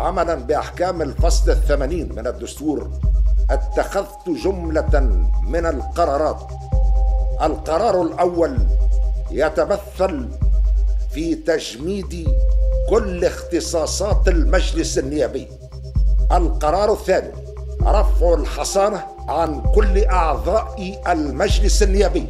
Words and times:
عملا 0.00 0.34
بأحكام 0.34 1.02
الفصل 1.02 1.50
الثمانين 1.50 2.12
من 2.16 2.26
الدستور 2.26 2.90
اتخذت 3.50 4.28
جملة 4.44 5.00
من 5.46 5.66
القرارات. 5.66 6.40
القرار 7.42 8.02
الأول 8.02 8.58
يتمثل 9.30 10.28
في 11.10 11.34
تجميد 11.34 12.28
كل 12.90 13.24
اختصاصات 13.24 14.28
المجلس 14.28 14.98
النيابي. 14.98 15.48
القرار 16.32 16.92
الثاني 16.92 17.32
رفع 17.82 18.34
الحصانة 18.34 19.04
عن 19.28 19.62
كل 19.74 20.04
أعضاء 20.04 21.00
المجلس 21.08 21.82
النيابي. 21.82 22.26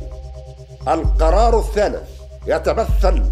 القرار 0.88 1.58
الثالث 1.58 2.08
يتمثل 2.46 3.22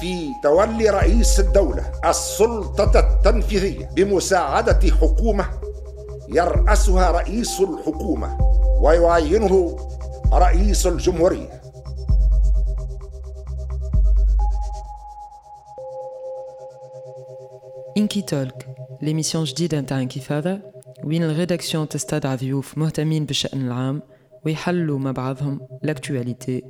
في 0.00 0.32
تولي 0.42 0.90
رئيس 0.90 1.40
الدولة 1.40 1.92
السلطة 2.04 2.98
التنفيذية 2.98 3.90
بمساعدة 3.96 4.90
حكومة 5.00 5.48
يرأسها 6.28 7.10
رئيس 7.10 7.60
الحكومة 7.60 8.38
ويعينه 8.82 9.76
رئيس 10.32 10.86
الجمهورية. 10.86 11.60
إنكي 17.96 18.22
تولك 18.22 18.68
ليميسيون 19.02 19.44
جديدة 19.44 19.80
نتاع 19.80 20.00
انكفاضة 20.00 20.58
وين 21.04 21.22
الريداكسيون 21.22 21.88
تستدعى 21.88 22.36
ضيوف 22.36 22.78
مهتمين 22.78 23.24
بالشأن 23.24 23.66
العام 23.66 24.02
ويحلوا 24.46 24.98
مع 24.98 25.10
بعضهم 25.10 25.60
لاكتواليتي 25.82 26.62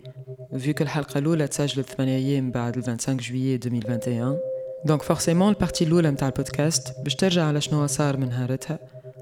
vu 0.52 0.73
que 0.73 0.83
الحلقة 0.83 1.19
الأولى 1.19 1.47
تسجلت 1.47 1.91
8 1.91 2.16
أيام 2.16 2.51
بعد 2.51 2.77
ال 2.77 2.84
25 2.84 3.16
جويي 3.16 3.55
2021 3.55 4.39
دونك 4.84 5.02
فورسيمون 5.02 5.48
البارتي 5.48 5.84
الأولى 5.84 6.11
متاع 6.11 6.28
البودكاست 6.28 7.00
باش 7.05 7.14
ترجع 7.14 7.45
على 7.45 7.61
شنو 7.61 7.86
صار 7.86 8.17
من 8.17 8.28
نهارتها 8.28 8.78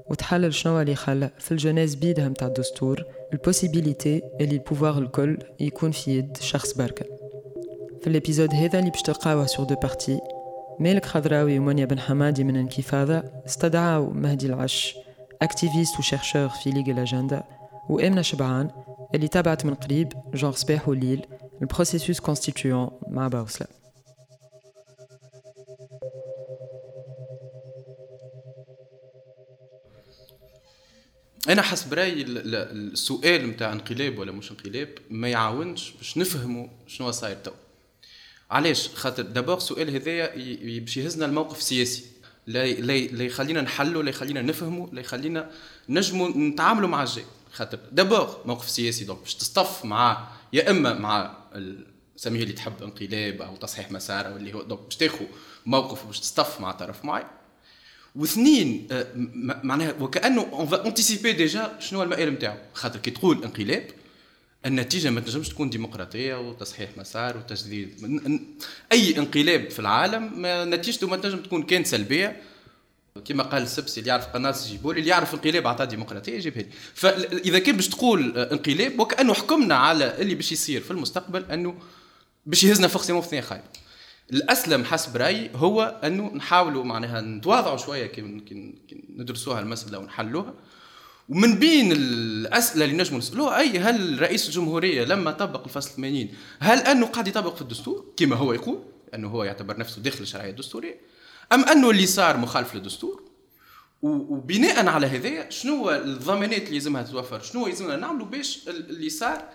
وتحلل 0.09 0.53
شنو 0.53 0.81
اللي 0.81 0.95
خلى 0.95 1.29
في 1.39 1.51
الجناز 1.51 1.95
بيدها 1.95 2.29
متاع 2.29 2.47
الدستور 2.47 3.03
البوسيبيليتي 3.33 4.21
اللي 4.41 4.55
البوفوار 4.55 4.97
الكل 4.97 5.37
يكون 5.59 5.91
في 5.91 6.17
يد 6.17 6.37
شخص 6.37 6.73
بركة 6.77 7.05
في 8.01 8.07
الابيزود 8.07 8.53
هذا 8.53 8.79
اللي 8.79 8.89
باش 8.89 9.01
تلقاوه 9.01 9.45
سور 9.45 9.65
دو 9.65 9.75
بارتي 9.75 10.19
مالك 10.79 11.05
خضراوي 11.05 11.59
ومنيا 11.59 11.85
بن 11.85 11.99
حمادي 11.99 12.43
من 12.43 12.55
انكفاضة 12.55 13.23
استدعاو 13.45 14.09
مهدي 14.09 14.45
العش 14.45 14.95
اكتيفيست 15.41 15.99
وشيرشور 15.99 16.49
في 16.49 16.69
ليغ 16.69 16.91
الاجندا 16.91 17.43
وامنه 17.89 18.21
شبعان 18.21 18.69
اللي 19.15 19.27
تابعت 19.27 19.65
من 19.65 19.73
قريب 19.73 20.13
جونغ 20.33 20.51
صباح 20.51 20.89
وليل 20.89 21.25
البروسيسوس 21.61 22.19
كونستيتيون 22.19 22.89
مع 23.07 23.27
باوسلا 23.27 23.67
أنا 31.49 31.61
حسب 31.61 31.93
رأيي 31.93 32.21
السؤال 32.27 33.49
نتاع 33.49 33.71
انقلاب 33.71 34.19
ولا 34.19 34.31
مش 34.31 34.51
انقلاب 34.51 34.89
ما 35.09 35.29
يعاونش 35.29 35.91
باش 35.91 36.17
نفهموا 36.17 36.67
شنو 36.87 37.11
صاير 37.11 37.37
تو. 37.43 37.51
علاش؟ 38.51 38.89
خاطر 38.89 39.23
دابور 39.23 39.57
السؤال 39.57 39.95
هذايا 39.95 40.35
باش 40.79 40.97
يهزنا 40.97 41.25
الموقف 41.25 41.57
السياسي. 41.57 42.05
لا 42.47 42.67
لا 42.73 43.23
يخلينا 43.23 43.61
نحلوا 43.61 44.03
لا 44.03 44.09
يخلينا 44.09 44.41
نفهموا 44.41 44.87
لا 44.91 45.01
يخلينا 45.01 45.51
نجموا 45.89 46.29
نتعاملوا 46.29 46.89
مع 46.89 47.03
الجاي 47.03 47.23
خاطر 47.57 47.79
دابور 47.91 48.41
موقف 48.45 48.69
سياسي 48.69 49.05
دونك 49.05 49.19
باش 49.19 49.35
تصطف 49.35 49.85
مع 49.85 50.27
يا 50.53 50.71
إما 50.71 50.93
مع 50.93 51.37
سميه 52.15 52.43
اللي 52.43 52.53
تحب 52.53 52.83
انقلاب 52.83 53.41
أو 53.41 53.55
تصحيح 53.55 53.91
مسار 53.91 54.27
أو 54.27 54.37
اللي 54.37 54.53
هو 54.53 54.61
دونك 54.61 54.81
باش 54.81 54.95
تاخذ 54.95 55.25
موقف 55.65 56.05
باش 56.05 56.19
تصطف 56.19 56.61
مع 56.61 56.71
طرف 56.71 57.05
معين. 57.05 57.27
واثنين 58.15 58.87
آه، 58.91 59.07
معناها 59.63 59.93
وكأنه 59.99 60.41
اون 60.51 60.73
انتيسيبي 60.73 61.33
ديجا 61.33 61.79
شنو 61.79 62.03
المآل 62.03 62.33
نتاعو 62.33 62.57
خاطر 62.73 62.99
كي 62.99 63.11
تقول 63.11 63.43
انقلاب 63.43 63.87
النتيجة 64.65 65.09
ما 65.09 65.21
تنجمش 65.21 65.49
تكون 65.49 65.69
ديمقراطية 65.69 66.35
وتصحيح 66.35 66.89
مسار 66.97 67.37
وتجديد. 67.37 67.89
أي 68.91 69.17
انقلاب 69.17 69.69
في 69.69 69.79
العالم 69.79 70.31
نتيجته 70.73 71.07
ما 71.07 71.17
تنجم 71.17 71.37
تكون 71.37 71.63
كانت 71.63 71.87
سلبية. 71.87 72.41
كما 73.25 73.43
قال 73.43 73.63
السبسي 73.63 73.99
اللي 73.99 74.09
يعرف 74.09 74.25
قناة 74.25 74.55
جيبولي 74.67 74.99
اللي 74.99 75.09
يعرف 75.09 75.33
انقلاب 75.33 75.67
عطاه 75.67 75.85
ديمقراطية 75.85 76.33
يجيبها 76.33 76.61
لي 76.61 76.69
فإذا 76.93 77.59
كان 77.59 77.75
باش 77.75 77.89
تقول 77.89 78.37
انقلاب 78.37 78.99
وكأنه 78.99 79.33
حكمنا 79.33 79.75
على 79.75 80.21
اللي 80.21 80.35
باش 80.35 80.51
يصير 80.51 80.81
في 80.81 80.91
المستقبل 80.91 81.45
أنه 81.51 81.75
باش 82.45 82.63
يهزنا 82.63 82.87
فورسيمون 82.87 83.21
في 83.21 83.27
ثانية 83.27 83.41
خايب. 83.41 83.61
الأسلم 84.31 84.83
حسب 84.83 85.17
رأيي 85.17 85.49
هو 85.55 85.99
أنه 86.03 86.31
نحاولوا 86.35 86.83
معناها 86.83 87.21
نتواضعوا 87.21 87.77
شوية 87.77 88.05
كي 88.05 88.21
ندرسوها 89.17 89.59
المسألة 89.59 89.99
ونحلوها. 89.99 90.53
ومن 91.29 91.59
بين 91.59 91.91
الأسئلة 91.91 92.85
اللي 92.85 92.97
نجموا 92.97 93.19
نسألوها 93.19 93.59
أي 93.59 93.79
هل 93.79 94.21
رئيس 94.21 94.47
الجمهورية 94.47 95.03
لما 95.03 95.31
طبق 95.31 95.63
الفصل 95.63 95.89
80 95.89 96.29
هل 96.59 96.79
أنه 96.79 97.05
قاعد 97.05 97.27
يطبق 97.27 97.55
في 97.55 97.61
الدستور؟ 97.61 98.05
كما 98.17 98.35
هو 98.35 98.53
يقول 98.53 98.83
أنه 99.13 99.27
هو 99.27 99.43
يعتبر 99.43 99.77
نفسه 99.77 100.01
داخل 100.01 100.21
الشرعية 100.21 100.49
الدستورية. 100.49 100.97
أم 101.53 101.63
انه 101.63 101.89
اللي 101.89 102.05
صار 102.05 102.37
مخالف 102.37 102.75
للدستور؟ 102.75 103.27
وبناء 104.01 104.87
على 104.87 105.07
هذا 105.07 105.49
شنو 105.49 105.89
الضمانات 105.91 106.61
اللي 106.61 106.73
لازمها 106.73 107.03
تتوفر 107.03 107.41
شنو 107.41 107.67
يلزمنا 107.67 107.95
نعملوا 107.95 108.25
باش 108.25 108.67
اللي 108.67 109.09
صار 109.09 109.49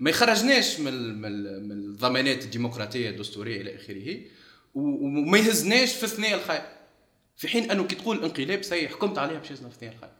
ما 0.00 0.10
يخرجناش 0.10 0.80
من 0.80 1.22
من 1.68 1.72
الضمانات 1.72 2.44
الديمقراطية 2.44 3.10
الدستورية 3.10 3.60
إلى 3.60 3.76
آخره 3.76 4.20
وما 4.74 5.38
يهزناش 5.38 5.94
في 5.94 6.04
الثنيه 6.04 6.34
الخير 6.34 6.62
في 7.36 7.48
حين 7.48 7.70
أنه 7.70 7.84
كي 7.84 7.94
تقول 7.94 8.24
انقلاب 8.24 8.62
سي 8.62 8.88
حكمت 8.88 9.18
عليها 9.18 9.38
باش 9.38 9.48
في 9.48 9.52
الثنيه 9.52 9.90
الخير 9.90 10.10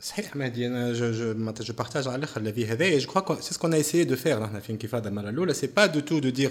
صحيح 0.00 0.36
مهدي 0.36 0.66
انا 0.66 0.92
جو 0.92 1.12
جو 1.12 1.34
معناتها 1.34 1.64
جو 1.64 1.74
بارتاج 1.74 2.08
على 2.08 2.16
الاخر 2.16 2.40
لافي 2.40 2.66
هذا 2.66 2.98
جو 2.98 3.10
كخوا 3.10 3.40
سي 3.40 3.54
سكون 3.54 3.74
اسيي 3.74 4.04
دو 4.04 4.16
فير 4.16 4.42
نحن 4.42 4.60
في 4.60 4.70
انكفاضه 4.70 5.08
المره 5.08 5.28
الاولى 5.28 5.54
سي 5.54 5.66
با 5.66 5.86
دو 5.86 6.00
تو 6.00 6.18
دو 6.18 6.28
دير 6.28 6.50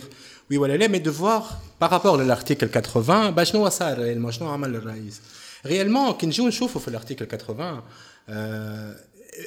وي 0.52 0.58
ولا 0.58 0.78
لا 0.78 0.88
مي 0.88 1.00
دو 1.00 1.12
فوار 1.12 1.46
بارابور 1.82 2.24
للارتيكل 2.24 2.68
80 2.68 3.32
با 3.32 3.44
شنو 3.44 3.70
صار 3.70 3.98
ريالمون 3.98 4.32
شنو 4.32 4.50
عمل 4.50 4.76
الرئيس 4.76 5.22
ريالمون 5.66 6.14
كي 6.14 6.28
نجيو 6.28 6.48
نشوفوا 6.48 6.82
في 6.82 6.88
الارتيكل 6.88 7.38
80 7.38 7.82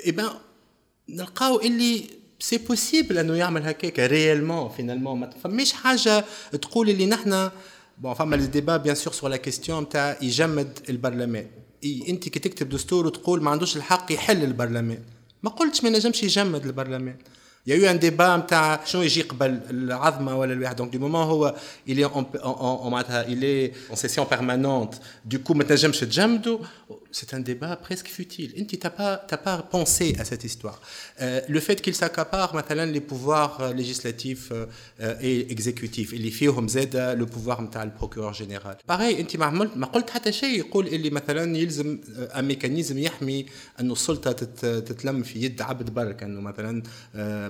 اي 0.06 0.12
بان 0.12 0.28
نلقاو 1.08 1.60
اللي 1.60 2.04
سي 2.40 2.58
بوسيبل 2.58 3.18
انه 3.18 3.34
يعمل 3.34 3.62
هكاك 3.62 3.98
ريالمون 3.98 4.68
فينالمون 4.68 5.20
ما 5.20 5.30
فماش 5.30 5.72
حاجه 5.72 6.24
تقول 6.62 6.90
اللي 6.90 7.06
نحن 7.06 7.50
بون 7.98 8.14
فما 8.14 8.36
لي 8.36 8.46
ديبا 8.46 8.76
بيان 8.76 8.94
سور 8.94 9.12
سور 9.12 9.30
لا 9.30 9.36
كيستيون 9.36 9.88
تاع 9.88 10.18
يجمد 10.22 10.78
البرلمان 10.88 11.46
أنت 12.09 12.29
كي 12.29 12.39
تكتب 12.39 12.69
دستور 12.69 13.05
وتقول 13.05 13.43
ما 13.43 13.51
عندوش 13.51 13.77
الحق 13.77 14.11
يحل 14.11 14.43
البرلمان. 14.43 14.99
ما 15.43 15.49
قلتش 15.49 15.83
ما 15.83 15.89
نجمش 15.89 16.23
يجمد 16.23 16.65
البرلمان. 16.65 17.15
يا 17.66 17.76
يو 17.76 17.90
ان 17.90 17.98
ديبا 17.98 18.36
نتاع 18.36 18.84
شنو 18.84 19.02
يجي 19.02 19.22
قبل 19.22 19.60
العظمه 19.70 20.38
ولا 20.38 20.52
الواحد 20.52 20.76
دونك 20.76 20.92
دي 20.92 20.98
مومون 20.98 21.22
هو 21.22 21.56
الي 21.88 22.04
اون 22.04 22.90
معناتها 22.90 23.26
الي 23.26 23.66
اون 23.66 23.96
سيسيون 23.96 24.26
بيرمانونت 24.30 24.94
دو 25.24 25.38
كو 25.38 25.54
ما 25.54 25.64
تنجمش 25.64 26.00
تجمدو 26.00 26.60
c'est 27.10 27.34
un 27.34 27.40
débat 27.40 27.76
presque 27.76 28.08
futile. 28.08 28.50
Tu 28.66 28.78
n'as 28.82 28.90
pas, 28.90 29.16
pas 29.16 29.58
pensé 29.62 30.14
à 30.18 30.24
cette 30.24 30.44
histoire. 30.44 30.80
Euh, 31.20 31.40
le 31.48 31.60
fait 31.60 31.80
qu'il 31.80 31.94
s'accapare 31.94 32.54
maintenant 32.54 32.84
les 32.84 33.00
pouvoirs 33.00 33.60
euh, 33.60 33.72
législatifs 33.72 34.52
euh, 34.52 35.14
et 35.20 35.50
exécutifs, 35.50 36.10
il 36.12 36.26
y 36.26 36.98
a 37.06 37.14
le 37.14 37.26
pouvoir 37.26 37.60
le 37.60 37.90
procureur 37.90 38.34
général. 38.34 38.76
Pareil, 38.86 39.26
tu 39.26 39.38
ما 39.38 39.86
قلت 39.86 40.10
حتى 40.10 40.32
شيء 40.32 40.58
يقول 40.58 40.86
اللي 40.86 41.10
مثلا 41.10 41.56
يلزم 41.56 41.98
ان 42.18 42.44
ميكانيزم 42.44 42.98
يحمي 42.98 43.46
انه 43.80 43.92
السلطه 43.92 44.32
تتلم 44.32 45.22
في 45.22 45.42
يد 45.42 45.62
عبد 45.62 45.90
برك 45.90 46.22
انه 46.22 46.40
مثلا 46.40 46.82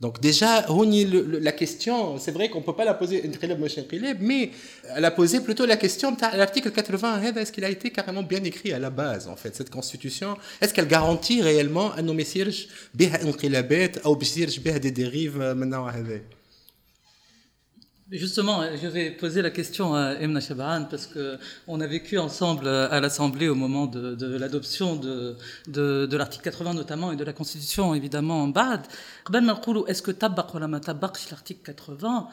Donc 0.00 0.20
déjà, 0.20 0.64
la 1.40 1.50
question, 1.50 2.18
c'est 2.18 2.30
vrai 2.30 2.48
qu'on 2.48 2.60
ne 2.60 2.64
peut 2.64 2.76
pas 2.76 2.84
la 2.84 2.94
poser, 2.94 3.20
mais 4.20 4.50
elle 4.94 5.04
a 5.04 5.10
posé 5.10 5.40
plutôt 5.40 5.66
la 5.66 5.76
question, 5.76 6.16
l'article 6.36 6.70
80, 6.70 7.14
hein, 7.14 7.34
est-ce 7.34 7.50
qu'il 7.50 7.64
a 7.64 7.68
été 7.68 7.90
carrément 7.90 8.22
bien 8.22 8.44
écrit 8.44 8.72
à 8.72 8.78
la 8.78 8.90
base, 8.90 9.26
en 9.26 9.34
fait, 9.34 9.56
cette 9.56 9.70
constitution? 9.70 10.36
Est-ce 10.60 10.72
qu'elle 10.72 10.86
garantit 10.86 11.42
réellement 11.42 11.90
à 11.92 12.02
nos 12.02 12.14
messieurs, 12.14 12.48
M. 13.00 13.32
Pilibet, 13.32 13.92
un 14.04 14.78
des 14.78 14.92
dérives 14.92 15.40
euh, 15.40 15.56
maintenant 15.56 15.88
Justement, 18.10 18.62
je 18.80 18.88
vais 18.88 19.10
poser 19.10 19.42
la 19.42 19.50
question 19.50 19.94
à 19.94 20.14
Emna 20.14 20.40
Shabaran 20.40 20.86
parce 20.86 21.06
que 21.06 21.38
on 21.66 21.78
a 21.82 21.86
vécu 21.86 22.16
ensemble 22.16 22.66
à 22.66 23.00
l'Assemblée 23.00 23.48
au 23.48 23.54
moment 23.54 23.84
de, 23.84 24.36
l'adoption 24.38 24.96
de, 24.96 25.36
de, 25.66 26.16
l'article 26.16 26.44
80 26.44 26.72
notamment 26.72 27.12
et 27.12 27.16
de 27.16 27.24
la 27.24 27.34
Constitution 27.34 27.94
évidemment 27.94 28.44
en 28.44 28.48
bad. 28.48 28.80
Est-ce 29.88 30.00
que 30.00 30.10
tabak 30.10 30.54
ou 30.54 30.58
l'article 30.58 31.60
80 31.62 32.28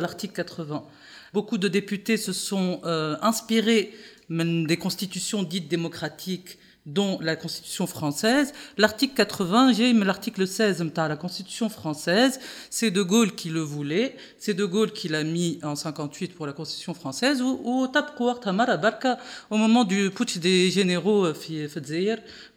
l'article 0.00 0.34
80 0.34 0.84
Beaucoup 1.32 1.56
de 1.56 1.68
députés 1.68 2.18
se 2.18 2.34
sont 2.34 2.82
euh, 2.84 3.16
inspirés 3.22 3.94
des 4.28 4.76
constitutions 4.76 5.44
dites 5.44 5.68
démocratiques 5.68 6.58
dont 6.86 7.18
la 7.20 7.34
Constitution 7.34 7.86
française. 7.86 8.52
L'article 8.76 9.14
80, 9.14 9.72
j'ai 9.72 9.92
l'article 9.92 10.46
16 10.46 10.78
de 10.78 10.90
la 10.96 11.16
Constitution 11.16 11.68
française. 11.68 12.40
C'est 12.68 12.90
De 12.90 13.02
Gaulle 13.02 13.34
qui 13.34 13.48
le 13.48 13.60
voulait. 13.60 14.16
C'est 14.38 14.54
De 14.54 14.64
Gaulle 14.64 14.92
qui 14.92 15.08
l'a 15.08 15.24
mis 15.24 15.58
en 15.62 15.76
58 15.76 16.34
pour 16.34 16.46
la 16.46 16.52
Constitution 16.52 16.92
française. 16.92 17.40
Ou 17.40 17.88
au 19.50 19.56
moment 19.56 19.84
du 19.84 20.10
putsch 20.10 20.38
des 20.38 20.70
généraux 20.70 21.26
euh, 21.26 21.34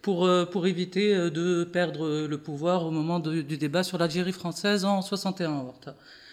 pour, 0.02 0.26
euh, 0.26 0.44
pour 0.44 0.66
éviter 0.66 1.14
euh, 1.14 1.30
de 1.30 1.64
perdre 1.64 2.26
le 2.26 2.38
pouvoir 2.38 2.84
au 2.84 2.90
moment 2.90 3.20
du 3.20 3.56
débat 3.56 3.82
sur 3.82 3.98
l'Algérie 3.98 4.32
française 4.32 4.84
en 4.84 5.00
61. 5.00 5.72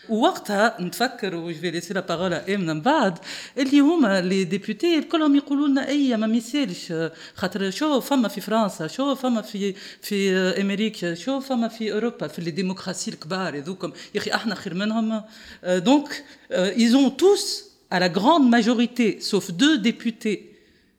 ووقتها 0.08 0.76
نتفكر 0.80 1.34
وجو 1.34 1.70
ليسي 1.70 1.94
لا 1.94 2.00
بارول 2.00 2.32
ام 2.34 2.60
من 2.66 2.80
بعد 2.80 3.18
اللي 3.58 3.80
هما 3.80 4.20
لي 4.20 4.44
ديبوتي 4.44 5.00
كلهم 5.00 5.36
يقولوا 5.36 5.68
لنا 5.68 5.88
اي 5.88 6.16
ما 6.16 6.26
ميسالش 6.26 6.92
خاطر 7.34 7.70
شو 7.70 8.00
فما 8.00 8.28
في 8.28 8.40
فرنسا 8.40 8.86
شو 8.86 9.14
فما 9.14 9.42
في 9.42 9.74
في 10.02 10.30
امريكا 10.60 11.14
شو 11.14 11.40
فما 11.40 11.68
في 11.68 11.92
اوروبا 11.92 12.26
في 12.26 12.40
لي 12.42 12.50
ديموكراسي 12.50 13.10
الكبار 13.10 13.58
هذوكم 13.58 13.92
يا 14.14 14.20
اخي 14.20 14.30
احنا 14.30 14.54
خير 14.54 14.74
منهم 14.74 15.22
دونك 15.64 16.24
ils 16.76 16.94
ont 16.94 17.10
tous 17.10 17.64
à 17.94 17.98
la 18.00 18.08
grande 18.08 18.48
majorité 18.50 19.20
sauf 19.20 19.50
deux 19.50 19.78
députés 19.78 20.38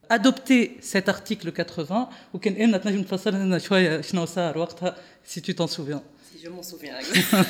adopté 0.09 0.77
cet 0.81 1.09
article 1.09 1.51
80 1.51 2.07
وكان 2.33 2.53
انا 2.53 2.77
تنجم 2.77 3.03
تفسر 3.03 3.31
لنا 3.31 3.57
شويه 3.57 4.01
شنو 4.01 4.25
صار 4.25 4.57
وقتها 4.57 4.95
si 5.33 5.41
tu 5.41 5.53
t'en 5.55 5.67
souviens 5.67 6.01
je 6.43 6.49
m'en 6.49 6.63
souviens. 6.63 6.95
ça 7.01 7.43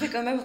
fait 0.00 0.08
quand 0.08 0.22
même 0.22 0.40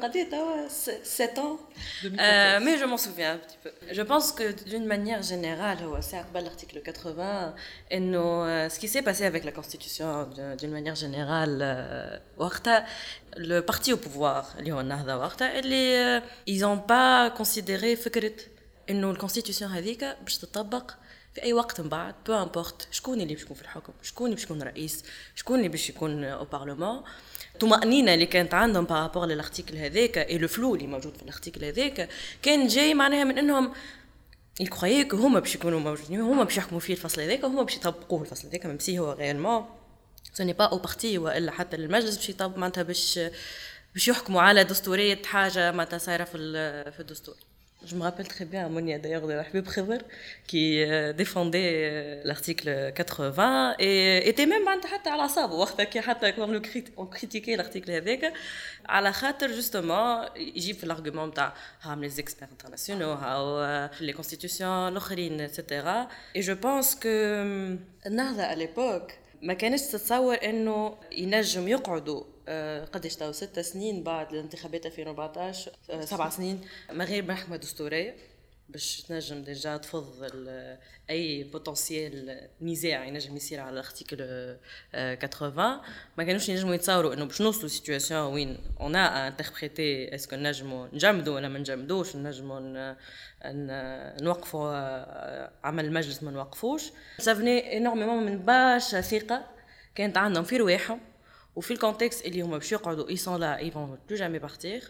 7 0.69 1.40
ans. 1.40 1.58
Euh, 2.04 2.60
mais 2.63 2.78
je 2.78 2.86
m'en 2.86 2.98
souviens 2.98 3.34
un 3.34 3.38
petit 3.38 3.58
peu. 3.63 3.72
Je 3.92 4.02
pense 4.02 4.31
que 4.31 4.52
d'une 4.69 4.86
manière 4.86 5.24
générale, 5.24 5.80
c'est 6.02 6.22
l'article 6.34 6.81
80, 6.81 7.56
et 7.90 8.00
euh, 8.00 8.69
ce 8.69 8.80
qui 8.80 8.88
s'est 8.88 9.02
passé 9.02 9.25
avec 9.25 9.44
la 9.44 9.52
Constitution 9.52 10.30
d'une 10.60 10.72
manière 10.72 10.96
générale, 10.96 11.60
euh, 11.62 12.18
le 13.38 13.62
parti 13.62 13.94
au 13.94 13.98
pouvoir, 13.98 14.56
ils 16.48 16.60
n'ont 16.60 16.78
pas 16.80 17.31
considéré 17.31 17.96
que 17.96 18.19
la 18.88 19.16
Constitution 19.16 19.69
باش 20.24 20.38
تطبق 20.38 20.92
في 21.34 21.44
اي 21.44 21.54
وقت 21.54 21.81
من 21.81 21.90
بعد 21.90 22.16
بو 22.25 22.34
امبورت 22.34 22.88
شكون 22.92 23.22
اللي 23.22 23.34
باش 23.34 23.44
يكون 23.44 23.56
في 23.56 23.62
الحكم 23.62 23.94
شكون 24.02 24.25
اللي 24.25 24.36
باش 24.36 24.44
يكون 24.44 24.63
رئيس 24.63 25.04
شكون 25.36 25.58
اللي 25.58 25.69
باش 25.69 25.90
يكون 25.90 26.24
او 26.24 26.46
بارلمان 26.46 27.02
الطمأنينة 27.56 28.14
اللي 28.14 28.26
كانت 28.26 28.55
عندهم 28.55 28.85
بارابور 28.85 29.26
للارتيكل 29.26 29.76
هذاك 29.76 30.19
اي 30.19 30.38
لو 30.38 30.49
فلو 30.49 30.75
اللي 30.75 30.87
موجود 30.87 31.17
في 31.17 31.23
الارتيكل 31.23 31.64
هذاك. 31.64 32.08
كان 32.43 32.67
جاي 32.67 32.94
معناها 32.94 33.25
من 33.25 33.38
إنهم 33.38 33.73
يكرويي 34.61 35.08
هما 35.12 35.41
باش 35.41 35.55
يكونوا 35.55 35.81
موجودين 35.81 36.20
هما 36.20 36.44
باش 36.44 36.56
يحكموا 36.56 36.81
فيه 36.81 36.94
الفصل 36.94 37.20
هذاك 37.20 37.44
وهما 37.44 37.62
باش 37.62 37.76
يطبقوه 37.76 38.23
الفصل 38.23 38.49
هذاك 38.49 38.67
ميم 38.67 38.79
سي 38.79 38.99
هو 38.99 39.12
ريالمون 39.12 39.64
سو 40.35 40.44
ني 40.44 40.53
با 40.53 40.64
أو 40.64 40.79
بارتي 40.79 41.19
والا 41.19 41.53
حتى 41.53 41.76
للمجلس 41.76 42.17
باش 42.17 42.29
يطبق 42.29 42.58
معناتها 42.58 42.82
باش 42.82 43.20
باش 43.94 44.09
يحكموا 44.09 44.43
على 44.43 44.64
دستورية 44.64 45.23
حاجة 45.23 45.73
معناتها 45.73 45.99
صايرة 45.99 46.25
في 46.25 46.38
في 46.93 47.00
الدستور. 47.00 47.37
Je 47.86 47.96
me 47.96 48.04
rappelle 48.04 48.28
très 48.28 48.46
bien 48.46 48.69
Monia 48.69 49.00
d'ailleurs 49.00 49.25
de 49.25 49.34
Habib 49.34 49.68
Khidr 49.68 50.04
qui 50.46 50.84
euh, 50.84 51.13
défendait 51.13 51.72
euh, 51.74 52.22
l'article 52.24 52.94
80 52.94 53.75
et 53.80 54.30
était 54.30 54.46
même 54.46 54.68
حتى 54.86 55.10
على 55.10 55.28
صابه 55.28 55.56
وقتها 55.56 55.84
كي 55.84 56.02
حتى 56.02 56.31
كون 56.31 56.62
on 56.98 57.06
critiquait 57.06 57.56
l'article 57.56 57.90
avec 57.90 58.34
على 58.86 59.12
خاطر 59.13 59.50
justement 59.50 60.30
يجي 60.38 60.74
في 60.74 60.86
l'argument 60.88 61.34
تاع 61.36 61.54
هام 61.81 62.10
les 62.10 62.13
experts 62.13 62.52
internationaux 62.66 63.24
هاو 63.24 63.90
les 64.00 64.13
constitutions 64.13 64.62
الاخرين 64.62 65.48
etc 65.48 65.86
et 66.36 66.42
je 66.42 66.54
pense 66.54 66.96
que 66.96 67.78
النهضه 68.06 68.44
à 68.44 68.56
l'époque 68.56 69.13
ما 69.42 69.54
كانش 69.54 69.81
تتصور 69.81 70.36
انه 70.44 70.98
ينجم 71.12 71.68
يقعدوا 71.68 72.24
آه، 72.49 72.85
قديش 72.85 73.17
تو 73.17 73.33
ست 73.33 73.61
سنين 73.61 74.03
بعد 74.03 74.33
الانتخابات 74.33 74.87
2014 74.87 75.73
آه، 75.91 76.05
سبع 76.05 76.29
سنين. 76.31 76.61
من 76.93 77.05
غير 77.05 77.25
محكمة 77.25 77.57
دستورية 77.57 78.17
باش 78.69 79.03
تنجم 79.03 79.43
ديجا 79.43 79.77
تفض 79.77 80.31
أي 81.11 81.45
بوتنسيال 81.45 82.49
نزاع 82.61 83.05
ينجم 83.05 83.37
يصير 83.37 83.61
على 83.61 83.71
الارتيكل 83.71 84.17
80 84.17 85.59
آه، 85.59 85.81
ما 86.19 86.25
كانوش 86.25 86.49
ينجموا 86.49 86.75
يتصوروا 86.75 87.15
إنه 87.15 87.25
باش 87.25 87.43
نوصلوا 87.43 87.69
سيتوياسيون 87.69 88.33
وين 88.33 88.59
اون 88.81 88.97
ا 88.97 89.29
انتربريتي 89.29 90.15
اسكو 90.15 90.37
نجموا 90.37 90.87
نجمدوا 90.93 91.35
ولا 91.35 91.49
ما 91.49 91.59
نجمدوش 91.59 92.17
نجموا 92.17 92.95
نوقفوا 94.23 94.73
عمل 95.67 95.85
المجلس 95.85 96.23
ما 96.23 96.31
نوقفوش. 96.31 96.83
سافني 97.19 97.77
انورميمون 97.77 98.27
من 98.27 98.39
باشا 98.39 99.01
ثقة 99.01 99.45
كانت 99.95 100.17
عندهم 100.17 100.45
في 100.45 100.57
رواحهم. 100.57 101.01
وفي 101.56 101.70
الكونتكست 101.70 102.26
اللي 102.26 102.43
هما 102.43 102.58
باش 102.58 102.73
يقعدوا 102.73 103.08
اي 103.08 103.17
سون 103.17 103.41
لا 103.41 103.58
اي 103.58 103.70
فون 103.70 103.99
بلو 104.08 104.19
جامي 104.19 104.38
بارتير 104.38 104.82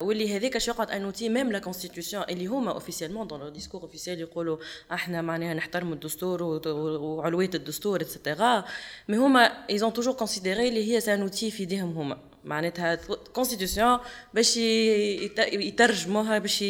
واللي 0.00 0.36
هذاك 0.36 0.52
باش 0.52 0.68
يقعد 0.68 0.90
ان 0.90 1.04
اوتي 1.04 1.28
ميم 1.28 1.52
لا 1.52 1.58
كونستيتيوسيون 1.58 2.22
اللي 2.22 2.46
هما 2.46 2.72
اوفيسيالمون 2.72 3.26
دون 3.26 3.40
لو 3.40 3.48
ديسكور 3.48 3.82
اوفيسيال 3.82 4.20
يقولوا 4.20 4.58
إحنا 4.92 5.22
معناها 5.22 5.54
نحترموا 5.54 5.94
الدستور 5.94 6.42
وعلويه 6.42 7.50
الدستور 7.54 8.00
اتسيتيرا 8.00 8.64
مي 9.08 9.16
هما 9.16 9.40
ايزون 9.70 9.92
توجور 9.92 10.14
كونسيديري 10.14 10.68
اللي 10.68 10.94
هي 10.94 11.00
سان 11.00 11.20
اوتي 11.22 11.50
في 11.50 11.60
ايديهم 11.60 11.98
هما 11.98 12.18
معناتها 12.44 12.94
كونستيتيوسيون 13.34 13.98
باش 14.34 14.56
يترجموها 14.56 16.38
باش 16.38 16.62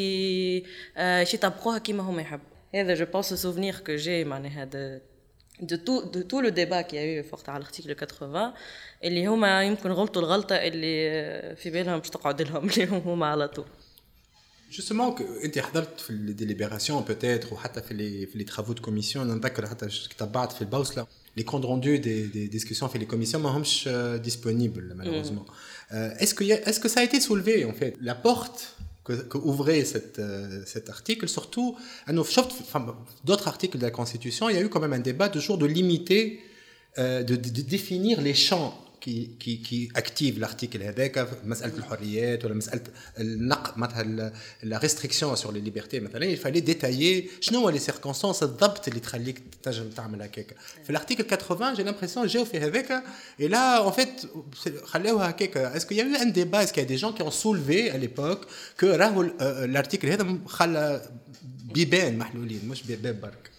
يطبقوها 1.35 1.79
كيما 1.79 2.03
هما 2.03 2.23
يحبوا 2.23 2.55
هذا 2.75 2.95
جو 2.95 3.05
بونس 3.05 3.35
سوفنير 3.35 3.77
كو 3.87 3.97
جي 3.97 4.25
معناها 4.25 4.65
de 5.62 5.76
tout, 5.76 6.02
de 6.16 6.22
tout 6.22 6.42
le 6.42 6.52
débat 6.52 6.84
qu'il 6.84 7.00
y 7.00 7.02
a 7.02 7.06
eu 7.06 7.24
fort 7.24 7.44
à 7.48 7.60
l'article 7.60 7.96
80 7.96 8.54
اللي 9.04 9.28
هما 9.28 9.64
يمكن 9.64 9.92
غلطوا 9.92 10.22
الغلطة 10.22 10.56
اللي 10.56 11.56
في 11.56 11.70
بالهم 11.70 12.00
باش 12.00 12.10
تقعد 12.10 12.42
لهم 12.42 12.70
اللي 12.70 12.86
هما 12.86 13.26
على 13.26 13.48
طول 13.48 13.66
Justement, 14.72 15.22
انت 15.44 15.60
حضرت 15.60 16.00
في 16.00 16.10
الديليبراسيون 16.10 17.02
بوتيتر 17.04 17.54
وحتى 17.54 17.82
في 17.82 17.94
لي 17.94 18.26
في 18.26 18.38
لي 18.38 18.44
ترافو 18.44 18.74
دو 18.74 18.82
كوميسيون 18.82 19.36
نتذكر 19.36 19.68
حتى 19.68 19.88
تبعت 20.18 20.52
في 20.52 20.62
البوصله 20.62 21.08
لي 21.38 21.44
كوند 21.44 21.66
روندو 21.66 21.96
دي 21.96 22.28
دي 22.28 22.48
ديسكسيون 22.48 22.92
في 22.92 22.98
لي 22.98 23.06
كوميسيون 23.06 23.44
ما 23.44 23.50
همش 23.50 23.90
ديسپونيبل 24.24 24.94
مالوروزمون 24.96 25.46
est-ce 25.92 26.34
que 26.34 26.44
est-ce 26.44 26.80
que 26.80 26.90
ça 26.90 27.00
a 27.00 27.04
été 27.04 27.20
soulevé 27.20 27.66
en 27.66 27.74
fait 27.74 27.94
la 28.02 28.16
porte 28.16 28.60
que, 29.05 29.13
que 29.13 29.39
ouvrait 29.39 29.85
euh, 30.19 30.63
cet 30.67 30.89
article, 30.89 31.29
surtout, 31.29 31.77
d'autres 33.25 33.49
articles 33.49 33.79
de 33.79 33.83
la 33.83 33.91
Constitution, 33.91 34.49
il 34.49 34.57
y 34.57 34.59
a 34.59 34.63
eu 34.63 34.69
quand 34.69 34.81
même 34.81 34.95
un 34.95 34.99
débat 34.99 35.29
toujours 35.29 35.59
de 35.59 35.67
limiter, 35.67 36.41
euh, 36.99 37.23
de, 37.23 37.37
de, 37.37 37.63
définir 37.63 38.21
les 38.21 38.35
champs 38.35 38.84
كي 39.05 39.31
كي 39.41 39.57
كي 39.57 39.89
أكتيف 39.97 40.39
لارتيكل 40.39 40.83
هذاك 40.83 41.29
مسألة 41.45 41.77
الحريات 41.79 42.45
ولا 42.45 42.55
مسألة 42.55 42.81
النق 43.21 43.79
مثلا 43.79 44.33
لا 44.63 44.79
ريستريكسيون 44.79 45.37
سور 45.37 45.53
لي 45.53 45.61
ليبرتي 45.61 46.01
مثلا 46.01 46.25
يفالي 46.25 46.61
ديتاي 46.61 47.31
شنو 47.41 47.59
هو 47.59 47.71
لي 47.71 47.79
سيركونستانس 47.79 48.43
الضبط 48.43 48.89
اللي 48.89 49.01
تخليك 49.01 49.43
تنجم 49.63 49.91
تعمل 49.91 50.23
هكاك. 50.23 50.57
في 50.85 50.91
الأرتيكل 50.91 51.37
80 51.37 51.75
جي 51.75 51.83
لامبرسيون 51.83 52.27
جاو 52.27 52.45
في 52.45 52.61
هذاك 52.61 53.05
اي 53.41 53.49
لا 53.49 53.79
اون 53.79 53.93
فيت 53.93 54.23
خلاوها 54.85 55.31
هكاك. 55.31 55.57
اسكو 55.57 55.95
يا 55.95 56.23
ان 56.23 56.33
ديبا 56.33 56.63
اسكو 56.63 56.83
دي 56.83 56.97
جون 56.97 57.13
كي 57.13 57.23
اون 57.23 57.31
سولفي 57.31 57.95
ا 57.95 57.99
ليبوك 57.99 58.41
كو 58.81 58.87
راهو 58.87 59.23
آه، 59.23 59.65
الأرتيكل 59.65 60.09
هذا 60.09 60.39
خلى 60.47 61.11
بيبان 61.75 62.19
محلولين 62.19 62.69
مش 62.69 62.83
بيبان 62.83 63.21
برك. 63.21 63.54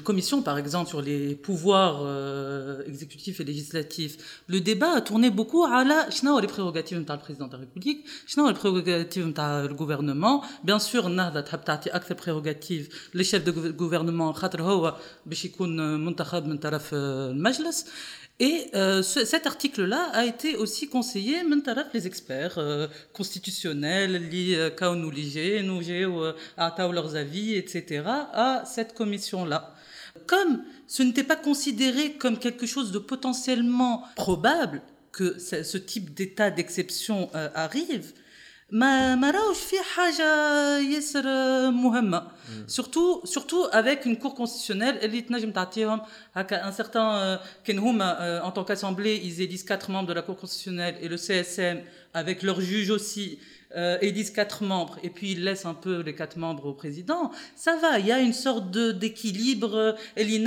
commission, 0.00 0.40
par 0.42 0.56
exemple, 0.56 0.88
sur 0.88 1.02
les 1.02 1.34
pouvoirs 1.34 2.00
euh, 2.02 2.82
exécutifs 2.86 3.40
et 3.40 3.44
législatifs, 3.44 4.42
le 4.46 4.60
débat 4.60 4.92
a 4.96 5.00
tourné 5.02 5.28
beaucoup 5.30 5.64
à 5.64 5.84
la 5.84 6.08
les 6.40 6.46
prérogatives 6.46 7.04
de 7.04 7.12
le 7.12 7.18
président 7.18 7.46
de 7.46 7.52
la 7.52 7.58
République, 7.58 8.06
les 8.36 8.54
prérogatives 8.54 9.26
du 9.68 9.74
gouvernement. 9.74 10.42
Bien 10.64 10.78
sûr, 10.78 11.02
on 11.06 11.18
a 11.18 11.30
des 11.30 12.14
prérogatives, 12.14 12.88
les 13.12 13.24
chefs 13.24 13.44
de 13.44 13.52
gouvernement, 13.72 14.32
باش 15.26 15.44
يكون 15.44 16.00
منتخب 16.04 16.46
من 16.46 16.58
طرف 16.58 16.94
المجلس 16.94 17.86
et 18.41 18.71
euh, 18.73 19.03
ce, 19.03 19.23
cet 19.23 19.45
article-là 19.45 20.09
a 20.13 20.25
été 20.25 20.55
aussi 20.55 20.89
conseillé 20.89 21.43
par 21.43 21.93
les 21.93 22.07
experts 22.07 22.57
euh, 22.57 22.87
constitutionnels, 23.13 24.29
les 24.29 24.71
nous 24.95 25.11
nous 25.61 25.77
à 26.57 26.71
leurs 26.91 27.15
avis, 27.15 27.53
etc. 27.53 28.01
à 28.33 28.63
cette 28.65 28.95
commission-là. 28.95 29.75
Comme 30.25 30.63
ce 30.87 31.03
n'était 31.03 31.23
pas 31.23 31.35
considéré 31.35 32.13
comme 32.13 32.39
quelque 32.39 32.65
chose 32.65 32.91
de 32.91 32.97
potentiellement 32.97 34.05
probable 34.15 34.81
que 35.11 35.37
ce 35.37 35.77
type 35.77 36.15
d'état 36.15 36.49
d'exception 36.49 37.29
euh, 37.35 37.47
arrive, 37.53 38.11
ما 38.70 39.14
ما 39.14 39.30
راوش 39.30 39.58
فيه 39.58 39.80
حاجه 39.80 40.28
ياسر 40.78 41.24
مهمه 41.70 42.28
سورتو 42.66 43.24
سورتو 43.24 43.64
افيك 43.64 44.06
اون 44.06 44.14
كور 44.14 44.30
كونستيسيونيل 44.30 44.98
اللي 44.98 45.20
تنجم 45.20 45.50
تعطيهم 45.50 46.00
هكا 46.34 46.68
ان 46.68 46.72
سيغتان 46.72 47.38
كان 47.64 47.78
هما 47.78 48.46
ان 48.46 48.50
طونك 48.50 48.70
اسامبلي 48.70 49.20
ils 49.20 49.38
élisent 49.40 49.66
4 49.72 49.90
membres 49.90 50.08
de 50.08 50.14
la 50.14 50.22
cour 50.22 50.36
constitutionnelle 50.36 50.96
et 51.00 51.08
le 51.08 51.16
CSM 51.16 51.78
avec 52.13 52.43
leur 52.43 52.61
juge 52.61 52.89
aussi 52.89 53.39
euh, 53.75 53.97
élisent 54.01 54.31
quatre 54.31 54.65
membres 54.65 54.99
et 55.01 55.09
puis 55.09 55.31
ils 55.31 55.45
laissent 55.45 55.65
un 55.65 55.73
peu 55.73 56.01
les 56.01 56.13
quatre 56.13 56.35
membres 56.35 56.65
au 56.65 56.73
président, 56.73 57.31
ça 57.55 57.77
va, 57.77 57.99
il 57.99 58.05
y 58.05 58.11
a 58.11 58.19
une 58.19 58.33
sorte 58.33 58.69
d'équilibre. 58.71 59.95
Ils 60.17 60.43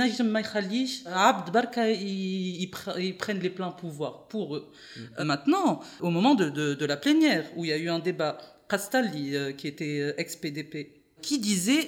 prennent 3.17 3.39
les 3.39 3.49
pleins 3.49 3.71
pouvoirs 3.71 4.27
pour 4.27 4.55
eux. 4.55 4.71
Euh, 5.17 5.23
maintenant, 5.23 5.81
au 6.01 6.11
moment 6.11 6.35
de, 6.35 6.49
de, 6.49 6.75
de, 6.75 6.85
la 6.85 6.97
plénière, 6.97 7.45
où 7.55 7.65
il 7.65 7.69
y 7.69 7.73
a 7.73 7.77
eu 7.77 7.89
un 7.89 7.97
débat, 7.97 8.37
Kastali, 8.69 9.35
euh, 9.35 9.53
qui 9.53 9.67
était 9.67 10.13
ex-PDP, 10.17 10.91
qui 11.23 11.39
disait 11.39 11.87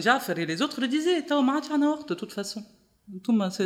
Jafar 0.00 0.38
et 0.38 0.46
les 0.46 0.62
autres 0.62 0.80
le 0.80 0.88
disaient, 0.88 1.22
de 1.22 2.14
toute 2.14 2.32
façon. 2.32 2.64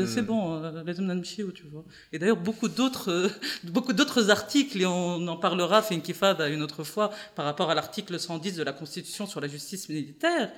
C'est 0.06 0.22
bon, 0.22 0.60
les 0.84 0.98
hommes 0.98 1.22
tu 1.22 1.64
vois. 1.70 1.84
Et 2.12 2.18
d'ailleurs, 2.18 2.38
beaucoup 2.38 2.68
d'autres 2.68 3.30
beaucoup 3.64 3.92
d'autres 3.92 4.30
articles, 4.30 4.80
et 4.80 4.86
on 4.86 5.26
en 5.28 5.36
parlera, 5.36 5.82
Finkifad, 5.82 6.40
une 6.50 6.62
autre 6.62 6.84
fois, 6.84 7.10
par 7.34 7.44
rapport 7.44 7.70
à 7.70 7.74
l'article 7.74 8.18
110 8.18 8.56
de 8.56 8.62
la 8.62 8.72
Constitution 8.72 9.26
sur 9.26 9.40
la 9.40 9.48
justice 9.48 9.88
militaire, 9.88 10.52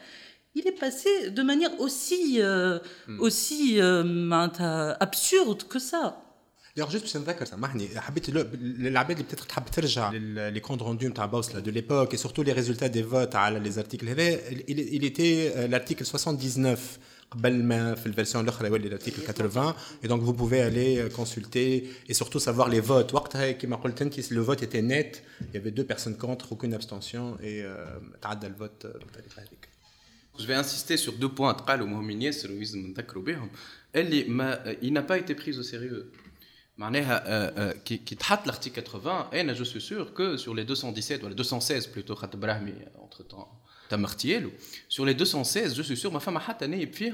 il 0.54 0.66
est 0.66 0.78
passé 0.78 1.30
de 1.30 1.42
manière 1.42 1.78
aussi, 1.80 2.40
euh, 2.40 2.78
aussi 3.18 3.80
euh, 3.80 4.94
absurde 5.00 5.64
que 5.64 5.78
ça. 5.78 6.22
D'ailleurs, 6.77 6.89
juste 6.89 7.01
باش 7.01 7.17
نذكر 7.17 7.45
سامحني 7.45 8.01
حبيت 8.01 8.29
العباد 8.29 9.11
اللي 9.11 9.23
بتاتر 9.23 9.45
تحب 9.45 9.65
ترجع 9.65 10.11
لي 10.11 10.59
كونت 10.59 10.81
روندو 10.81 11.07
نتاع 11.07 11.25
بوسلا 11.25 11.59
دو 11.59 11.71
ليبوك 11.71 12.15
et 12.15 12.19
surtout 12.19 12.43
les 12.43 12.53
résultats 12.53 12.89
des 12.89 13.03
votes 13.13 13.35
على 13.35 13.71
les 13.71 13.77
articles 13.77 14.07
هذا 14.07 14.37
il 14.67 15.03
était 15.05 15.67
l'article 15.67 16.03
79 16.03 16.77
قبل 17.31 17.63
ما 17.63 17.95
في 17.95 18.05
الفيرسيون 18.05 18.43
الاخرى 18.43 18.67
يولي 18.67 18.97
l'article 18.97 19.21
80 19.27 19.75
et 20.03 20.07
donc 20.07 20.21
vous 20.21 20.33
pouvez 20.33 20.61
aller 20.61 21.09
consulter 21.15 21.89
et 22.09 22.13
surtout 22.13 22.39
savoir 22.39 22.69
les 22.69 22.79
votes 22.79 23.13
وقتها 23.13 23.51
كما 23.51 23.75
قلت 23.75 24.01
انت 24.01 24.19
le 24.19 24.41
vote 24.49 24.63
était 24.63 24.81
net 24.81 25.21
il 25.41 25.53
y 25.53 25.57
avait 25.57 25.71
deux 25.71 25.85
personnes 25.93 26.17
contre 26.17 26.51
aucune 26.51 26.73
abstention 26.73 27.37
et 27.43 27.63
تعدى 28.21 28.47
الفوت 28.47 28.87
بالطريقه 28.87 29.41
هذيك 29.41 29.69
Je 30.39 30.45
vais 30.47 30.55
insister 30.55 30.97
sur 30.97 31.13
deux 31.13 31.29
points 31.29 31.53
تقالوا 31.53 31.87
مهمين 31.87 32.21
ياسر 32.21 32.51
ويلزم 32.51 32.79
نذكروا 32.79 33.23
بهم 33.23 33.49
اللي 33.95 34.23
ما 34.23 34.75
il 34.81 34.93
n'a 34.93 35.03
pas 35.03 35.17
été 35.17 35.35
pris 35.35 35.59
au 35.59 35.63
sérieux 35.63 36.11
qui, 37.84 37.98
qui 38.00 38.16
traite 38.16 38.46
l'article 38.46 38.76
80, 38.76 39.30
et 39.32 39.54
je 39.54 39.64
suis 39.64 39.80
sûr 39.80 40.14
que 40.14 40.36
sur 40.36 40.54
les 40.54 40.64
217, 40.64 41.22
ou 41.22 41.28
les 41.28 41.34
216 41.34 41.88
plutôt, 41.88 42.14
entre-temps, 43.02 43.48
sur 44.88 45.04
les 45.04 45.14
216, 45.14 45.74
je 45.74 45.82
suis 45.82 45.96
sûr, 45.96 46.12
ma 46.12 46.20
femme 46.20 46.36
a 46.36 46.42
hâte 46.46 46.60
d'année, 46.60 46.82
et 46.82 46.86
puis, 46.86 47.10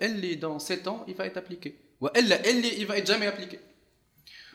elle, 0.00 0.24
est 0.24 0.36
dans 0.36 0.58
7 0.58 0.88
ans, 0.88 1.04
il 1.08 1.14
va 1.14 1.26
être 1.26 1.36
appliqué. 1.36 1.78
Ou 2.00 2.08
elle, 2.14 2.40
elle, 2.44 2.64
il 2.64 2.86
va 2.86 2.98
être 2.98 3.06
jamais 3.06 3.26
appliqué 3.26 3.58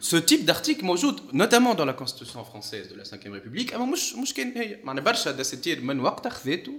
Ce 0.01 0.17
type 0.17 0.45
d'article 0.45 0.85
موجود 0.85 1.21
notamment 1.33 1.75
dans 1.75 1.85
la 1.85 1.93
constitution 1.93 2.45
française 2.45 2.89
de 2.89 2.97
la 2.97 3.05
5e 3.05 3.33
République 3.33 3.75
اما 3.75 3.85
مش 3.85 4.15
مش 4.15 4.35
كان 4.35 4.53
هي 4.57 4.79
معناها 4.85 5.05
برشا 5.05 5.31
دساتير 5.31 5.81
من 5.81 6.01
وقتها 6.01 6.31
خذاته 6.31 6.73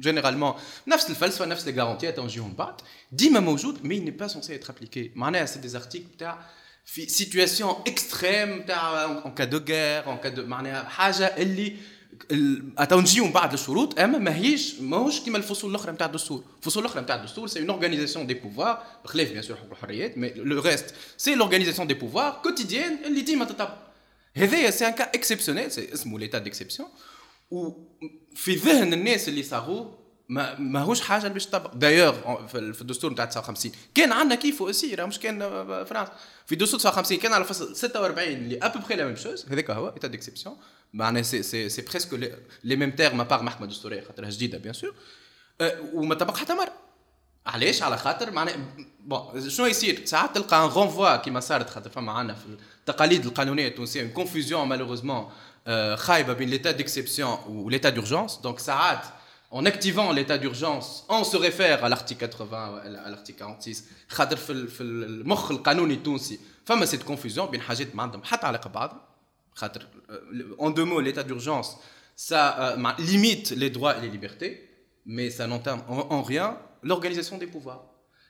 جينيرالمون 0.00 0.54
نفس 0.86 1.10
الفلسفه 1.10 1.44
نفس 1.44 1.68
لي 1.68 1.82
غارونتيات 1.82 2.20
نجيهم 2.20 2.54
بعد 2.54 2.74
ديما 3.12 3.40
موجود 3.40 3.84
مي 3.86 3.98
ني 4.00 4.10
با 4.10 4.26
سونسي 4.26 4.54
اتر 4.54 4.74
ابليكي 4.74 5.10
معناها 5.14 5.46
سي 5.46 5.58
دي 5.60 5.76
ارتيكل 5.76 6.16
تاع 6.18 6.46
في 6.84 7.06
سيتوياسيون 7.06 7.70
اكستريم 7.86 8.62
تاع 8.62 9.04
اون 9.04 9.34
كا 9.34 9.44
دو 9.44 9.58
غير 9.68 10.06
اون 10.06 10.16
كا 10.16 10.28
دو 10.28 10.46
معناها 10.46 10.84
حاجه 10.84 11.26
اللي 11.26 11.76
اتو 12.78 13.00
نجيو 13.00 13.24
من 13.24 13.32
بعد 13.32 13.52
الشروط 13.52 14.00
اما 14.00 14.18
ماهيش 14.18 14.74
ماهوش 14.80 15.20
كيما 15.20 15.38
الفصول 15.38 15.70
الاخرى 15.70 15.92
نتاع 15.92 16.06
الدستور 16.06 16.44
الفصول 16.58 16.82
الاخرى 16.84 17.02
نتاع 17.02 17.16
الدستور 17.16 17.46
سي 17.46 17.60
اون 17.60 17.70
اورغانيزاسيون 17.70 18.26
دي 18.26 18.34
بوفوار 18.34 18.82
بخلاف 19.04 19.30
بيان 19.30 19.42
سور 19.42 19.56
حقوق 19.56 19.70
الحريات 19.70 20.18
مي 20.18 20.30
لو 20.30 20.60
ريست 20.60 20.94
سي 21.16 21.34
لورغانيزاسيون 21.34 21.86
دي 21.88 21.94
بوفوار 21.94 22.40
كوتيديان 22.42 22.98
اللي 23.04 23.20
ديما 23.20 23.44
تطبق 23.44 23.78
هذايا 24.34 24.70
سي 24.70 24.86
ان 24.86 24.92
كا 24.92 25.04
اكسبسيونيل 25.04 25.72
سي 25.72 25.92
اسمه 25.92 26.18
ليتا 26.18 26.38
ديكسيبسيون 26.38 26.88
وفي 27.50 28.54
ذهن 28.54 28.92
الناس 28.92 29.28
اللي 29.28 29.42
صاغوه 29.42 29.97
ما 30.29 30.59
ماهوش 30.59 31.01
حاجة 31.01 31.27
باش 31.27 31.45
تطبق. 31.45 31.73
دايوغ 31.73 32.47
في 32.47 32.81
الدستور 32.81 33.11
نتاع 33.11 33.25
59 33.25 33.71
كان 33.95 34.11
عندنا 34.11 34.35
كيفه 34.35 34.65
اوسي 34.67 34.95
راه 34.95 35.05
مش 35.05 35.19
كان 35.19 35.39
فرنسا. 35.85 36.11
في 36.45 36.55
دستور 36.55 36.79
59 36.79 37.17
كان 37.17 37.33
على 37.33 37.43
فصل 37.43 37.75
46 37.75 38.27
اللي 38.27 38.57
ابوبخي 38.57 38.95
لا 38.95 39.05
ميم 39.05 39.15
شوز 39.15 39.45
هذاك 39.51 39.69
هو 39.71 39.87
ايتا 39.89 40.07
ديكسيبسيون 40.07 40.57
معناها 40.93 41.23
سي 41.23 41.43
سي 41.43 41.69
سي 41.69 41.81
بريسك 41.81 42.13
لي 42.63 42.75
ميم 42.75 42.91
تيرم 42.91 43.23
بار 43.23 43.43
محكمه 43.43 43.67
دستوريه 43.67 44.01
خاطرها 44.01 44.29
جديدة 44.29 44.57
بيان 44.57 44.73
سور 44.73 44.93
وما 45.93 46.15
طبق 46.15 46.37
حتى 46.37 46.53
مرة. 46.53 46.73
علاش؟ 47.45 47.83
على 47.83 47.97
خاطر 47.97 48.31
معناها 48.31 48.55
بون 48.99 49.49
شنو 49.49 49.65
يصير؟ 49.65 50.05
ساعات 50.05 50.35
تلقى 50.35 50.57
ان 50.57 50.69
غونفوا 50.69 51.15
كيما 51.17 51.39
صارت 51.39 51.69
خاطر 51.69 51.89
فما 51.89 52.11
عندنا 52.11 52.35
في 52.35 52.45
التقاليد 52.79 53.25
القانونية 53.25 53.67
التونسية 53.67 54.07
كونفوزيون 54.07 54.67
مالوغوزمون 54.67 55.31
خايبة 55.95 56.33
بين 56.33 56.49
ليتا 56.49 56.71
ديكسيبسيون 56.71 57.37
وليتا 57.47 57.89
دورجونس 57.89 58.35
دونك 58.35 58.59
ساعات 58.59 58.99
en 59.50 59.66
activant 59.66 60.10
l'état 60.12 60.36
d'urgence, 60.36 61.04
on 61.08 61.22
se 61.22 61.36
réfère 61.36 61.84
à 61.84 61.88
l'article 61.88 62.20
80, 62.20 62.80
à 63.04 63.10
l'article 63.10 63.38
46. 63.38 63.84
خاطر 64.08 64.36
في 64.36 64.66
في 64.66 64.82
المخ 64.82 65.50
القانوني 65.50 65.94
التونسي 65.94 66.38
فما 66.64 66.86
cette 66.86 67.04
confusion 67.04 67.40
بين 67.42 67.60
حاجات 67.60 67.94
ما 67.96 68.02
عندهم 68.02 68.22
حتى 68.24 68.46
علاقه 68.46 68.68
ببعض 68.68 69.08
خاطر 69.54 69.86
en 70.58 70.70
deux 70.70 70.84
mots 70.84 71.00
l'état 71.00 71.22
d'urgence 71.22 71.76
ça 72.16 72.76
euh, 72.76 72.92
limite 72.98 73.50
les 73.50 73.70
droits 73.70 73.96
et 73.96 74.00
les 74.00 74.08
libertés 74.08 74.52
mais 75.06 75.30
ça 75.30 75.46
n'entame 75.46 75.82
en, 75.88 75.98
en 76.16 76.22
rien 76.22 76.58
l'organisation 76.82 77.38
des 77.38 77.46
pouvoirs 77.46 77.84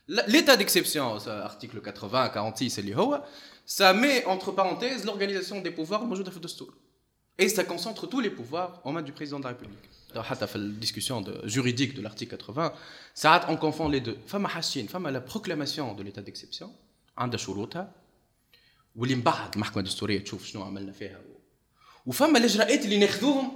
l'état 0.09 0.57
d'exception 0.57 1.19
article 1.27 1.81
80 1.81 2.29
46 2.29 2.79
اللي 2.79 2.97
هو 2.97 3.23
ça 3.67 3.95
met 3.95 4.25
entre 4.27 4.53
parenthèses 4.53 5.05
l'organisation 5.07 5.61
des 5.63 5.71
pouvoirs 5.71 6.03
موجوده 6.03 6.31
في 6.31 6.37
الدستور 6.37 6.75
et 7.39 7.49
ça 7.49 7.65
concentre 7.65 8.07
tous 8.07 8.21
les 8.21 8.31
pouvoirs 8.31 8.81
en 8.85 8.93
main 8.93 9.03
du 9.03 9.13
président 9.13 9.39
de 9.39 9.45
la 9.45 9.51
République 9.51 9.89
حتى 10.18 10.48
في 10.48 10.56
الديسكسيون 10.56 11.24
جوريديك 11.44 11.96
دو 11.96 12.02
لارتيكل 12.02 12.38
80 12.38 12.72
ساعات 13.16 13.46
اون 13.46 13.58
كونفون 13.58 13.92
لي 13.92 14.00
دو 14.00 14.16
فما 14.28 14.48
حاجتين 14.48 14.88
فما 14.88 15.10
لا 15.10 15.20
بروكلاماسيون 15.20 15.96
دو 15.96 16.04
ليتا 16.04 16.22
ديكسيبسيون 16.22 16.76
عندها 17.18 17.38
شروطها 17.38 17.92
واللي 18.96 19.16
من 19.16 19.22
بعد 19.22 19.54
المحكمه 19.54 19.80
الدستوريه 19.80 20.20
تشوف 20.20 20.46
شنو 20.46 20.64
عملنا 20.64 20.92
فيها 20.92 21.20
وفما 22.06 22.38
الاجراءات 22.38 22.86
اللي 22.86 22.98
ناخذوهم 22.98 23.52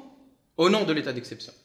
أو 0.60 0.67
نون 0.67 0.86
دو 0.86 0.93
ليتا 0.93 1.12
ديكسيبسيون 1.12 1.57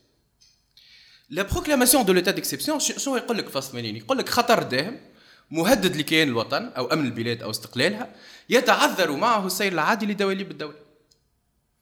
لا 1.30 1.42
بروكلاماسيون 1.42 2.04
دو 2.04 2.12
ليتا 2.12 2.30
ديكسيبسيون 2.30 2.80
شنو 2.80 3.16
يقول 3.16 3.38
لك 3.38 3.48
فاصل 3.48 3.72
80 3.72 3.96
يقول 3.96 4.18
لك 4.18 4.28
خطر 4.28 4.62
داهم 4.62 5.00
مهدد 5.50 5.96
لكيان 5.96 6.28
الوطن 6.28 6.64
أو 6.64 6.92
أمن 6.92 7.06
البلاد 7.06 7.42
أو 7.42 7.50
استقلالها 7.50 8.14
يتعذر 8.48 9.16
معه 9.16 9.46
السير 9.46 9.72
العادي 9.72 10.06
لدواليب 10.06 10.50
الدولة 10.50 10.87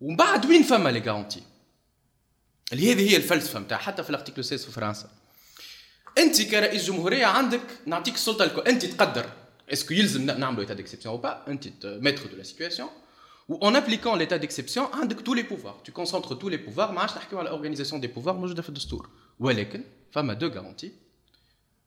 ومن 0.00 0.16
بعد 0.16 0.46
وين 0.46 0.62
فما 0.62 0.88
لي 0.88 1.00
غارونتي 1.00 1.42
اللي 2.72 2.92
هذه 2.92 3.10
هي 3.10 3.16
الفلسفة 3.16 3.60
نتاع 3.60 3.78
حتى 3.78 4.02
في 4.02 4.10
الارتيكل 4.10 4.44
16 4.44 4.66
في 4.66 4.72
فرنسا. 4.72 5.10
أنت 6.18 6.42
كرئيس 6.42 6.86
جمهورية 6.86 7.26
عندك 7.26 7.60
نعطيك 7.86 8.14
السلطة 8.14 8.44
الكل 8.44 8.60
أنت 8.60 8.84
تقدر. 8.84 9.30
اسكو 9.72 9.94
يلزم 9.94 10.26
نعملوا 10.26 10.60
ايتا 10.60 10.74
ديكسيبسيون 10.74 11.14
أو 11.14 11.20
با 11.20 11.48
أنت 11.48 11.86
ميتر 11.86 12.26
دو 12.26 12.36
لا 12.36 12.42
سيتوياسيون 12.42 12.88
وان 13.48 13.76
ابليكون 13.76 14.18
ليتا 14.18 14.36
ديكسيبسيون 14.36 14.86
عندك 14.92 15.20
تو 15.20 15.34
لي 15.34 15.42
بوفوار 15.42 15.80
تو 15.84 15.92
كونسونتر 15.92 16.34
تو 16.34 16.48
لي 16.48 16.56
بوفوار 16.56 16.92
ما 16.92 17.00
عادش 17.00 17.16
نحكيو 17.16 17.38
على 17.38 17.50
اورغانيزاسيون 17.50 18.00
دي 18.00 18.06
بوفوار 18.06 18.36
موجودة 18.36 18.62
في 18.62 18.68
الدستور. 18.68 19.08
ولكن 19.38 19.84
فما 20.12 20.34
دو 20.34 20.48
غارونتي 20.48 20.92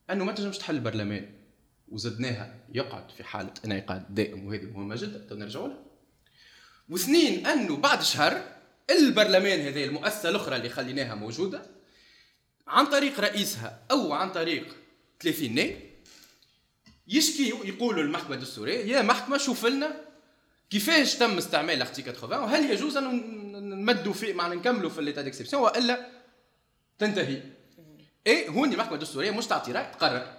أنه 0.10 0.26
ما 0.26 0.32
تنجمش 0.32 0.58
تحل 0.58 0.76
البرلمان. 0.76 1.30
وزدناها 1.90 2.56
يقعد 2.74 3.12
في 3.12 3.24
حالة 3.24 3.54
انعقاد 3.66 4.16
دائم. 4.16 4.48
وهذه 4.48 4.66
مهمة 4.66 4.96
جدا. 4.96 5.36
نرجعوا 5.36 5.68
لها. 5.68 5.87
واثنين 6.90 7.48
أنه 7.48 7.78
بعد 7.78 8.04
شهر 8.04 8.58
البرلمان 8.90 9.60
هذه 9.60 9.84
المؤسسة 9.84 10.30
الأخرى 10.30 10.56
اللي 10.56 10.70
خليناها 10.70 11.16
موجودة 11.16 11.62
عن 12.68 12.86
طريق 12.86 13.20
رئيسها 13.20 13.80
أو 13.92 14.14
عن 14.14 14.32
طريق 14.32 14.76
30 15.20 15.56
نائب 15.56 15.88
يشكيوا 17.08 17.66
يقولوا 17.66 18.04
المحكمه 18.04 18.36
الدستورية 18.36 18.86
يا 18.86 19.02
محكمة 19.02 19.38
شوف 19.38 19.66
لنا 19.66 20.02
كيفاش 20.70 21.16
تم 21.16 21.38
استعمال 21.38 21.80
لارتيكل 21.80 22.14
80 22.14 22.44
وهل 22.44 22.72
يجوز 22.72 22.98
أن 22.98 23.70
نمدوا 23.70 24.14
في 24.14 24.34
معنا 24.34 24.56
نكملوا 24.56 24.90
في 24.90 25.02
ليتا 25.02 25.22
ديكسيبسيون 25.22 25.62
وإلا 25.62 26.10
تنتهي. 27.00 27.42
اي 28.28 28.50
هوني 28.50 28.74
المحكمة 28.74 28.96
الدستورية 28.96 29.32
مش 29.32 29.48
تعطي 29.48 29.72
رأي 29.72 29.92
تقرر. 29.92 30.34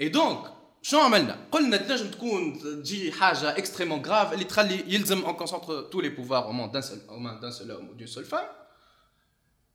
اي 0.00 0.08
دونك 0.08 0.57
شنو 0.81 0.99
عملنا؟ 0.99 1.47
قلنا 1.51 1.77
تنجم 1.77 2.07
تكون 2.11 2.59
تجي 2.59 3.11
حاجه 3.11 3.57
اكستريمون 3.57 4.05
غراف 4.05 4.33
اللي 4.33 4.43
تخلي 4.43 4.83
يلزم 4.87 5.25
اون 5.25 5.33
كونسونتر 5.33 5.81
تو 5.81 6.01
لي 6.01 6.09
بوفوار 6.09 6.43
او 6.43 6.51
مان 6.51 6.71
دان 6.71 6.81
سول 6.81 6.99
او 7.09 7.19
مان 7.19 7.39
دان 7.39 7.51
سول 7.51 7.71
او 7.71 7.81
دون 7.81 8.07
سول 8.07 8.25
فام 8.25 8.45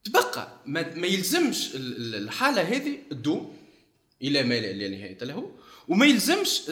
تبقى 0.05 0.49
ما, 0.67 0.95
ما 0.95 1.07
يلزمش 1.07 1.71
الحاله 1.75 2.62
هذه 2.62 2.99
تدوم 3.11 3.57
الى 4.23 4.43
ما 4.43 4.61
لا 4.61 4.88
نهايه 4.88 5.19
له 5.25 5.52
وما 5.88 6.07
يلزمش 6.07 6.62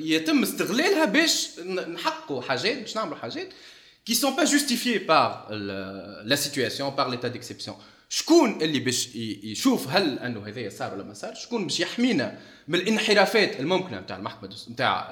يتم 0.00 0.42
استغلالها 0.42 1.04
باش 1.04 1.58
نحققوا 1.88 2.42
حاجات 2.42 2.78
باش 2.78 2.96
نعملوا 2.96 3.16
حاجات 3.16 3.48
qui 4.10 4.14
sont 4.14 4.34
pas 4.40 4.46
justifiées 4.54 5.00
par 5.12 5.48
la 6.30 6.36
situation 6.36 6.90
par 6.98 7.08
l'état 7.08 7.30
d'exception 7.34 7.74
شكون 8.09 8.61
اللي 8.61 8.79
باش 8.79 9.15
يشوف 9.15 9.87
هل 9.87 10.19
أنه 10.19 10.47
هذايا 10.47 10.69
صار 10.69 10.93
ولا 10.93 11.03
ما 11.03 11.13
صار 11.13 11.33
شكون 11.35 11.63
باش 11.63 11.79
يحمينا 11.79 12.39
من 12.67 12.79
الانحرافات 12.79 13.59
الممكنة 13.59 13.99
نتاع 13.99 14.17
المحكمة 14.17 14.55
نتاع 14.69 15.11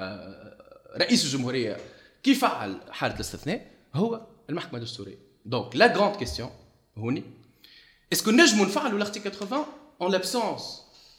رئيس 0.97 1.25
الجمهورية؟ 1.25 1.77
كيف 2.23 2.41
فعل 2.41 2.77
حالة 2.91 3.15
الاستثناء؟ 3.15 3.71
هو 3.93 4.27
المحكمة 4.49 4.79
الدستورية. 4.79 5.17
دونك 5.45 5.75
لا 5.75 5.97
غراند 5.97 6.15
كيستيون 6.15 6.49
هوني 6.97 7.23
اسكو 8.13 8.31
نجموا 8.31 8.65
نفعلوا 8.65 8.99
لارتيكل 8.99 9.31
80 9.31 9.65
en 10.03 10.09
l'absence 10.11 10.63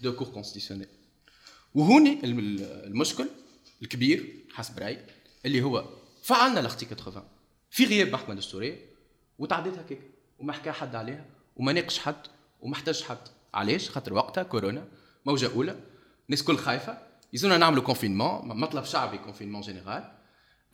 de 0.04 0.09
cour 0.18 0.26
constitutionnelle 0.38 0.97
وهوني 1.75 2.21
المشكل 2.25 3.28
الكبير 3.83 4.35
حسب 4.52 4.78
رأيي 4.78 4.99
اللي 5.47 5.62
هو 5.62 5.85
فعلنا 6.23 6.61
لارتيكل 6.61 6.97
80 6.97 7.23
في 7.71 7.85
غياب 7.85 8.12
محكمه 8.12 8.35
دستوريه 8.35 8.80
وتعديت 9.38 9.75
هكاك 9.78 10.00
وما 10.38 10.52
حكى 10.52 10.73
حد 10.73 10.95
عليها. 10.95 11.25
وما 11.56 11.72
ناقش 11.72 11.98
حد 11.98 12.16
وما 12.60 12.75
احتاج 12.75 13.02
حد. 13.02 13.18
علاش؟ 13.54 13.90
خاطر 13.90 14.14
وقتها 14.14 14.42
كورونا 14.42 14.84
موجة 15.26 15.50
أولى 15.54 15.76
الناس 16.26 16.42
كل 16.42 16.56
خايفة 16.56 16.98
يزونا 17.32 17.56
نعملوا 17.58 17.82
كونفينمون 17.82 18.48
مطلب 18.48 18.84
شعبي 18.84 19.18
كونفينمون 19.18 19.60
جينيرال 19.60 20.12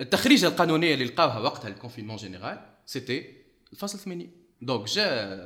التخريجه 0.00 0.46
القانونية 0.46 0.94
اللي 0.94 1.04
لقاوها 1.04 1.38
وقتها 1.38 1.68
الكونفينمون 1.68 2.16
جينيرال 2.16 2.60
سيتي 2.86 3.36
الفصل 3.72 3.98
80 3.98 4.30
دونك 4.62 4.88
جا 4.88 5.38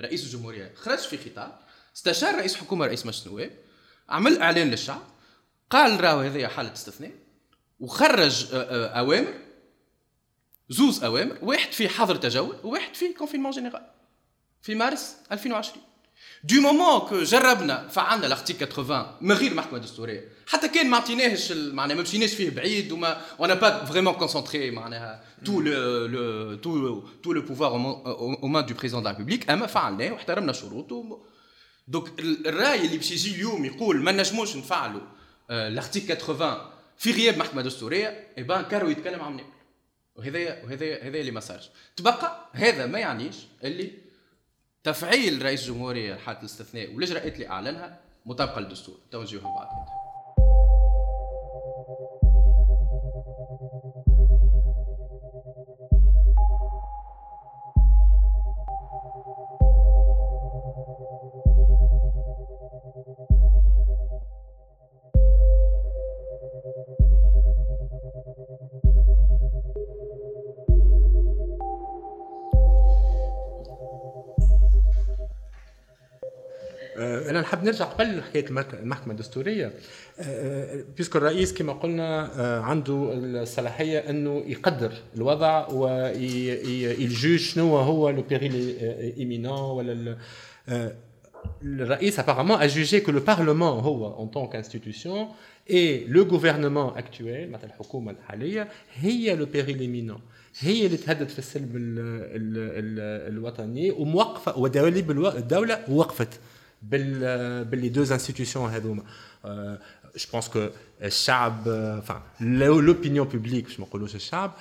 رئيس 0.00 0.24
الجمهورية 0.24 0.74
خرج 0.74 0.98
في 0.98 1.30
خطاب 1.30 1.58
استشار 1.96 2.34
رئيس 2.34 2.56
حكومة 2.56 2.86
رئيس 2.86 3.06
مجلس 3.06 3.26
النواب 3.26 3.50
عمل 4.08 4.38
إعلان 4.38 4.70
للشعب 4.70 5.02
قال 5.70 6.00
راهو 6.04 6.20
هذه 6.20 6.46
حالة 6.46 6.72
استثناء 6.72 7.12
وخرج 7.80 8.48
أوامر 8.52 9.34
زوز 10.68 11.04
أوامر 11.04 11.38
واحد 11.42 11.72
فيه 11.72 11.88
حظر 11.88 12.16
تجول 12.16 12.56
وواحد 12.64 12.94
فيه 12.94 13.14
كونفينمون 13.14 13.50
جينيرال 13.50 13.86
في 14.66 14.74
مارس 14.74 15.16
2020 15.32 15.82
دو 16.44 16.60
مومون 16.60 17.00
كو 17.00 17.22
جربنا 17.22 17.88
فعلنا 17.88 18.26
لارتيكل 18.26 18.66
80 18.66 19.06
من 19.20 19.32
غير 19.32 19.54
محكمه 19.54 19.78
دستورية. 19.78 20.28
حتى 20.46 20.68
كان 20.68 20.90
ما 20.90 20.96
عطيناهش 20.96 21.52
معناها 21.52 21.96
ما 21.96 22.02
مشيناش 22.02 22.34
فيه 22.34 22.50
بعيد 22.50 22.92
وما 22.92 23.20
وأنا 23.38 23.54
با 23.54 23.84
فريمون 23.84 24.14
كونسونتري 24.14 24.70
معناها. 24.70 25.24
تو 25.44 25.60
لو 25.60 26.54
تو 26.54 27.00
تو 27.22 27.32
لو 27.32 27.42
بوفوار 27.42 27.70
أو 27.72 28.46
مان 28.46 28.66
دو 28.66 28.74
بريزيدون 28.74 29.02
دو 29.02 29.08
لا 29.08 29.12
ريبوبليك 29.16 29.50
أما 29.50 29.66
فعلناه 29.66 30.12
واحترمنا 30.12 30.52
شروطه 30.52 31.20
دونك 31.88 32.20
الرأي 32.20 32.86
اللي 32.86 32.96
باش 32.96 33.10
يجي 33.10 33.34
اليوم 33.34 33.64
يقول 33.64 33.96
ما 33.96 34.12
نجموش 34.12 34.56
نفعلوا 34.56 35.02
لارتيكل 35.48 36.16
80 36.16 36.58
في 36.98 37.12
غياب 37.12 37.38
محكمه 37.38 37.62
دستورية 37.62 38.28
اي 38.38 38.42
بان 38.42 38.64
كارو 38.64 38.90
يتكلم 38.90 39.20
عن 39.20 39.40
وهذا 40.16 40.64
وهذا 40.64 41.02
هذا 41.02 41.18
اللي 41.18 41.30
ما 41.30 41.40
صارش 41.40 41.70
تبقى 41.96 42.48
هذا 42.52 42.86
ما 42.86 42.98
يعنيش 42.98 43.36
اللي 43.64 44.05
تفعيل 44.86 45.42
رئيس 45.42 45.68
الجمهوريه 45.68 46.14
حاله 46.14 46.38
الاستثناء 46.38 46.94
والاجراءات 46.94 47.34
اللي 47.34 47.48
أعلنها؟ 47.48 47.98
مطابقة 48.26 48.60
للدستور. 48.60 48.98
توجههم 49.10 49.54
بعد. 49.54 49.68
أنا 77.30 77.40
نحب 77.40 77.64
نرجع 77.64 77.84
قبل 77.84 78.22
حكاية 78.22 78.46
المحكمة 78.72 79.12
الدستورية. 79.12 79.72
بيسكو 80.96 81.18
الرئيس 81.18 81.54
كما 81.54 81.72
قلنا 81.72 82.30
عنده 82.64 83.10
الصلاحية 83.14 83.98
أنه 83.98 84.42
يقدر 84.46 84.92
الوضع 85.16 85.68
ويجوج 85.68 87.36
شنو 87.36 87.76
هو 87.76 88.10
لو 88.10 88.22
بيريل 88.22 88.76
ايمينون 89.18 89.60
ولا 89.60 90.16
الرئيس 91.62 92.20
apparemment 92.20 92.58
a 92.58 92.66
jugé 92.68 93.02
que 93.02 93.10
le 93.10 93.20
parlement 93.20 93.80
هو 93.86 94.16
en 94.18 94.26
tant 94.26 94.46
qu'institution 94.46 95.28
et 95.68 96.04
le 96.08 96.24
gouvernement 96.24 96.94
actuel 96.96 97.48
مثلا 97.50 97.64
الحكومة 97.64 98.12
الحالية 98.12 98.68
هي 98.94 99.36
لو 99.36 99.46
بيريل 99.46 99.80
ايمينون 99.80 100.20
هي 100.60 100.86
اللي 100.86 100.96
تهدد 100.96 101.28
في 101.28 101.38
السلم 101.38 101.70
ال 101.74 101.98
ال 101.98 102.58
ال 102.58 103.32
الوطني 103.34 103.90
وموقفة 103.90 104.58
ودولة 104.58 105.36
الدولة 105.36 105.90
وقفت. 105.90 106.40
باللي 106.81 107.89
دوز 107.89 108.11
انستيتيوشن 108.11 108.59
هذوما 108.59 109.03
جو 110.17 110.25
بونس 110.31 110.49
كو 110.49 110.67
الشعب 111.03 111.63
enfin 112.03 112.21
l'opinion 112.41 113.25
publique 113.33 113.65
باش 113.65 113.79
ما 113.79 113.85
نقولوش 113.85 114.15
الشعب 114.15 114.51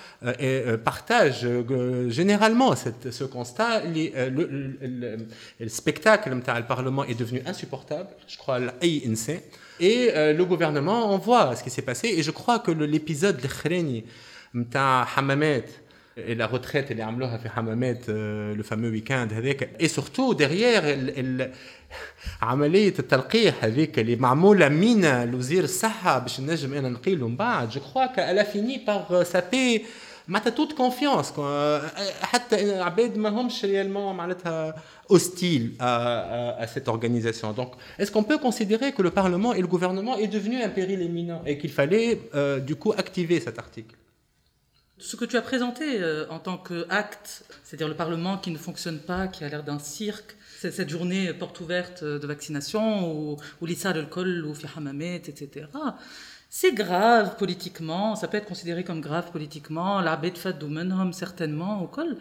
partage 0.85 1.47
généralement 2.09 2.75
ce 3.19 3.25
constat 3.25 3.83
le 5.61 5.69
spectacle 5.69 6.29
نتاع 6.29 6.57
البارلمان 6.59 7.09
est 7.09 7.19
devenu 7.19 7.43
insupportable 7.47 8.09
je 8.29 8.37
crois 8.37 8.59
لاي 8.59 9.03
انسان 9.07 9.41
et 9.81 10.11
le 10.39 10.45
gouvernement 10.45 11.15
on 11.15 11.19
voit 11.19 11.57
ce 11.57 11.63
qui 11.65 11.71
s'est 11.71 11.87
passé 11.91 12.09
et 12.09 12.23
je 12.23 12.31
crois 12.31 12.59
que 12.59 12.71
l'épisode 12.71 13.39
الاخراني 13.39 14.05
نتاع 14.55 15.05
حمامات 15.05 15.71
et 16.17 16.35
la 16.35 16.47
retraite 16.47 16.91
اللي 16.91 17.03
عملوها 17.03 17.37
في 17.39 17.49
حمامات 17.49 18.11
لو 18.57 18.63
فامو 18.63 18.89
ويكاند 18.89 19.33
هذاك 19.33 19.71
اي 19.81 19.89
سورتو 19.89 20.33
ديغيير 20.33 21.11
عمليه 22.43 22.95
التلقيح 22.99 23.65
هذيك 23.65 23.99
اللي 23.99 24.17
معموله 24.17 24.69
من 24.69 25.31
لوزير 25.31 25.65
الصحه 25.65 26.19
باش 26.19 26.41
نجم 26.41 26.75
انا 26.75 26.89
نقيله 26.89 27.29
من 27.29 27.37
بعد 27.37 27.71
جو 27.71 27.81
كخوا 27.81 28.07
كالا 28.07 28.43
فيني 28.43 28.85
باغ 28.87 29.23
سابي 29.23 29.85
معناتها 30.29 30.51
توت 30.51 30.73
كونفيونس 30.73 31.33
حتى 32.23 32.81
عباد 32.81 33.17
ما 33.17 33.29
همش 33.29 33.65
ريالمون 33.65 34.17
معناتها 34.17 34.75
hostile 35.13 35.73
à, 35.79 35.89
à, 35.89 36.63
à, 36.63 36.67
cette 36.69 36.89
organisation. 36.89 37.53
Donc, 37.53 37.71
est-ce 37.99 38.11
qu'on 38.13 38.23
peut 38.23 38.39
considérer 38.39 38.93
que 38.93 39.03
le 39.03 39.11
Parlement 39.11 39.53
et 39.53 39.61
le 39.61 39.67
gouvernement 39.67 40.17
est 40.17 40.29
devenu 40.29 40.63
un 40.63 40.69
péril 40.69 41.03
éminent 41.03 41.43
et 41.45 41.59
qu'il 41.59 41.73
fallait 41.81 42.21
euh, 42.35 42.61
du 42.61 42.77
coup 42.77 42.93
activer 42.93 43.41
cet 43.41 43.59
article 43.59 43.97
Ce 44.98 45.16
que 45.16 45.26
tu 45.26 45.38
as 45.38 45.42
présenté 45.42 46.02
euh, 46.02 46.26
en 46.30 46.40
tant 46.40 46.58
qu'acte, 46.58 47.44
c'est-à-dire 47.64 47.88
le 47.88 47.96
Parlement 47.96 48.38
qui 48.38 48.52
ne 48.52 48.58
fonctionne 48.58 49.00
pas, 49.00 49.28
qui 49.28 49.44
a 49.44 49.50
l'air 49.50 49.64
d'un 49.64 49.80
cirque, 49.80 50.36
cette 50.60 50.90
journée 50.90 51.34
porte 51.34 51.60
ouverte 51.60 52.04
de 52.04 52.26
vaccination 52.26 53.12
ou, 53.12 53.38
ou 53.62 53.66
l'issar 53.66 53.96
al-kol 53.96 54.46
ou 54.46 54.56
fi 54.56 54.66
hamamet, 54.76 55.18
etc. 55.18 55.68
C'est 56.50 56.74
grave 56.74 57.36
politiquement, 57.38 58.16
ça 58.16 58.28
peut 58.28 58.38
être 58.38 58.48
considéré 58.48 58.84
comme 58.84 59.02
grave 59.02 59.32
politiquement, 59.32 60.02
fadou 60.36 60.68
menhom 60.68 61.14
certainement 61.14 61.84
au 61.84 61.88
col. 61.88 62.18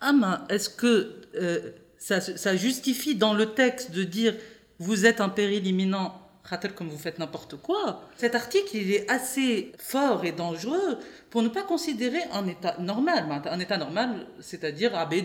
Ah, 0.00 0.44
est-ce 0.48 0.68
que 0.68 1.14
euh, 1.36 1.70
ça, 1.98 2.20
ça 2.20 2.56
justifie 2.56 3.14
dans 3.14 3.34
le 3.34 3.46
texte 3.54 3.92
de 3.92 4.02
dire 4.02 4.34
vous 4.78 5.06
êtes 5.06 5.20
un 5.20 5.28
péril 5.28 5.66
imminent 5.66 6.19
comme 6.74 6.88
vous 6.88 6.98
faites 6.98 7.18
n'importe 7.18 7.56
quoi. 7.56 8.02
Cet 8.16 8.34
article, 8.34 8.76
il 8.76 8.92
est 8.92 9.10
assez 9.10 9.72
fort 9.78 10.24
et 10.24 10.32
dangereux 10.32 10.98
pour 11.30 11.42
ne 11.42 11.48
pas 11.48 11.62
considérer 11.62 12.20
un 12.32 12.46
état 12.48 12.76
normal. 12.78 13.26
Bah, 13.28 13.42
un 13.50 13.60
état 13.60 13.76
normal, 13.76 14.26
c'est-à-dire, 14.40 14.90
ah, 14.94 15.06
ben, 15.06 15.24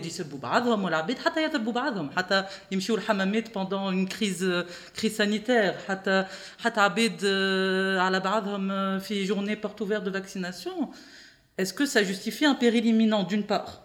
pendant 3.50 3.90
une 3.90 4.08
crise, 4.08 4.44
euh, 4.44 4.64
crise 4.94 5.16
sanitaire, 5.16 5.74
euh, 6.06 6.22
euh, 7.24 9.00
journée 9.24 9.56
porte 9.56 9.80
ouverte 9.80 10.04
de 10.04 10.10
vaccination. 10.10 10.90
Est-ce 11.58 11.72
que 11.72 11.86
ça 11.86 12.04
justifie 12.04 12.44
un 12.44 12.54
péril 12.54 12.86
imminent 12.86 13.24
d'une 13.24 13.44
part? 13.44 13.82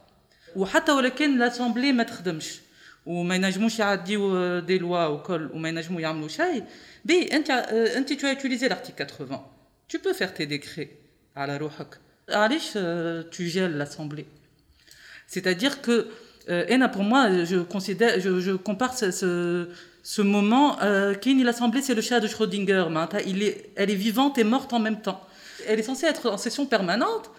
Ou 0.56 0.66
l'Assemblée 1.38 1.94
وما 3.07 3.35
ينجموش 3.35 3.79
يعديوا 3.79 4.61
دي 4.61 4.79
لوا 4.79 5.07
وكل 5.07 5.51
وما 5.55 5.69
ينجموا 5.69 6.01
يعملوا 6.01 6.29
شيء 6.29 6.65
B, 7.07 7.13
euh, 7.13 8.03
tu 8.03 8.27
as 8.27 8.33
utilisé 8.33 8.69
l'article 8.69 8.97
80. 8.97 9.45
Tu 9.87 10.01
peux 10.01 10.13
faire 10.13 10.35
tes 10.35 10.47
décrets 10.47 10.91
à 11.37 11.47
la 11.47 11.57
rohak. 11.59 12.01
Euh, 12.29 13.23
tu 13.31 13.47
gèles 13.47 13.77
l'Assemblée. 13.77 14.27
C'est-à-dire 15.29 15.81
que, 15.81 16.09
euh, 16.49 16.89
pour 16.89 17.05
moi, 17.05 17.45
je, 17.45 17.59
considère, 17.59 18.21
je, 18.21 18.53
compare 18.53 18.97
ce, 18.97 19.69
ce, 20.03 20.23
moment, 20.23 20.81
euh, 20.83 21.15
l'Assemblée, 21.45 21.83
c'est 21.83 21.95
le 21.95 22.03
chat 22.03 22.19
de 22.19 22.27
Schrödinger. 22.27 22.87
Il 23.27 23.43
est, 23.43 23.71
elle 23.77 23.91
est 23.91 23.95
vivante 23.95 24.39
et 24.39 24.45
morte 24.45 24.73
en 24.73 24.81
même 24.81 25.01
temps. 25.01 25.21
Elle 25.69 25.79
est 25.79 25.85
censée 25.85 26.07
être 26.07 26.31
en 26.31 26.39
session 26.39 26.67
permanente, 26.67 27.31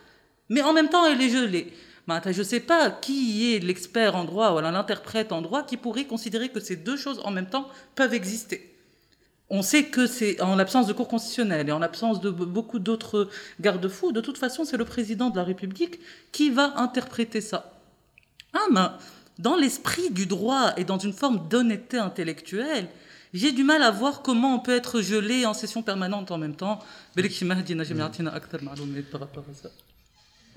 mais 0.49 0.61
en 0.61 0.73
même 0.73 0.89
temps, 0.89 1.05
elle 1.05 1.21
est 1.21 1.29
gelée. 1.29 1.73
Je 2.08 2.38
ne 2.38 2.44
sais 2.44 2.60
pas 2.60 2.90
qui 2.90 3.54
est 3.54 3.58
l'expert 3.60 4.16
en 4.16 4.24
droit 4.24 4.52
ou 4.52 4.60
l'interprète 4.60 5.32
en 5.32 5.40
droit 5.40 5.62
qui 5.62 5.76
pourrait 5.76 6.06
considérer 6.06 6.48
que 6.48 6.60
ces 6.60 6.76
deux 6.76 6.96
choses 6.96 7.20
en 7.24 7.30
même 7.30 7.48
temps 7.48 7.68
peuvent 7.94 8.14
exister 8.14 8.72
on 9.54 9.60
sait 9.60 9.84
que 9.84 10.06
c'est 10.06 10.40
en 10.40 10.56
l'absence 10.56 10.86
de 10.86 10.94
cours 10.94 11.08
constitutionnel 11.08 11.68
et 11.68 11.72
en 11.72 11.78
l'absence 11.78 12.22
de 12.22 12.30
beaucoup 12.30 12.78
d'autres 12.78 13.28
garde-fous, 13.60 14.10
de 14.10 14.22
toute 14.22 14.38
façon, 14.38 14.64
c'est 14.64 14.78
le 14.78 14.86
président 14.86 15.28
de 15.28 15.36
la 15.36 15.44
République 15.44 16.00
qui 16.32 16.48
va 16.48 16.72
interpréter 16.80 17.42
ça. 17.42 17.70
Ah, 18.54 18.66
mais 18.70 18.86
dans 19.38 19.54
l'esprit 19.54 20.08
du 20.08 20.24
droit 20.24 20.72
et 20.78 20.84
dans 20.84 20.98
une 20.98 21.12
forme 21.12 21.48
d'honnêteté 21.50 21.98
intellectuelle, 21.98 22.88
j'ai 23.34 23.52
du 23.52 23.62
mal 23.62 23.82
à 23.82 23.90
voir 23.90 24.22
comment 24.22 24.54
on 24.54 24.58
peut 24.58 24.74
être 24.74 25.02
gelé 25.02 25.44
en 25.44 25.52
session 25.52 25.82
permanente 25.82 26.30
en 26.30 26.38
même 26.38 26.56
temps 26.56 26.78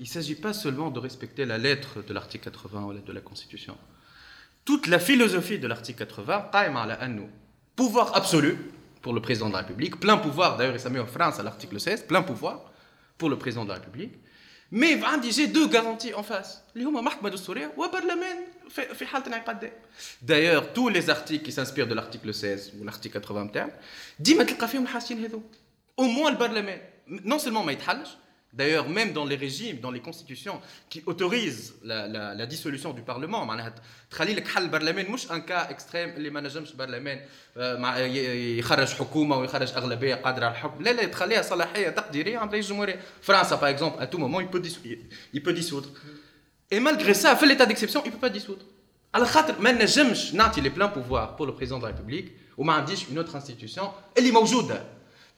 il 0.00 0.04
ne 0.04 0.08
s'agit 0.08 0.34
pas 0.34 0.52
seulement 0.52 0.90
de 0.90 0.98
respecter 0.98 1.44
la 1.44 1.58
lettre 1.58 2.02
de 2.02 2.12
l'article 2.12 2.44
80 2.50 2.84
ou 2.84 2.88
la 2.90 2.96
lettre 2.96 3.06
de 3.06 3.12
la 3.12 3.20
Constitution. 3.20 3.76
Toute 4.64 4.86
la 4.88 4.98
philosophie 4.98 5.58
de 5.58 5.66
l'article 5.66 6.00
80, 6.00 6.50
pouvoir 7.76 8.16
absolu 8.16 8.58
pour 9.00 9.12
le 9.12 9.20
président 9.20 9.48
de 9.48 9.52
la 9.52 9.60
République, 9.60 10.00
plein 10.00 10.16
pouvoir, 10.16 10.56
d'ailleurs, 10.56 10.78
ça 10.80 10.90
met 10.90 10.98
en 10.98 11.06
France 11.06 11.38
à 11.38 11.42
l'article 11.42 11.78
16, 11.78 12.06
plein 12.06 12.22
pouvoir 12.22 12.72
pour 13.16 13.28
le 13.30 13.38
président 13.38 13.64
de 13.64 13.68
la 13.68 13.76
République, 13.76 14.14
mais 14.72 14.92
il 14.92 14.98
va 14.98 15.10
indiquer 15.10 15.46
deux 15.46 15.68
garanties 15.68 16.12
en 16.12 16.24
face. 16.24 16.64
D'ailleurs, 20.20 20.72
tous 20.72 20.88
les 20.88 21.08
articles 21.08 21.44
qui 21.44 21.52
s'inspirent 21.52 21.86
de 21.86 21.94
l'article 21.94 22.34
16 22.34 22.72
ou 22.80 22.84
l'article 22.84 23.20
80, 23.20 23.68
au 25.96 26.04
moins 26.04 26.32
le 26.32 26.36
Parlement, 26.36 26.76
non 27.06 27.38
seulement 27.38 27.64
il 27.70 27.76
ne 27.76 27.82
D'ailleurs, 28.55 28.89
même 28.89 29.13
dans 29.13 29.23
les 29.23 29.37
régimes, 29.37 29.77
dans 29.79 29.91
les 29.91 30.01
constitutions 30.01 30.59
qui 30.89 31.01
autorisent 31.05 31.73
la, 31.83 32.05
la, 32.07 32.23
la 32.35 32.45
dissolution 32.45 32.91
du 32.91 33.01
Parlement, 33.01 33.47
تخلي 34.11 34.33
لك 34.33 34.47
حل 34.47 34.67
برلمان 34.67 35.11
مش 35.11 35.31
ان 35.31 35.41
كا 35.41 35.69
اكستريم 35.69 36.09
اللي 36.09 36.29
ما 36.29 36.41
نجمش 36.41 36.73
برلمان 36.73 37.21
يخرج 38.59 38.87
حكومه 38.87 39.37
ويخرج 39.37 39.71
اغلبيه 39.73 40.15
قادره 40.15 40.45
على 40.45 40.53
الحكم 40.53 40.83
لا 40.83 40.89
لا 40.93 41.05
تخليها 41.05 41.41
صلاحيه 41.41 41.89
تقديريه 41.89 42.37
عن 42.37 42.49
رئيس 42.49 42.65
الجمهوريه 42.65 42.99
فرنسا 43.21 43.55
باغ 43.55 43.69
اكزومبل 43.69 43.99
ا 43.99 44.05
تو 44.05 44.17
مومون 44.17 44.49
il 45.33 45.41
peut 45.41 45.53
dissoudre 45.53 45.89
et 46.71 46.79
malgré 46.79 47.13
ça 47.13 47.35
في 47.35 47.45
l'état 47.45 47.65
d'exception 47.65 48.03
il 48.05 48.11
peut 48.11 48.29
pas 48.29 48.37
dissoudre 48.37 48.65
على 49.13 49.25
خاطر 49.25 49.61
ما 49.61 49.71
نجمش 49.71 50.33
نعطي 50.33 50.61
لي 50.61 50.69
بلان 50.69 50.89
بوفوار 50.89 51.35
pour 51.37 51.45
le 51.45 51.55
président 51.55 51.79
de 51.79 51.85
la 51.85 51.91
République 51.91 52.29
وما 52.57 52.73
عنديش 52.73 53.03
une 53.03 53.19
autre 53.19 53.35
institution 53.35 53.83
اللي 54.17 54.31
موجوده 54.31 54.83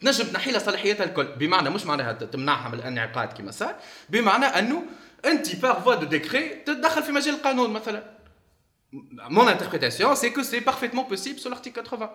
تنجم 0.01 0.25
تنحي 0.25 0.51
لها 0.51 0.60
صلاحياتها 0.60 1.03
الكل 1.03 1.25
بمعنى 1.25 1.69
مش 1.69 1.86
معناها 1.86 2.13
تمنعها 2.13 2.69
من 2.69 2.73
الانعقاد 2.79 3.34
كما 3.34 3.51
صار 3.51 3.75
بمعنى 4.10 4.45
انه 4.45 4.84
انت 5.25 5.56
بار 5.56 5.82
فوا 5.82 5.95
دو 5.95 6.06
ديكري 6.06 6.49
تتدخل 6.49 7.03
في 7.03 7.12
مجال 7.12 7.36
القانون 7.36 7.69
مثلا 7.69 8.03
مون 9.13 9.47
انتربريتاسيون 9.47 10.15
سي 10.15 10.29
كو 10.29 10.41
سي 10.41 10.60
بارفيتمون 10.60 11.06
بوسيبل 11.06 11.39
سو 11.39 11.49
لارتيكل 11.49 11.86
80 11.86 12.10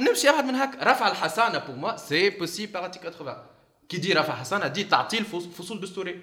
نمشي 0.00 0.30
ابعد 0.30 0.44
من 0.44 0.54
هكا 0.54 0.90
رفع 0.90 1.08
الحصانه 1.08 1.58
بور 1.58 1.76
موا 1.76 1.96
سي 1.96 2.30
بوسيبل 2.30 2.72
بار 2.72 2.82
لارتيكل 2.82 3.12
80 3.12 3.36
كي 3.88 3.96
دي 3.96 4.12
رفع 4.12 4.34
حصانه 4.34 4.66
دي 4.66 4.84
تعطيل 4.84 5.24
فصول 5.58 5.80
دستوريه 5.80 6.20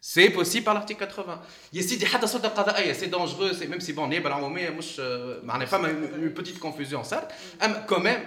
سي 0.00 0.28
بوسيبل 0.28 0.66
بار 0.66 0.74
لارتيكل 0.74 1.06
80 1.06 1.40
يا 1.72 1.82
سيدي 1.82 2.06
حتى 2.06 2.24
السلطه 2.24 2.46
القضائيه 2.46 2.92
سي 2.92 3.06
دونجرو 3.06 3.52
سي 3.52 3.66
ميم 3.66 3.80
سي 3.80 3.92
بون 3.92 4.08
نيابه 4.08 4.28
العموميه 4.28 4.70
مش 4.70 5.00
معناها 5.42 5.66
فما 5.66 5.88
اون 5.88 6.28
بوتيت 6.28 6.58
كونفوزيون 6.58 7.02
صارت 7.02 7.32
اما 7.62 7.80
كوميم 7.80 8.26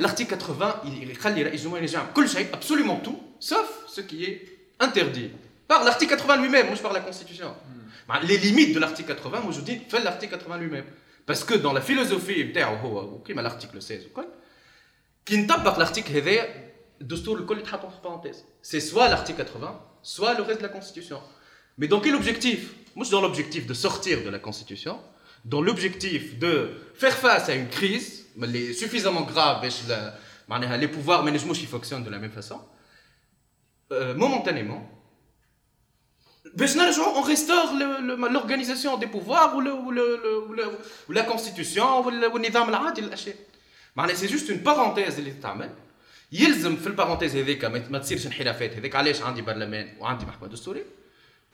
l'article 0.00 0.36
80 0.36 0.82
il 0.84 1.10
يخلي 1.10 1.42
رئيس 1.42 1.60
الجمهوريه 1.60 1.82
ينجم 1.82 2.06
كل 2.14 2.28
شيء 2.28 2.46
absolument 2.52 3.00
tout 3.06 3.18
sauf 3.40 3.68
ce 3.88 4.00
qui 4.00 4.24
est 4.24 4.42
interdit 4.80 5.30
par 5.68 5.84
l'article 5.84 6.16
80 6.16 6.36
lui-même 6.36 6.72
مش 6.72 6.80
par 6.80 6.92
la 6.92 7.00
constitution 7.00 7.54
les 8.22 8.38
limites 8.38 8.74
de 8.74 8.78
l'article 8.80 9.14
80 9.14 9.40
موجودين 9.40 9.84
في 9.90 9.98
l'article 9.98 10.38
80 10.38 10.58
lui-même 10.58 10.84
parce 11.26 11.44
que 11.44 11.54
dans 11.54 11.72
la 11.72 11.80
philosophie 11.80 12.44
نتاعو 12.44 12.76
هو 12.76 13.22
كيما 13.22 13.48
l'article 13.48 13.78
16 13.78 14.06
وكل 14.06 14.24
كي 15.26 15.36
نطبق 15.36 15.78
l'article 15.78 16.10
هذايا 16.10 16.68
الدستور 17.00 17.38
الكل 17.38 17.58
يتحط 17.58 17.86
في 17.86 18.00
parenthèse 18.02 18.44
c'est 18.62 18.80
soit 18.80 19.08
l'article 19.08 19.44
80 19.44 19.80
soit 20.02 20.34
le 20.34 20.42
reste 20.42 20.58
de 20.58 20.66
la 20.66 20.72
constitution 20.72 21.20
mais 21.78 21.88
dans 21.88 22.00
quel 22.00 22.14
objectif 22.14 22.58
مش 22.96 23.10
dans 23.10 23.20
l'objectif 23.20 23.66
de 23.66 23.74
sortir 23.74 24.24
de 24.24 24.30
la 24.30 24.38
constitution 24.38 24.98
dans 25.44 25.60
l'objectif 25.60 26.38
de 26.38 26.70
faire 26.94 27.16
face 27.16 27.48
à 27.48 27.54
une 27.54 27.68
crise 27.68 28.26
mais 28.36 28.72
suffisamment 28.72 29.22
grave 29.22 29.66
les 30.80 30.88
pouvoirs 30.88 31.22
mais 31.24 31.32
ils 31.32 31.66
fonctionnent 31.66 32.04
de 32.04 32.10
la 32.10 32.18
même 32.18 32.32
façon 32.32 32.60
euh, 33.92 34.14
momentanément 34.14 34.88
on 37.16 37.22
restaure 37.22 37.72
l'organisation 38.30 38.96
des 38.96 39.06
pouvoirs 39.06 39.54
ou, 39.56 39.60
le, 39.60 39.72
ou, 39.72 39.90
le, 39.90 40.46
ou, 40.48 40.52
le, 40.52 40.64
ou 41.08 41.12
la 41.12 41.22
constitution 41.22 42.04
ou 42.04 42.10
le 42.10 42.28
c'est 44.14 44.28
juste 44.28 44.48
une 44.48 44.62
parenthèse 44.62 45.18
اللي 45.18 45.30
تتعمل 45.30 45.70
يلزم 46.32 46.76
في 46.76 46.86
البارونتيز 46.86 47.36
هذيك 47.36 47.64
ما 47.64 47.98
تصيرش 47.98 48.26
انحرافات 48.26 48.72
هذيك 48.72 48.96
علاش 48.96 49.22
عندي 49.22 49.42
برلمان 49.42 49.96
وعندي 50.00 50.26
محكمه 50.26 50.48
دستوريه 50.48 50.84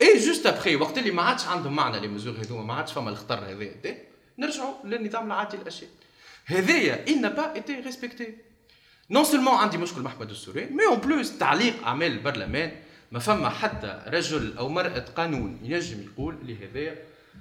اي 0.01 0.17
جوست 0.19 0.45
أبخي 0.45 0.75
وقت 0.75 0.97
اللي 0.97 1.11
ما 1.11 1.21
عادش 1.21 1.45
عندهم 1.45 1.75
معنى 1.75 1.99
لي 1.99 2.07
مزور 2.07 2.33
هذوما 2.33 2.63
ما 2.63 2.73
عادش 2.73 2.91
فما 2.91 3.09
الخطر 3.09 3.39
هذا 3.39 3.95
نرجعوا 4.37 4.73
للنظام 4.83 5.27
العادي 5.27 5.57
الأشياء. 5.57 5.89
هذايا 6.45 7.05
n'a 7.05 7.29
pas 7.29 7.57
été 7.59 7.81
respecté. 7.89 8.25
Non 9.13 9.23
seulement 9.25 9.53
عندي 9.53 9.77
مشكل 9.77 10.01
محكمة 10.01 10.25
دستورية 10.25 10.69
mais 10.69 10.95
en 10.95 10.99
plus 10.99 11.39
تعليق 11.39 11.83
أعمال 11.83 12.11
البرلمان 12.11 12.71
ما 13.11 13.19
فما 13.19 13.49
حتى 13.49 14.01
رجل 14.07 14.57
أو 14.57 14.69
مرأة 14.69 15.05
قانون 15.15 15.59
ينجم 15.63 16.03
يقول 16.03 16.37
لهذايا 16.43 16.95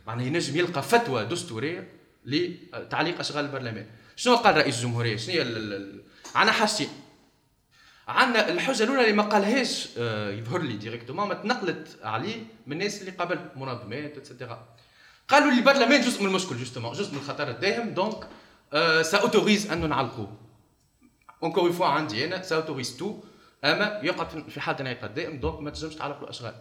معناها 0.06 0.26
ينجم 0.26 0.56
يلقى 0.56 0.82
فتوى 0.82 1.24
دستورية 1.24 1.88
لتعليق 2.24 3.20
أشغال 3.20 3.44
البرلمان. 3.44 3.86
شنو 4.16 4.36
قال 4.36 4.56
رئيس 4.56 4.76
الجمهورية؟ 4.76 5.16
شنو 5.16 5.34
هي 5.34 5.40
عندنا 6.34 6.52
حاجتين 6.52 6.88
عندنا 8.08 8.48
الحجه 8.48 8.84
الاولى 8.84 9.00
اللي 9.02 9.12
ما 9.12 9.22
قالهاش 9.22 9.88
آه، 9.98 10.30
يظهر 10.30 10.62
لي 10.62 10.76
ديريكتومون 10.76 11.28
ما 11.28 11.34
تنقلت 11.34 11.98
عليه 12.02 12.36
من 12.66 12.72
الناس 12.72 13.00
اللي 13.00 13.10
قبل 13.10 13.38
منظمات 13.56 14.16
اتسيتيرا 14.16 14.66
قالوا 15.28 15.50
لي 15.50 15.58
البرلمان 15.58 16.00
جزء 16.00 16.22
من 16.22 16.28
المشكل 16.28 16.56
جوستومون 16.56 16.92
جزء 16.92 17.12
من 17.12 17.18
الخطر 17.18 17.48
الداهم 17.48 17.90
دونك 17.90 18.26
سا 19.02 19.16
اوتوريز 19.22 19.70
انه 19.72 19.86
نعلقوه 19.86 20.36
اونكور 21.42 21.72
فوا 21.72 21.86
عندي 21.86 22.24
أنا 22.24 22.42
سا 22.42 22.56
اوتوريز 22.56 22.96
تو 22.96 23.20
أما 23.64 24.00
يقعد 24.02 24.48
في 24.48 24.60
حاله 24.60 24.80
انعقاد 24.80 25.14
دائم 25.14 25.40
دونك 25.40 25.60
ما 25.60 25.70
تنجمش 25.70 25.94
تعلق 25.94 26.22
له 26.22 26.30
أشغال. 26.30 26.54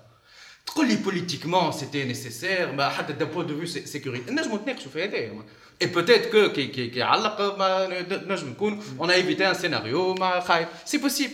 تقول 0.67 0.89
لي 0.89 0.97
بوليتيكمون 0.97 1.73
سيتي 1.73 2.05
نيسيسير 2.05 2.73
ما 2.73 2.89
حتى 2.89 3.13
دا 3.13 3.25
بوان 3.25 3.47
دو 3.47 3.57
فيو 3.57 3.67
سيكوريتي 3.67 4.31
نجموا 4.31 4.59
نتناقشوا 4.59 4.91
في 4.91 5.05
هذايا 5.05 5.43
اي 5.83 5.87
بوتيت 5.87 6.33
كو 6.33 6.53
كي 6.53 6.67
كي 6.67 6.87
كي 6.89 7.03
علق 7.03 7.59
ما 7.59 7.89
نجم 8.11 8.49
نكون 8.49 8.83
اون 9.01 9.11
ايفيتي 9.11 9.49
ان 9.49 9.55
سيناريو 9.55 10.15
ما 10.15 10.41
خايف 10.41 10.69
سي 10.85 10.99
بوسيبل 10.99 11.33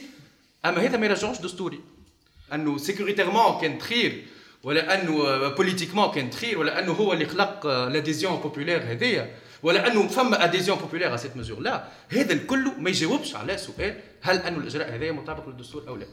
اما 0.65 0.81
هذا 0.81 0.97
ما 0.97 1.07
يرجعوش 1.07 1.39
دستوري 1.39 1.81
انه 2.53 2.79
سيكوريتيرمون 2.79 3.61
كان 3.61 3.79
تخير 3.79 4.27
ولا 4.63 5.03
انه 5.03 5.49
بوليتيكمون 5.49 6.11
كان 6.11 6.31
تخير 6.31 6.59
ولا 6.59 6.79
انه 6.79 6.93
هو 6.93 7.13
اللي 7.13 7.27
خلق 7.27 7.67
لاديزيون 7.67 8.37
بوبولير 8.37 8.83
هذيا 8.83 9.35
ولا 9.63 9.93
انه 9.93 10.09
فما 10.09 10.45
اديزيون 10.45 10.79
بوبولير 10.79 11.09
على 11.09 11.19
سيت 11.19 11.37
مزور 11.37 11.61
لا 11.61 11.85
هذا 12.09 12.33
الكل 12.33 12.73
ما 12.79 12.91
يجاوبش 12.91 13.35
على 13.35 13.59
سؤال 13.59 14.01
هل 14.23 14.37
انه 14.37 14.59
الاجراء 14.59 14.95
هذايا 14.95 15.13
مطابق 15.13 15.49
للدستور 15.49 15.89
او 15.89 15.97
لا 15.97 16.07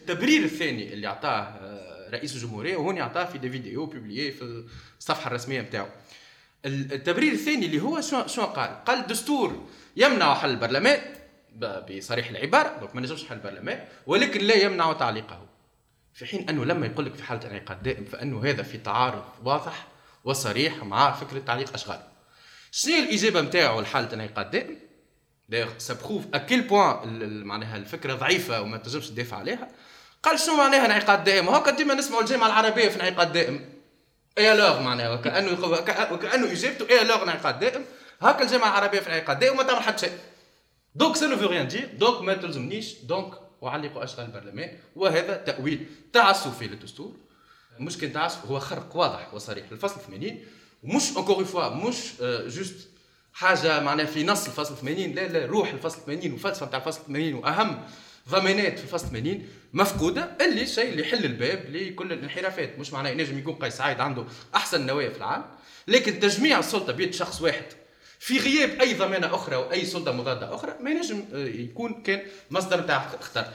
التبرير 0.00 0.44
الثاني 0.44 0.92
اللي 0.92 1.06
اعطاه 1.06 1.28
آه، 1.28 1.97
رئيس 2.11 2.35
الجمهورية 2.35 2.77
وهون 2.77 2.97
اعطاه 2.97 3.25
في 3.25 3.37
دي 3.37 3.49
فيديو 3.49 3.85
بوبليي 3.85 4.31
في 4.31 4.65
الصفحة 4.99 5.27
الرسمية 5.27 5.61
نتاعو 5.61 5.87
التبرير 6.65 7.33
الثاني 7.33 7.65
اللي 7.65 7.81
هو 7.81 8.01
شو 8.01 8.27
شو 8.27 8.43
قال؟ 8.43 8.85
قال 8.85 8.99
الدستور 8.99 9.67
يمنع 9.97 10.33
حل 10.35 10.49
البرلمان 10.49 10.99
بصريح 11.57 12.29
العبارة 12.29 12.77
دونك 12.79 12.95
ما 12.95 13.01
نجمش 13.01 13.25
حل 13.25 13.35
البرلمان 13.35 13.85
ولكن 14.07 14.41
لا 14.41 14.55
يمنع 14.55 14.93
تعليقه. 14.93 15.45
في 16.13 16.25
حين 16.25 16.49
أنه 16.49 16.65
لما 16.65 16.85
يقول 16.85 17.05
لك 17.05 17.13
في 17.13 17.23
حالة 17.23 17.51
انعقاد 17.51 17.83
دائم 17.83 18.05
فأنه 18.05 18.43
هذا 18.43 18.63
في 18.63 18.77
تعارض 18.77 19.23
واضح 19.43 19.87
وصريح 20.23 20.83
مع 20.83 21.11
فكرة 21.11 21.39
تعليق 21.39 21.73
أشغال. 21.73 21.99
شنو 22.71 22.95
الإجابة 22.95 23.41
نتاعو 23.41 23.81
لحالة 23.81 24.13
انعقاد 24.13 24.51
دائم؟ 24.51 24.77
دايوغ 25.49 25.69
سا 25.77 25.93
بروف 25.93 26.25
بوان 26.51 27.43
معناها 27.43 27.77
الفكرة 27.77 28.13
ضعيفة 28.13 28.61
وما 28.61 28.77
تنجمش 28.77 29.09
تدافع 29.09 29.37
عليها. 29.37 29.67
قال 30.23 30.39
شنو 30.39 30.55
معناها 30.55 30.85
انعقاد 30.85 31.23
دائم؟ 31.23 31.49
هكا 31.49 31.71
ديما 31.71 31.93
نسمعوا 31.93 32.21
الجامعة 32.21 32.47
العربية 32.47 32.89
في 32.89 32.95
انعقاد 32.95 33.33
دائم. 33.33 33.69
اي 34.37 34.57
لوغ 34.57 34.79
معناها 34.79 35.13
وكانه 35.13 35.65
وكأنه 36.11 36.51
اجابته 36.51 36.89
اي 36.89 37.03
لوغ 37.03 37.23
انعقاد 37.23 37.59
دائم. 37.59 37.85
هكا 38.21 38.43
الجامعة 38.43 38.67
العربية 38.67 38.99
في 38.99 39.07
انعقاد 39.09 39.39
دائم 39.39 39.53
وما 39.53 39.63
تعمل 39.63 39.83
حتى 39.83 40.07
شيء. 40.07 40.17
دونك 40.95 41.15
سا 41.15 41.27
نو 41.27 41.37
فو 41.37 41.45
ريان 41.45 41.67
دير 41.67 41.89
دونك 41.93 42.21
ما 42.21 42.33
تلزمنيش 42.33 42.93
دونك 42.93 43.33
اعلق 43.63 43.97
أشغال 43.97 44.25
البرلمان. 44.25 44.77
وهذا 44.95 45.37
تأويل 45.37 45.85
تعسفي 46.13 46.67
للدستور. 46.67 47.11
مش 47.79 47.97
كان 47.97 48.13
تعسف 48.13 48.45
هو 48.45 48.59
خرق 48.59 48.95
واضح 48.95 49.33
وصريح. 49.33 49.71
للفصل 49.71 50.01
80 50.01 50.45
ومش 50.83 51.11
اونكور 51.15 51.45
فوا 51.45 51.69
مش 51.69 52.13
جوست 52.47 52.89
حاجة 53.33 53.79
معناها 53.79 54.05
في 54.05 54.23
نص 54.23 54.45
الفصل 54.45 54.77
80 54.77 55.11
لا 55.11 55.27
لا 55.27 55.45
روح 55.45 55.69
الفصل 55.69 56.01
80 56.05 56.31
والفلسفه 56.31 56.65
نتاع 56.65 56.79
الفصل 56.79 57.01
80 57.07 57.33
وأهم 57.33 57.83
ضمانات 58.29 58.79
في 58.79 58.83
الفصل 58.83 59.07
80 59.07 59.47
مفقودة 59.73 60.31
اللي 60.41 60.61
الشيء 60.61 60.89
اللي 60.89 61.01
يحل 61.01 61.25
الباب 61.25 61.65
لكل 61.69 62.13
الانحرافات. 62.13 62.79
مش 62.79 62.93
معناه 62.93 63.09
ينجم 63.09 63.37
يكون 63.37 63.55
قيس 63.55 63.77
سعيد 63.77 63.99
عنده 63.99 64.25
أحسن 64.55 64.85
نوايا 64.85 65.09
في 65.09 65.17
العالم. 65.17 65.45
لكن 65.87 66.19
تجميع 66.19 66.59
السلطة 66.59 66.93
بيد 66.93 67.13
شخص 67.13 67.41
واحد. 67.41 67.65
في 68.19 68.37
غياب 68.37 68.81
أي 68.81 68.93
ضمانة 68.93 69.35
أخرى 69.35 69.55
واي 69.55 69.85
سلطة 69.85 70.11
مضادة 70.11 70.55
أخرى 70.55 70.75
ما 70.81 70.91
ينجم 70.91 71.23
آه، 71.33 71.37
يكون 71.47 72.03
كان 72.03 72.21
مصدر 72.51 72.83
نتاع 72.83 73.09
خطر 73.21 73.45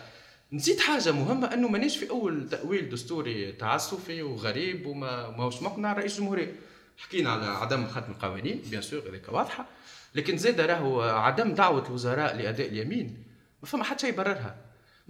نسيت 0.53 0.81
حاجة 0.81 1.13
مهمة 1.13 1.55
أنه 1.55 1.69
مانيش 1.69 1.97
في 1.97 2.11
أول 2.11 2.49
تأويل 2.49 2.89
دستوري 2.89 3.53
تعسفي 3.53 4.23
وغريب 4.23 4.87
وما 4.87 5.31
ماهوش 5.31 5.63
مقنع 5.63 5.93
رئيس 5.93 6.13
الجمهوريه 6.13 6.53
حكينا 6.99 7.31
على 7.33 7.47
عدم 7.47 7.87
ختم 7.87 8.13
القوانين 8.13 8.63
بيان 8.71 8.83
سور 8.83 9.03
هذيك 9.09 9.33
واضحة. 9.33 9.67
لكن 10.15 10.37
زاد 10.37 10.61
راهو 10.61 11.03
عدم 11.03 11.55
دعوة 11.55 11.87
الوزراء 11.87 12.37
لأداء 12.37 12.69
اليمين. 12.69 13.25
ما 13.63 13.69
فما 13.69 13.85
حتى 13.85 14.01
شيء 14.01 14.11
يبررها. 14.11 14.57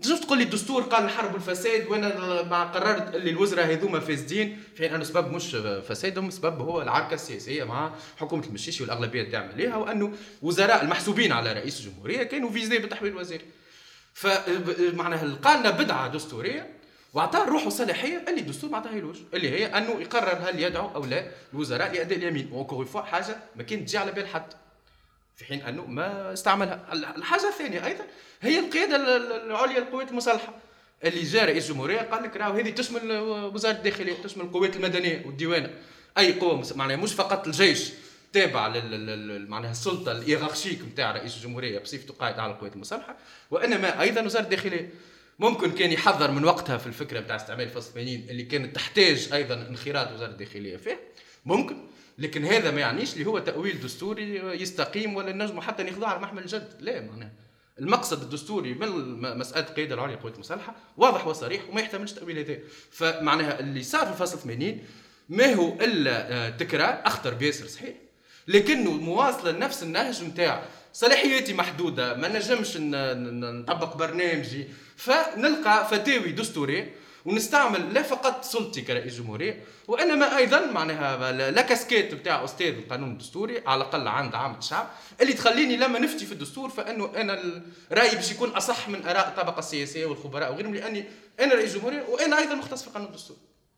شفت 0.03 0.25
تقول 0.25 0.39
لي 0.39 0.45
الدستور 0.45 0.83
قال 0.83 1.05
الحرب 1.05 1.33
والفساد 1.35 1.87
وأنا 1.87 2.43
مع 2.43 2.65
قررت 2.65 3.15
اللي 3.15 3.31
الوزراء 3.31 3.67
هذوما 3.67 4.01
فاسدين؟ 4.01 4.63
في 4.75 4.83
حين 4.89 4.95
انه 4.95 5.05
سبب 5.05 5.33
مش 5.33 5.57
فسادهم 5.89 6.31
سبب 6.31 6.61
هو 6.61 6.83
العركة 6.83 7.15
السياسية 7.15 7.65
مع 7.65 7.93
حكومة 8.17 8.45
المشيشي 8.47 8.83
والأغلبية 8.83 9.31
تعمل 9.31 9.53
عليها 9.53 9.77
وأنه 9.77 10.13
وزراء 10.43 10.83
المحسوبين 10.85 11.33
على 11.33 11.53
رئيس 11.53 11.81
الجمهورية 11.81 12.23
كانوا 12.23 12.51
فيزي 12.51 12.79
بالتحويل 12.79 13.13
الوزاري 13.13 13.45
فمعناها 14.15 15.25
لقى 15.27 15.59
لنا 15.61 15.71
بدعة 15.71 16.09
دستورية 16.09 16.71
وأعطاه 17.13 17.45
روحه 17.49 17.71
صلاحية 17.71 18.25
اللي 18.29 18.41
الدستور 18.41 18.71
ما 18.71 18.77
عطاهالوش 18.77 19.19
اللي 19.35 19.51
هي 19.51 19.67
أنه 19.67 20.01
يقرر 20.01 20.39
هل 20.51 20.63
يدعو 20.63 20.95
أو 20.95 21.05
لا 21.05 21.27
الوزراء 21.53 21.93
لأداء 21.93 22.19
اليمين. 22.19 22.49
وكور 22.53 23.03
حاجة 23.03 23.37
ما 23.57 23.63
كانت 23.63 23.89
تجي 23.89 23.99
على 23.99 24.13
بال 24.13 24.27
حد. 24.29 24.53
في 25.37 25.45
حين 25.45 25.63
أنه 25.63 25.87
ما 25.87 26.33
استعملها. 26.33 26.93
الحاجة 26.93 27.49
الثانية 27.49 27.87
أيضا 27.87 28.05
هي 28.43 28.59
القيادة 28.59 28.97
العليا 29.47 29.81
للقوات 29.81 30.11
المسلحة. 30.11 30.55
اللي 31.05 31.23
جاء 31.23 31.45
رئيس 31.45 31.71
الجمهوريه 31.71 32.01
قال 32.01 32.23
لك 32.23 32.37
راهو 32.37 32.53
هذه 32.53 32.71
تشمل 32.71 33.13
وزارة 33.55 33.77
الداخلية 33.77 34.23
تشمل 34.23 34.45
القوات 34.45 34.77
المدنية 34.77 35.23
والديوانة. 35.27 35.71
أي 36.19 36.33
قوة 36.33 36.67
معناها 36.75 36.97
مش 36.97 37.13
فقط 37.13 37.47
الجيش 37.47 37.91
تابع 38.33 38.69
معناها 39.49 39.71
السلطة 39.71 40.13
الإيغارشيك 40.13 40.81
نتاع 40.83 41.13
رئيس 41.13 41.37
الجمهورية 41.37 41.79
بصفته 41.79 42.15
قائد 42.15 42.39
على 42.39 42.53
القوات 42.53 42.75
المسلحة. 42.75 43.17
وإنما 43.51 44.01
أيضا 44.01 44.23
وزارة 44.23 44.43
الداخلية 44.45 44.91
ممكن 45.39 45.71
كان 45.73 45.93
يحضر 45.93 46.31
من 46.31 46.45
وقتها 46.45 46.79
في 46.79 46.87
الفكرة 46.87 47.21
بتاع 47.21 47.37
استعمال 47.37 47.69
فصل 47.69 47.93
80 47.93 48.09
اللي 48.09 48.43
كانت 48.43 48.77
تحتاج 48.77 49.29
أيضا 49.33 49.55
انخراط 49.55 50.13
وزارة 50.13 50.31
الداخلية 50.31 50.77
فيه. 50.77 51.01
ممكن. 51.45 51.77
لكن 52.19 52.45
هذا 52.45 52.71
ما 52.71 52.81
يعنيش 52.81 53.13
اللي 53.15 53.27
هو 53.27 53.39
تأويل 53.39 53.81
دستوري 53.81 54.37
يستقيم 54.63 55.17
ولا 55.17 55.33
نجم 55.33 55.61
حتى 55.61 55.83
ناخذوه 55.83 56.09
على 56.09 56.21
محمل 56.21 56.43
الجد. 56.43 56.77
لا 56.81 57.01
معناها. 57.01 57.33
المقصد 57.79 58.23
الدستوري 58.23 58.75
من 58.75 59.21
مسألة 59.39 59.69
القياده 59.69 59.95
العليا 59.95 60.17
للقوات 60.17 60.35
المسلحة 60.35 60.75
واضح 60.97 61.27
وصريح 61.27 61.63
وما 61.71 61.81
يحتملش 61.81 62.13
تأويل 62.13 62.39
هذا. 62.39 62.59
فمعناها 62.91 63.61
اللي 63.61 63.83
صار 63.83 64.07
في 64.07 64.13
الفصل 64.13 64.39
80 64.39 64.79
ما 65.29 65.55
هو 65.55 65.73
إلا 65.81 66.33
آه، 66.33 66.51
تكرار 66.51 67.01
أخطر 67.05 67.35
بياسر 67.35 67.67
صحيح. 67.67 67.95
لكنه 68.49 68.91
مواصلة 68.91 69.51
لنفس 69.51 69.83
النهج 69.83 70.25
نتاع 70.25 70.65
صلاحياتي 70.93 71.53
محدودة 71.55 72.15
ما 72.15 72.29
نجمش 72.29 72.77
نطبق 72.77 73.97
برنامجي. 73.97 74.69
فنلقى 74.97 75.89
فتاوي 75.89 76.33
دستوريه 76.33 76.95
ونستعمل 77.25 77.95
لا 77.95 78.03
فقط 78.03 78.45
سلطتي 78.45 78.83
كرئيس 78.83 79.15
جمهورية 79.15 79.65
وإنما 79.89 80.37
أيضا 80.37 80.67
معناها 80.67 81.33
لا 81.51 81.63
كاسكيت 81.63 82.15
بتاع 82.15 82.45
أستاذ 82.45 82.67
القانون 82.67 83.13
الدستوري 83.13 83.63
على 83.67 83.81
الأقل 83.83 84.09
عند 84.09 84.35
عامه 84.35 84.59
الشعب 84.59 84.91
اللي 85.21 85.33
تخليني 85.33 85.77
لما 85.77 85.99
نفتي 85.99 86.27
في 86.27 86.33
الدستور 86.33 86.69
فإنه 86.69 87.13
أنا 87.17 87.63
رأيي 87.93 88.15
باش 88.15 88.31
يكون 88.31 88.51
أصح 88.51 88.89
من 88.89 89.07
آراء 89.07 89.29
الطبقة 89.29 89.59
السياسية 89.59 90.07
والخبراء 90.07 90.53
وغيرهم 90.53 90.75
لأني 90.75 91.05
أنا 91.41 91.55
رئيس 91.55 91.75
جمهورية 91.75 92.03
وأنا 92.03 92.39
أيضا 92.39 92.55
مختص 92.55 92.83
في 92.83 92.91
قانون 92.91 93.09
الدستور. 93.09 93.37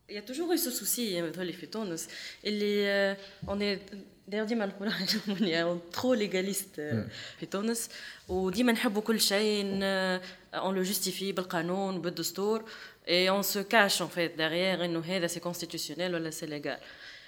Il 0.09 0.15
y 0.15 0.17
a 0.17 0.21
toujours 0.21 0.53
eu 0.53 0.57
ce 0.57 0.71
souci 0.71 1.21
في 1.51 1.65
تونس 1.71 2.07
اللي 2.45 3.17
on 3.47 3.59
est 3.59 3.95
ديما 4.27 4.65
نقولها 4.65 5.79
trop 5.95 6.15
légaliste 6.15 6.79
في 7.39 7.45
تونس 7.51 7.89
وديما 8.27 8.71
نحبوا 8.71 9.01
كل 9.01 9.21
شيء 9.21 9.79
on 10.53 10.71
le 10.71 10.87
justifie 10.89 11.33
بالقانون 11.33 12.01
بالدستور 12.01 12.63
et 13.06 13.30
on 13.30 13.42
se 13.42 13.58
cache 13.58 14.00
en 14.00 14.08
fait 14.08 14.36
derrière 14.36 14.82
انه 14.82 15.00
هذا 15.00 15.26
c'est 15.26 15.40
constitutionnel 15.40 16.14
ولا 16.14 16.30
c'est 16.30 16.46
légal 16.46 16.78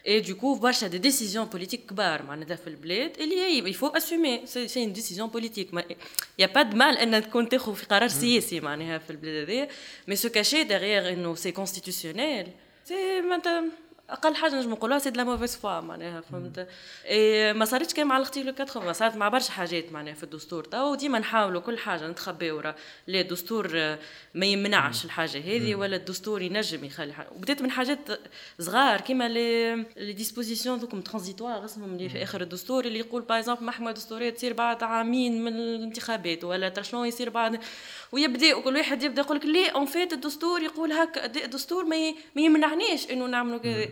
et 0.07 0.21
du 0.21 0.35
coup 0.35 0.59
برشا 0.59 0.87
دي 0.87 0.99
ديسيزيون 0.99 1.45
بوليتيك 1.45 1.87
كبار 1.87 2.23
معناتها 2.23 2.57
في 2.57 2.67
البلاد 2.67 3.21
اللي 3.21 3.41
هي 3.41 3.73
il 3.73 3.77
faut 3.77 3.93
assumer 3.97 4.47
c'est 4.47 4.83
une 4.83 4.93
décision 4.93 5.29
politique 5.29 5.71
il 6.39 6.43
y 6.43 6.45
a 6.45 6.49
pas 6.49 6.65
de 6.65 6.75
mal 6.77 6.99
ان 7.03 7.23
تكون 7.23 7.49
تاخذ 7.49 7.75
في 7.75 7.87
قرار 7.87 8.09
سياسي 8.09 8.61
معناها 8.61 8.99
في 8.99 9.11
البلاد 9.11 9.51
هذه 9.51 9.69
mais 10.11 10.17
se 10.17 10.29
cacher 10.29 10.65
derrière 10.65 11.07
انه 11.13 11.35
c'est 11.37 11.53
constitutionnel 11.53 12.49
سي 12.85 13.21
معناتها 13.21 13.65
أقل 14.10 14.36
حاجة 14.36 14.56
نجم 14.56 14.70
نقولها 14.72 15.00
سي 15.00 15.10
دو 15.10 15.18
لا 15.18 15.24
موفيس 15.24 15.56
فوا 15.56 15.80
معناها 15.80 16.22
فهمت؟ 16.22 16.68
إيه 17.06 17.54
ما 17.54 17.66
صارتش 17.66 17.94
كان 17.94 18.08
مع 18.08 18.18
الاختيار 18.18 18.52
80 18.52 18.94
صارت 18.94 19.16
مع 19.16 19.30
برشا 19.30 19.52
حاجات 19.52 19.92
معناها 19.92 20.14
في 20.14 20.24
الدستور. 20.24 20.64
تو 20.64 20.96
ديما 20.96 21.20
نحاولوا 21.20 21.62
كل 21.62 21.78
حاجة 21.78 22.08
نتخباو 22.08 22.58
ورا 22.58 22.76
لا 23.08 23.22
الدستور 23.22 23.68
ما 24.34 24.46
يمنعش 24.46 25.06
الحاجة 25.06 25.38
هذه 25.38 25.76
ولا 25.76 25.96
الدستور 25.96 26.42
ينجم 26.42 26.86
يخلي 26.86 27.14
حاجة. 27.14 27.28
وبدات 27.36 27.62
من 27.62 27.72
حاجات 27.72 28.00
صغار 28.60 29.02
كيما 29.02 29.30
لي 29.30 29.76
لي 29.76 30.14
ديسبوزيسيون 30.14 30.80
ذوكم 30.80 31.02
ترانزيتوار 31.02 31.66
اسمهم 31.66 31.94
اللي 31.94 32.10
في 32.10 32.24
آخر 32.24 32.42
الدستور 32.42 32.86
اللي 32.86 33.00
يقول 33.00 33.22
باغ 33.22 33.40
اكزومبل 33.40 33.66
محكمه 33.66 33.92
دستوريه 33.92 34.30
تصير 34.30 34.54
بعد 34.54 34.84
عامين 34.84 35.44
من 35.44 35.54
الانتخابات 35.54 36.44
ولا 36.44 36.82
شلون 36.82 37.08
يصير 37.08 37.30
بعد. 37.30 37.60
ويبدأ 38.12 38.56
وكل 38.56 38.76
واحد 38.76 39.04
يبدأ 39.04 39.22
يقول 39.22 39.38
لك 39.38 39.46
ليه؟ 39.46 39.70
اون 39.70 39.86
فيت 39.86 40.14
الدستور 40.14 40.62
يقول 40.62 40.92
هكا 40.92 41.26
الدستور 41.26 41.86
ما 41.86 42.14
يمنعنيش 42.36 43.12
إنه 43.12 43.26
نعملوا 43.26 43.58
كذا. 43.58 43.90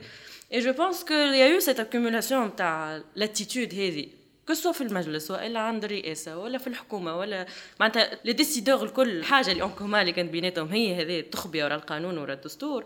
Et 0.51 0.61
je 0.61 0.69
pense 0.69 1.03
qu'il 1.03 1.35
y 1.35 1.41
a 1.41 1.49
eu 1.49 1.61
cette 1.61 1.79
accumulation 1.79 2.55
تاع 2.57 3.01
l'attitude 3.15 3.73
هذه 3.73 4.07
كو 4.47 4.53
سوا 4.53 4.71
في 4.71 4.81
المجلس 4.81 5.31
والا 5.31 5.59
عند 5.59 5.83
الرئاسه 5.83 6.37
ولا 6.37 6.57
في 6.57 6.67
الحكومة 6.67 7.17
ولا 7.17 7.45
معناتها 7.79 8.19
لي 8.25 8.33
ديسيدور 8.33 8.83
الكل 8.83 9.09
الحاجة 9.09 9.51
اللي 9.51 9.61
اونكوما 9.61 10.01
اللي 10.01 10.11
كانت 10.11 10.31
بيناتهم 10.31 10.67
هي 10.67 11.01
هذه 11.01 11.19
التخبيه 11.19 11.65
ورا 11.65 11.75
القانون 11.75 12.17
ورا 12.17 12.33
الدستور 12.33 12.85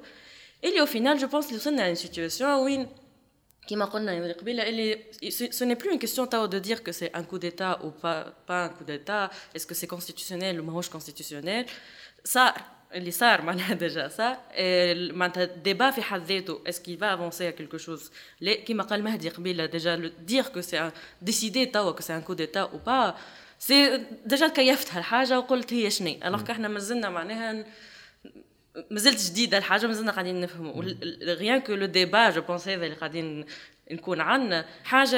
اللي 0.64 0.82
أو 0.82 0.86
فينال 0.86 1.18
جو 1.18 1.28
بونس 1.28 1.46
اللي 1.46 1.58
وصلنا 1.58 1.82
لأن 1.82 1.96
سيتياسيون 1.96 2.54
وين 2.54 2.88
كما 3.68 3.86
قلنا 3.86 4.34
قبيله 4.34 4.70
اللي 4.70 5.00
ce 5.32 5.64
n'est 5.64 5.76
plus 5.76 5.92
une 5.94 6.00
question 6.00 6.26
تاو 6.26 6.50
dire 6.50 6.84
que 6.84 6.92
c'est 6.92 7.12
un 7.14 7.24
coup 7.24 7.40
d'état 7.40 7.80
ou 7.84 7.92
pas 7.92 8.26
pas 8.48 8.66
un 8.66 8.70
coup 8.70 8.84
d'état. 8.84 9.30
Est-ce 9.56 9.68
que 9.68 9.76
c'est 9.76 9.88
constitutionnel 9.88 10.60
ou 10.60 10.64
ماهوش 10.64 10.90
constitutionnel 10.90 11.66
صار 12.26 12.81
اللي 12.94 13.12
صار 13.12 13.42
معناها 13.42 13.74
ديجا 13.74 14.08
صار 14.08 14.38
معناتها 15.14 15.44
الديبا 15.44 15.92
في 15.92 16.02
حد 16.02 16.22
ذاته 16.22 16.62
اسكي 16.68 16.98
فا 16.98 17.14
افونسي 17.14 17.52
كيلكو 17.52 17.78
شوز 17.78 18.12
لا 18.42 18.54
كيما 18.54 18.84
قال 18.84 19.04
مهدي 19.04 19.30
قبيلة 19.30 19.66
ديجا 19.66 20.12
دير 20.20 20.44
كو 20.44 20.62
سي 20.62 20.92
ديسيدي 21.22 21.66
توا 21.66 21.92
كو 21.92 22.02
سي 22.02 22.16
ان 22.16 22.22
كو 22.22 22.34
ديتا 22.34 22.60
أو 22.62 22.78
با 22.78 23.16
سي 23.60 24.04
ديجا 24.26 24.48
كيفت 24.48 24.94
هالحاجه 24.94 25.40
وقلت 25.40 25.74
هي 25.74 25.90
شنو. 25.90 26.16
الوغ 26.26 26.52
إحنا 26.52 26.68
مازلنا 26.68 27.10
معناها 27.10 27.66
مازلت 28.92 29.32
جديدة 29.32 29.58
الحاجة 29.58 29.88
مازلنا 29.88 30.12
قاعدين 30.12 30.42
نفهموا 30.42 30.84
غيان 31.24 31.62
كو 31.62 31.74
لو 31.74 31.86
ديبا 31.86 32.30
جو 32.30 32.42
بونس 32.42 32.68
هذا 32.68 32.86
اللي 32.86 32.96
قاعدين 32.96 33.46
نكون 33.92 34.22
عندنا 34.22 34.66
حاجة 34.84 35.18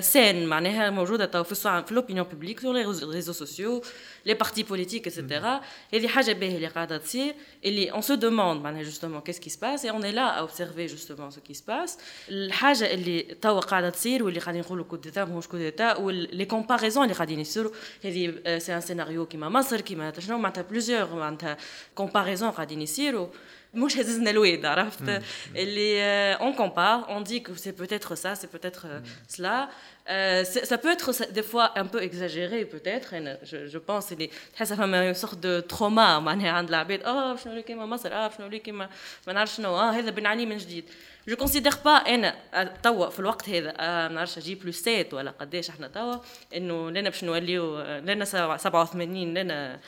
سين 0.00 0.46
معناها 0.46 0.90
موجوده 0.90 1.26
تو 1.26 1.42
في 1.42 1.54
في 1.54 1.94
لوبينيون 1.94 2.26
بوبليك 2.26 2.60
سور 2.60 2.74
لي 2.74 2.84
ريزو 2.84 3.32
سوسيو 3.32 3.82
لي 4.26 4.34
بارتي 4.34 4.62
بوليتيك 4.62 5.06
اكسيتيرا 5.06 5.60
هذه 5.94 6.08
حاجه 6.08 6.32
باهيه 6.32 6.56
اللي 6.56 6.66
قاعده 6.66 6.96
تصير 6.96 7.34
اللي 7.64 7.92
اون 7.92 8.00
سو 8.02 8.14
دوموند 8.14 8.62
معناها 8.62 8.82
جوستومون 8.82 9.20
كيس 9.20 9.38
كي 9.38 9.50
سباس 9.50 9.84
اي 9.84 9.90
اون 9.90 10.04
اي 10.04 10.12
لا 10.12 10.22
اوبسيرفي 10.22 10.86
جوستومون 10.86 11.30
سو 11.30 11.40
كي 11.40 11.54
سباس 11.54 11.98
الحاجه 12.28 12.94
اللي 12.94 13.22
توا 13.22 13.60
قاعده 13.60 13.90
تصير 13.90 14.24
واللي 14.24 14.40
قاعدين 14.40 14.60
نقولوا 14.60 14.84
كود 14.84 15.00
ديتا 15.00 15.24
ماهوش 15.24 15.46
كود 15.46 15.60
ديتا 15.60 15.96
ولي 15.96 16.44
كومباريزون 16.44 17.04
اللي 17.04 17.14
قاعدين 17.14 17.40
يصيروا 17.40 17.72
هذه 18.04 18.58
سي 18.58 18.74
ان 18.74 18.80
سيناريو 18.80 19.26
كيما 19.26 19.48
مصر 19.48 19.80
كيما 19.80 20.12
شنو 20.18 20.38
معناتها 20.38 20.62
بلوزيور 20.62 21.14
معناتها 21.14 21.56
كومباريزون 21.94 22.50
قاعدين 22.50 22.82
يصيروا 22.82 23.28
مش 23.76 23.96
هززنا 23.96 24.30
الواد 24.30 24.64
عرفت 24.64 25.22
اللي 25.56 26.02
اون 26.34 26.52
كومبار 26.52 27.08
اون 27.08 27.24
دي 27.24 27.40
كو 27.40 27.54
سي 27.54 27.72
peut-être 27.72 28.14
ça 28.14 28.34
c'est 28.34 28.50
peut-être 28.56 28.86
cela 29.28 29.68
Euh, 30.10 30.42
ça 30.70 30.78
peut 30.82 30.92
être 30.96 31.08
des 31.38 31.46
fois 31.52 31.66
un 31.82 31.86
peu 31.86 32.00
exagéré 32.02 32.64
peut-être 32.64 33.10
je, 33.44 33.58
je 33.66 33.78
pense 33.78 34.12
اللي 34.12 34.30
تحس 34.54 34.72
فما 34.72 35.12
une 35.12 35.14
sorte 35.14 35.38
de 35.40 35.60
trauma 35.72 36.18
معناها 36.20 36.50
عند 36.50 36.68
العباد 36.68 37.02
اه 37.02 37.36
شنو 37.36 37.52
اللي 37.52 37.62
كيما 37.62 37.86
مصر 37.86 38.12
اه 38.12 38.30
شنو 38.38 38.46
اللي 38.46 38.58
كيما 38.58 38.88
ما 39.26 39.32
نعرف 39.32 39.54
شنو 39.54 39.76
اه 39.76 39.90
هذا 39.90 40.10
بنعاني 40.10 40.46
من 40.46 40.56
جديد 40.56 40.84
جو 41.27 41.35
كونسيدير 41.35 41.73
با 41.85 41.91
أنا 41.91 42.35
توا 42.83 43.09
في 43.09 43.19
الوقت 43.19 43.49
هذا 43.49 43.73
ما 43.77 44.07
نعرفش 44.07 44.39
جي 44.39 44.55
بلس 44.55 44.83
سيت 44.83 45.13
ولا 45.13 45.31
قداش 45.31 45.69
إحنا 45.69 45.87
توا 45.87 46.15
إنه 46.55 46.91
لنا 46.91 47.09
باش 47.09 47.23
نوليو 47.23 47.81
لنا 47.81 48.25
87 48.25 49.33
لنا 49.33 49.79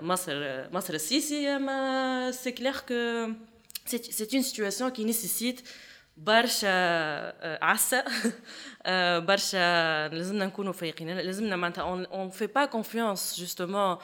مصر 0.00 0.64
مصر 0.72 0.94
السيسي 0.94 1.58
ما 1.58 2.30
سي 2.30 2.52
كلير 2.52 2.72
كو 2.72 3.28
سي 3.86 4.28
اون 4.34 4.42
سيتواسيون 4.42 4.90
كي 4.90 5.04
نيسيسيت 5.04 5.60
برشا 6.16 7.64
عسى 7.64 8.02
برشا 9.28 10.08
لازمنا 10.08 10.46
نكونوا 10.46 10.72
فايقين. 10.72 11.18
لازمنا 11.18 11.56
معناتها 11.56 11.82
اون 11.82 12.30
في 12.30 12.46
با 12.46 12.64
كونفيونس 12.64 13.40
جوستومون 13.40 13.96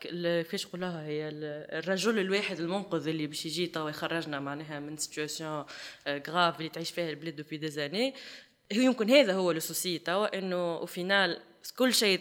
كيفاش 0.00 0.66
نقولها؟ 0.66 1.06
هي 1.06 1.28
الرجل 1.28 2.18
الواحد 2.18 2.60
المنقذ 2.60 3.08
اللي 3.08 3.26
باش 3.26 3.46
يجي 3.46 3.66
توا 3.66 3.90
يخرجنا 3.90 4.40
معناها 4.40 4.80
من 4.80 4.96
سيتواسيون 4.96 5.64
غراف 6.08 6.58
اللي 6.58 6.68
تعيش 6.68 6.90
فيها 6.90 7.10
البلاد 7.10 7.36
دوبي 7.36 7.56
دي 7.56 7.68
زاني 7.68 8.14
يمكن 8.72 9.10
هذا 9.10 9.32
هو 9.32 9.52
لو 9.52 9.60
سوسي 9.60 9.98
توا 9.98 10.38
إنه 10.38 10.56
أو 10.56 10.86
فينال 10.86 11.40
كل 11.76 11.94
شيء 11.94 12.20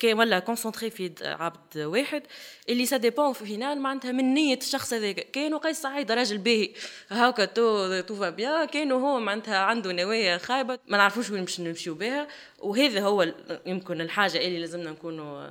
كان 0.00 0.18
ولا 0.18 0.38
كونسونتري 0.38 0.90
في 0.90 1.12
عبد 1.22 1.78
واحد 1.78 2.22
اللي 2.68 2.86
سا 2.86 2.96
ديبون 2.96 3.32
في 3.32 3.44
فينال 3.44 3.80
معناتها 3.80 4.12
من 4.12 4.34
نية 4.34 4.56
الشخص 4.56 4.92
هذاك. 4.92 5.30
كانوا 5.30 5.58
قيس 5.58 5.82
سعيد 5.82 6.12
راجل 6.12 6.38
باهي 6.38 6.70
هاكا 7.08 7.44
تو 7.44 8.00
تو 8.00 8.14
فا 8.14 8.30
بيان 8.30 8.64
كانوا 8.64 9.00
هو 9.00 9.20
معناتها 9.20 9.58
عنده 9.58 9.92
نوايا 9.92 10.38
خايبة. 10.38 10.78
ما 10.86 10.96
نعرفوش 10.96 11.30
وين 11.30 11.44
باش 11.44 11.60
نمشيو 11.60 11.94
بها. 11.94 12.28
وهذا 12.58 13.00
هو 13.00 13.34
يمكن 13.66 14.00
الحاجة 14.00 14.38
اللي 14.38 14.60
لازمنا 14.60 14.90
نكونوا 14.90 15.46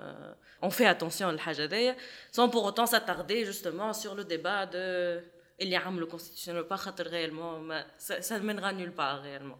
on 0.66 0.70
fait 0.70 0.96
attention 0.96 1.22
للحاجة 1.22 1.64
هذيا 1.64 1.96
sans 2.38 2.50
pour 2.50 2.64
autant 2.66 2.86
s'attarder 2.86 3.46
justement 3.46 3.94
sur 3.94 4.16
le 4.16 4.24
débat 4.24 4.66
de 4.66 5.40
اللي 5.62 5.76
عملوا 5.76 6.10
constitutionnel. 6.10 6.64
Pas 6.64 6.76
خاطر 6.76 7.08
réellement. 7.08 7.60
ça, 7.98 8.22
ça 8.22 8.40
mènera 8.40 8.72
nulle 8.74 8.92
part 8.92 9.22
réellement. 9.22 9.60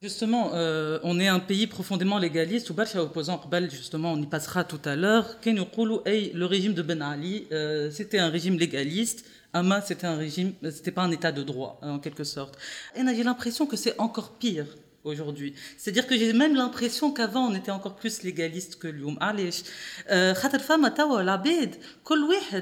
Justement, 0.00 0.52
euh, 0.54 1.00
on 1.02 1.18
est 1.18 1.26
un 1.26 1.40
pays 1.40 1.66
profondément 1.66 2.18
légaliste. 2.18 2.70
Ou 2.70 2.76
opposant 2.98 3.40
justement, 3.68 4.12
on 4.12 4.22
y 4.22 4.26
passera 4.26 4.62
tout 4.62 4.80
à 4.84 4.94
l'heure. 4.94 5.36
Le 5.44 6.44
régime 6.44 6.72
de 6.72 6.82
Ben 6.82 7.02
Ali, 7.02 7.48
euh, 7.50 7.90
c'était 7.90 8.20
un 8.20 8.28
régime 8.28 8.56
légaliste. 8.56 9.24
Ama, 9.52 9.80
c'était 9.80 10.06
un 10.06 10.16
régime, 10.16 10.52
c'était 10.70 10.92
pas 10.92 11.02
un 11.02 11.10
état 11.10 11.32
de 11.32 11.42
droit, 11.42 11.80
en 11.82 11.98
quelque 11.98 12.22
sorte. 12.22 12.56
Et 12.94 13.00
j'ai 13.16 13.24
l'impression 13.24 13.66
que 13.66 13.76
c'est 13.76 13.98
encore 13.98 14.34
pire 14.34 14.66
aujourd'hui. 15.04 15.54
C'est-à-dire 15.76 16.06
que 16.06 16.16
j'ai 16.16 16.32
même 16.32 16.54
l'impression 16.54 17.12
qu'avant 17.12 17.48
on 17.50 17.54
était 17.54 17.70
encore 17.70 17.96
plus 17.96 18.22
légaliste 18.22 18.76
que 18.76 18.88
l'Youm. 18.88 19.16
Allez, 19.20 19.50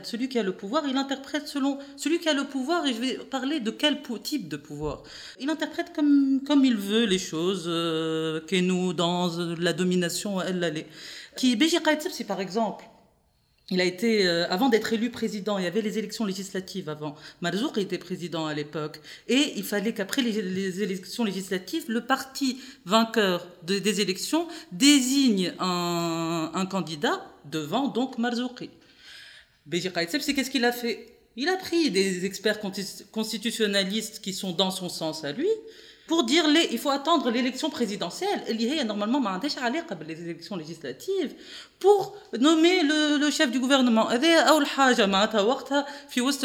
celui 0.06 0.28
qui 0.28 0.38
a 0.38 0.42
le 0.42 0.52
pouvoir, 0.52 0.84
il 0.88 0.96
interprète 0.96 1.48
selon 1.48 1.78
celui 1.96 2.18
qui 2.18 2.28
a 2.28 2.34
le 2.34 2.44
pouvoir, 2.44 2.86
et 2.86 2.94
je 2.94 3.00
vais 3.00 3.14
parler 3.18 3.60
de 3.60 3.70
quel 3.70 4.02
type 4.22 4.48
de 4.48 4.56
pouvoir. 4.56 5.02
Il 5.40 5.50
interprète 5.50 5.92
comme, 5.94 6.40
comme 6.46 6.64
il 6.64 6.76
veut 6.76 7.04
les 7.04 7.18
choses, 7.18 7.64
euh, 7.66 8.40
que 8.40 8.56
nous, 8.56 8.92
dans 8.92 9.30
la 9.58 9.72
domination, 9.72 10.40
elle 10.40 10.60
l'allait. 10.60 10.86
Qui, 11.36 11.58
c'est 12.10 12.24
par 12.24 12.40
exemple, 12.40 12.84
il 13.70 13.80
a 13.80 13.84
été, 13.84 14.26
euh, 14.26 14.46
avant 14.48 14.68
d'être 14.68 14.92
élu 14.92 15.10
président, 15.10 15.58
il 15.58 15.64
y 15.64 15.66
avait 15.66 15.82
les 15.82 15.98
élections 15.98 16.24
législatives 16.24 16.88
avant. 16.88 17.16
Marzouk 17.40 17.78
était 17.78 17.98
président 17.98 18.46
à 18.46 18.54
l'époque. 18.54 19.00
Et 19.26 19.54
il 19.56 19.64
fallait 19.64 19.92
qu'après 19.92 20.22
les, 20.22 20.82
élections 20.82 21.24
législatives, 21.24 21.84
le 21.88 22.06
parti 22.06 22.60
vainqueur 22.84 23.46
de, 23.64 23.80
des 23.80 24.00
élections 24.00 24.46
désigne 24.70 25.52
un, 25.58 26.52
un, 26.54 26.66
candidat 26.66 27.26
devant 27.44 27.88
donc 27.88 28.18
Marzouki. 28.18 28.70
Béji 29.66 29.90
c'est 30.20 30.34
qu'est-ce 30.34 30.50
qu'il 30.50 30.64
a 30.64 30.70
fait? 30.70 31.08
Il 31.34 31.48
a 31.48 31.56
pris 31.56 31.90
des 31.90 32.24
experts 32.24 32.60
constitutionnalistes 33.10 34.20
qui 34.22 34.32
sont 34.32 34.52
dans 34.52 34.70
son 34.70 34.88
sens 34.88 35.24
à 35.24 35.32
lui, 35.32 35.48
pour 36.06 36.24
dire 36.24 36.46
les, 36.48 36.68
il 36.72 36.78
faut 36.78 36.90
attendre 36.90 37.30
l'élection 37.30 37.70
présidentielle. 37.70 38.42
Il 38.48 38.62
y 38.62 38.78
a 38.78 38.84
normalement 38.84 39.20
les 40.06 40.20
élections 40.22 40.56
législatives. 40.56 41.34
Pour 41.78 42.14
nommer 42.38 42.82
le, 42.82 43.30
chef 43.30 43.50
du 43.50 43.58
gouvernement. 43.58 44.08
La 44.08 44.52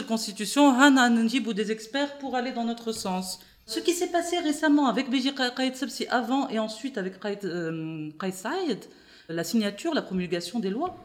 constitution 0.02 0.72
des 1.54 1.72
experts 1.72 2.18
pour 2.18 2.36
aller 2.36 2.52
dans 2.52 2.64
notre 2.66 2.92
sens. 2.92 3.40
Ce 3.68 3.80
qui 3.80 3.94
s'est 3.94 4.08
passé 4.08 4.40
récemment 4.40 4.88
avec 4.88 5.10
Béji 5.10 5.34
Qaïd 5.34 5.76
avant 6.10 6.50
et 6.50 6.60
ensuite 6.60 6.98
avec 6.98 7.20
Qaïd 7.20 7.40
Saïd 8.34 8.80
la 9.30 9.44
signature 9.44 9.94
la 9.94 10.02
promulgation 10.02 10.60
des 10.60 10.70
lois 10.70 10.96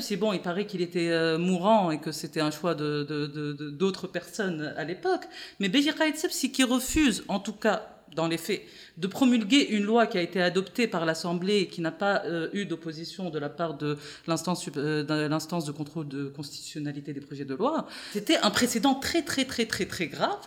c'est 0.00 0.16
bon, 0.16 0.32
il 0.32 0.40
paraît 0.40 0.66
qu'il 0.66 0.80
était 0.80 1.10
euh, 1.10 1.36
mourant 1.38 1.90
et 1.90 1.98
que 1.98 2.12
c'était 2.12 2.40
un 2.40 2.52
choix 2.52 2.74
d'autres 2.74 4.06
de, 4.06 4.12
personnes 4.12 4.72
à 4.76 4.84
l'époque. 4.84 5.24
Mais 5.58 5.68
Beji 5.68 5.90
c'est 6.30 6.50
qui 6.50 6.62
refuse, 6.62 7.24
en 7.28 7.40
tout 7.40 7.52
cas 7.52 7.91
dans 8.14 8.28
les 8.28 8.38
faits, 8.38 8.62
de 8.98 9.06
promulguer 9.06 9.68
une 9.70 9.84
loi 9.84 10.06
qui 10.06 10.18
a 10.18 10.22
été 10.22 10.42
adoptée 10.42 10.86
par 10.86 11.04
l'Assemblée 11.04 11.58
et 11.58 11.66
qui 11.68 11.80
n'a 11.80 11.90
pas 11.90 12.22
euh, 12.24 12.48
eu 12.52 12.66
d'opposition 12.66 13.30
de 13.30 13.38
la 13.38 13.48
part 13.48 13.74
de 13.74 13.96
l'instance 14.26 14.68
euh, 14.76 15.02
de, 15.02 15.72
contrôle 15.72 16.08
de 16.08 16.24
constitutionnalité 16.24 17.12
des 17.12 17.20
projets 17.20 17.44
de 17.44 17.54
loi, 17.54 17.86
c'était 18.12 18.38
un 18.38 18.50
précédent 18.50 18.94
très 18.94 19.22
très 19.22 19.44
très 19.44 19.66
très 19.66 19.86
très 19.86 20.06
grave. 20.06 20.38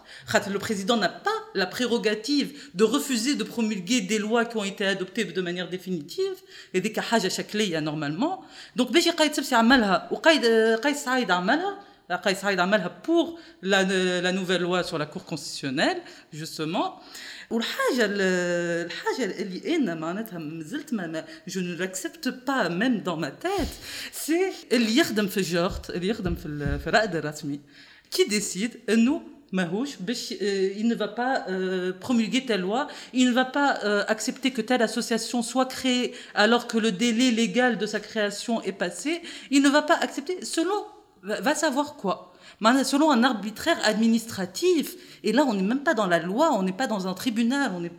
Le 0.52 0.60
président 0.60 0.98
n'a 0.98 1.10
pas 1.10 1.32
la 1.54 1.66
prérogative 1.66 2.70
de 2.76 2.84
refuser 2.84 3.36
de 3.36 3.44
promulguer 3.44 4.02
des 4.02 4.20
lois 4.20 4.46
qui 4.46 4.58
ont 4.58 4.64
été 4.64 4.86
adoptées 4.86 5.24
de 5.26 5.42
manière 5.42 5.70
définitive 5.70 6.36
et 6.74 6.82
des 6.82 6.94
à 7.76 7.82
normalement. 7.82 8.42
Donc, 8.76 8.92
Béji 8.92 9.10
Qaïd 9.16 9.34
Sebsi 9.34 9.54
Amalha 9.54 10.08
ou 10.12 10.18
Qaïd 10.18 10.44
Saïd 10.96 11.30
Amalha, 11.30 11.78
Amalha 12.10 12.90
pour 12.90 13.40
la, 13.62 14.32
nouvelle 14.32 14.62
loi 14.62 14.84
sur 14.84 14.98
la 14.98 15.06
Cour 15.06 15.26
constitutionnelle, 15.26 16.02
justement. 16.32 17.00
Je 21.48 21.60
ne 21.60 21.76
l'accepte 21.76 22.32
pas, 22.32 22.70
même 22.70 23.02
dans 23.02 23.18
ma 23.18 23.32
tête, 23.32 23.52
c'est 24.12 24.52
l'IRDM 24.72 25.28
Fejort, 25.28 25.82
l'IRDM 25.96 26.36
Ferad 26.84 27.16
Rasmi, 27.16 27.62
qui 28.10 28.28
décide, 28.28 28.80
nous, 28.96 29.24
Mahouch, 29.52 29.98
euh, 30.42 30.74
il 30.76 30.88
ne 30.88 30.96
va 30.96 31.08
pas 31.08 31.46
euh, 31.50 31.94
promulguer 31.94 32.46
telle 32.46 32.62
loi, 32.62 32.88
il 33.14 33.30
ne 33.30 33.32
va 33.32 33.46
pas 33.46 33.80
euh, 33.84 34.04
accepter 34.08 34.52
que 34.52 34.62
telle 34.62 34.82
association 34.82 35.44
soit 35.44 35.68
créée 35.68 36.14
alors 36.34 36.68
que 36.68 36.78
le 36.78 36.92
délai 36.92 37.32
légal 37.32 37.78
de 37.78 37.86
sa 37.86 38.00
création 38.00 38.62
est 38.64 38.74
passé, 38.74 39.22
il 39.52 39.62
ne 39.62 39.70
va 39.70 39.82
pas 39.82 39.96
accepter 39.96 40.44
selon 40.44 40.86
va 41.25 41.55
savoir 41.55 41.97
quoi 41.97 42.31
selon 42.85 43.11
un 43.11 43.25
arbitraire 43.25 43.79
administratif, 43.85 44.97
et 45.25 45.33
là 45.33 45.45
on 45.47 45.55
n'est 45.55 45.63
même 45.63 45.83
pas 45.83 45.95
dans 45.95 46.07
la 46.07 46.19
loi, 46.19 46.53
on 46.53 46.63
n'est 46.63 46.79
pas 46.83 46.87
dans 46.87 47.07
un 47.07 47.15
tribunal, 47.15 47.73
on 47.75 47.81
n'est 47.81 47.93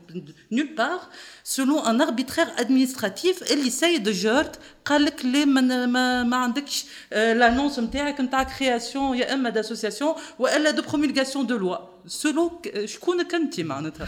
nulle 0.51 0.75
part, 0.75 1.09
selon 1.43 1.83
un 1.83 1.99
arbitraire 1.99 2.49
administratif, 2.57 3.41
elle 3.49 3.65
essaye 3.65 3.99
de 3.99 4.11
جورت 4.11 4.59
قال 4.85 5.05
لك 5.05 5.25
لي 5.25 5.45
ما, 5.45 5.85
ما, 5.85 6.23
ما 6.23 6.37
عندكش 6.37 6.85
l'annonce 7.11 7.79
نتاعك 7.79 8.21
نتاع 8.21 8.43
création 8.43 9.15
يا 9.15 9.33
اما 9.33 9.51
d'association 9.51 10.17
والا 10.39 10.71
de 10.71 10.81
promulgation 10.81 11.43
de 11.43 11.55
loi 11.55 11.77
selon 12.07 12.51
شكونك 12.85 13.35
انت 13.35 13.59
معناتها 13.59 14.07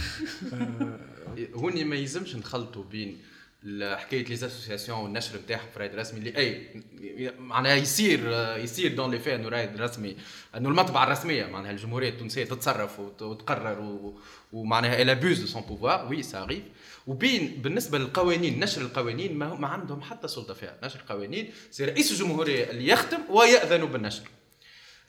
هوني 1.55 1.84
ما 1.84 1.95
يلزمش 1.95 2.36
نخلطوا 2.36 2.84
بين 2.84 3.18
حكاية 3.82 4.24
لي 4.24 4.34
اسوسياسيون 4.34 4.98
والنشر 4.98 5.36
نتاعهم 5.38 5.66
في 5.70 5.76
الرايد 5.76 5.92
الرسمي 5.92 6.18
اللي 6.18 6.36
أي 6.36 6.82
معناها 7.38 7.74
يصير 7.74 8.20
يصير 8.56 8.94
دون 8.94 9.11
لي 9.11 9.18
في 9.18 9.34
إنه 9.34 9.48
الرايد 9.48 9.74
الرسمي 9.74 10.16
إنه 10.56 10.68
المطبعة 10.68 11.04
الرسمية 11.04 11.46
معناها 11.46 11.70
الجمهورية 11.70 12.09
التونسية 12.09 12.44
تتصرف 12.44 13.00
وتقرر 13.00 14.12
ومعناها 14.52 15.02
إلى 15.02 15.14
بوز 15.14 15.40
دو 15.40 15.46
سون 15.46 15.62
بوفوار 15.62 16.09
وي 16.11 16.22
سا 16.22 16.42
اريف 16.42 16.62
وبين 17.06 17.62
بالنسبة 17.62 17.98
للقوانين 17.98 18.61
نشر 18.61 18.80
القوانين 18.80 19.38
ما, 19.38 19.54
ما 19.54 19.68
عندهم 19.68 20.02
حتى 20.02 20.28
سلطة 20.28 20.54
فيها. 20.54 20.78
نشر 20.84 21.00
القوانين 21.00 21.50
سي 21.70 21.84
رئيس 21.84 22.12
الجمهورية 22.12 22.70
اللي 22.70 22.88
يختم 22.88 23.18
ويأذن 23.30 23.84
بالنشر. 23.84 24.22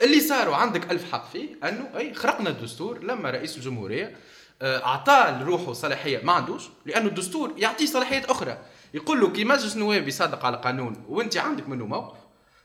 اللي 0.01 0.19
صاروا 0.19 0.55
عندك 0.55 0.91
ألف 0.91 1.11
حق 1.11 1.31
فيه 1.31 1.47
أنه 1.63 1.89
أي 1.97 2.13
خرقنا 2.13 2.49
الدستور 2.49 3.03
لما 3.03 3.29
رئيس 3.29 3.57
الجمهورية 3.57 4.15
آه، 4.61 4.85
أعطاه 4.85 5.43
لروحه 5.43 5.73
صلاحية. 5.73 6.23
ما 6.23 6.33
عندوش 6.33 6.63
لأنه 6.85 7.07
الدستور 7.07 7.53
يعطيه 7.57 7.85
صلاحيات 7.85 8.25
أخرى. 8.25 8.57
يقول 8.93 9.19
له 9.19 9.29
كي 9.31 9.43
مجلس 9.43 9.75
النواب 9.75 10.07
يصادق 10.07 10.45
على 10.45 10.57
قانون 10.57 11.05
وأنت 11.07 11.37
عندك 11.37 11.69
منه 11.69 11.85
موقف 11.85 12.17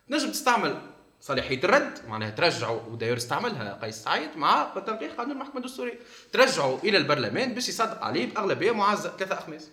تنجم 0.09 0.31
تستعمل 0.31 0.81
صلاحية 1.21 1.65
الرد 1.65 1.99
معناها 2.09 2.31
ترجعوا 2.31 2.81
وداير 2.91 3.17
استعملها 3.17 3.79
قيس 3.83 3.95
سعيد 3.97 4.37
مع 4.37 4.73
تنقيح 4.87 5.13
قانون 5.13 5.33
المحكمة 5.33 5.57
الدستورية. 5.57 5.99
ترجعوا 6.33 6.79
إلى 6.79 6.99
البرلمان 6.99 7.55
باش 7.55 7.69
يصدق 7.69 8.05
عليه 8.05 8.35
بأغلبية 8.35 8.73
معزه 8.73 9.17
ثلاثة 9.19 9.39
أخماس. 9.39 9.71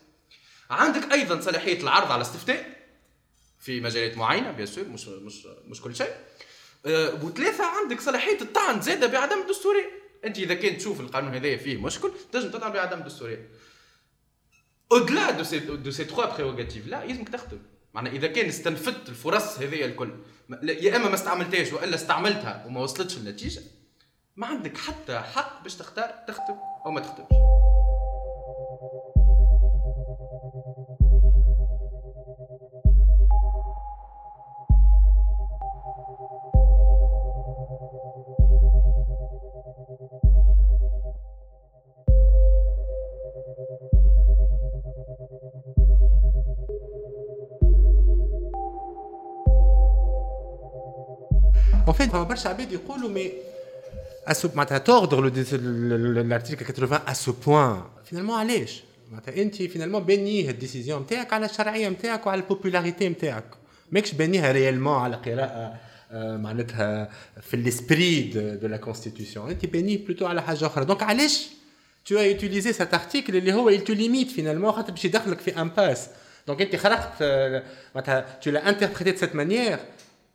عندك 0.69 1.11
أيضا 1.11 1.41
صلاحية 1.41 1.81
العرض 1.81 2.11
على 2.11 2.21
استفتاء 2.21 2.69
في 3.59 3.81
مجالات 3.81 4.17
معينة 4.17 4.51
بيان 4.51 4.67
سور 4.67 4.85
مش 4.85 5.07
مش 5.07 5.47
مش 5.67 5.81
كل 5.81 5.95
شيء. 5.95 6.13
أه 6.85 7.13
وثلاثة 7.23 7.65
عندك 7.65 8.01
صلاحية 8.01 8.41
الطعن 8.41 8.81
زادة 8.81 9.07
بعدم 9.07 9.41
الدستورية. 9.41 10.00
أنت 10.25 10.39
إذا 10.39 10.53
كنت 10.53 10.77
تشوف 10.77 11.01
القانون 11.01 11.33
هذايا 11.33 11.57
فيه 11.57 11.77
مشكل 11.77 12.11
تنجم 12.31 12.49
تطعن 12.49 12.71
بعدم 12.71 12.99
الدستوريه 12.99 13.49
اودلا 14.91 15.31
دو 15.31 15.43
سي 15.43 15.59
دو 15.59 15.91
سي 15.91 16.03
تخوا 16.03 16.35
بريروغاتيف 16.35 16.87
لا 16.87 17.03
يلزمك 17.03 17.29
تخدم. 17.29 17.59
معناها 17.93 18.13
إذا 18.13 18.27
كان 18.27 18.45
استنفدت 18.45 19.09
الفرص 19.09 19.59
هذيا 19.59 19.85
الكل. 19.85 20.11
يا 20.63 20.95
إما 20.95 21.07
ما 21.07 21.13
استعملتهاش 21.13 21.73
وإلا 21.73 21.95
استعملتها 21.95 22.65
وما 22.67 22.81
وصلتش 22.81 23.17
النتيجه 23.17 23.61
ما 24.35 24.47
عندك 24.47 24.77
حتى 24.77 25.19
حق 25.19 25.63
باش 25.63 25.75
تختار 25.75 26.23
تختم 26.27 26.55
أو 26.85 26.91
ما 26.91 26.99
تختمش 26.99 27.27
En 51.90 51.92
fait, 51.92 52.16
برشا 52.16 52.48
عباد 52.48 52.72
يقولوا 52.72 53.08
مي 53.08 53.32
معناتها 54.54 54.78
توردر 54.78 55.30
l'article 56.28 56.64
80 56.64 57.00
à 57.06 57.14
ce 57.14 57.30
point 57.30 57.84
finalement 58.10 58.30
علاش 58.30 58.82
معناتها 59.10 59.42
انت 59.42 59.62
فينالمون 59.62 60.02
بنيه 60.02 60.50
الديسيزيون 60.50 61.02
نتاعك 61.02 61.32
على 61.32 61.46
الشرعيه 61.46 61.88
نتاعك 61.88 62.26
وعلى 62.26 62.40
البوبولاريتي 62.40 63.08
نتاعك 63.08 63.44
ماكش 63.92 64.12
بنيها 64.12 64.52
ريالمون 64.52 64.98
على 64.98 65.16
قراءه 65.16 65.74
معناتها 66.36 67.10
في 67.40 67.64
l'esprit 67.64 68.34
de, 68.34 68.64
de 68.64 68.68
la 68.68 68.86
constitution 68.86 69.38
انت 69.38 69.66
بنيه 69.66 70.04
بلوتو 70.04 70.26
على 70.26 70.42
حاجه 70.42 70.66
اخرى 70.66 70.84
دونك 70.84 71.02
علاش 71.02 71.46
tu 72.08 72.14
as 72.14 72.26
utilisé 72.36 72.72
cet 72.72 72.94
article 72.94 73.30
اللي 73.30 73.52
هو 73.52 73.70
il 73.70 73.80
te 73.80 73.92
limite 73.92 74.36
finalement 74.40 74.70
خاطر 74.70 74.92
باش 74.92 75.04
يدخلك 75.04 75.38
في 75.38 75.60
امباس 75.60 76.08
دونك 76.46 76.62
انت 76.62 76.76
خرقت 76.76 77.22
معناتها 77.94 78.38
tu 78.44 78.48
l'as 78.50 78.66
interprété 78.68 79.12
de 79.12 79.18
cette 79.18 79.34
manière 79.34 79.78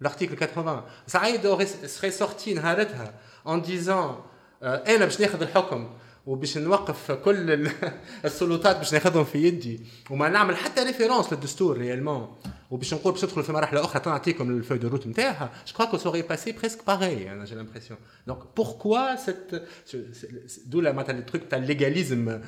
l'article 0.00 0.36
80 0.36 0.84
سعيد 1.06 1.40
serait 1.86 2.10
sorti 2.10 2.54
en 3.44 3.58
disant 3.58 4.24
أنا 4.62 5.04
باش 5.04 5.20
ناخذ 5.20 5.42
الحكم 5.42 5.90
وباش 6.26 6.58
نوقف 6.58 7.12
كل 7.12 7.70
السلطات 8.24 8.76
باش 8.76 8.92
ناخذهم 8.92 9.24
في 9.24 9.38
يدي 9.38 9.80
وما 10.10 10.28
نعمل 10.28 10.56
حتى 10.56 10.82
ريفيرونس 10.82 11.32
للدستور 11.32 11.78
ريالمون 11.78 12.36
وباش 12.71 12.93
نقول 12.93 13.13
باش 13.13 13.23
ندخلوا 13.23 13.45
في 13.45 13.51
مرحله 13.51 13.85
اخرى 13.85 13.99
تنعطيكم 13.99 14.49
الفوي 14.49 14.77
دو 14.77 14.87
روت 14.87 15.07
نتاعها 15.07 15.51
جو 15.67 15.73
كخوا 15.73 15.85
كو 15.85 15.97
سوري 15.97 16.21
باسي 16.21 16.51
بريسك 16.51 16.87
باغي 16.87 17.31
انا 17.31 17.45
جي 17.45 17.55
لامبرسيون 17.55 17.99
دونك 18.27 18.39
بوركوا 18.57 19.15
سيت 19.15 19.63
دو 20.65 20.81
معناتها 20.81 21.13
لي 21.13 21.21
تروك 21.21 21.43
تاع 21.49 21.57
الليغاليزم 21.57 22.41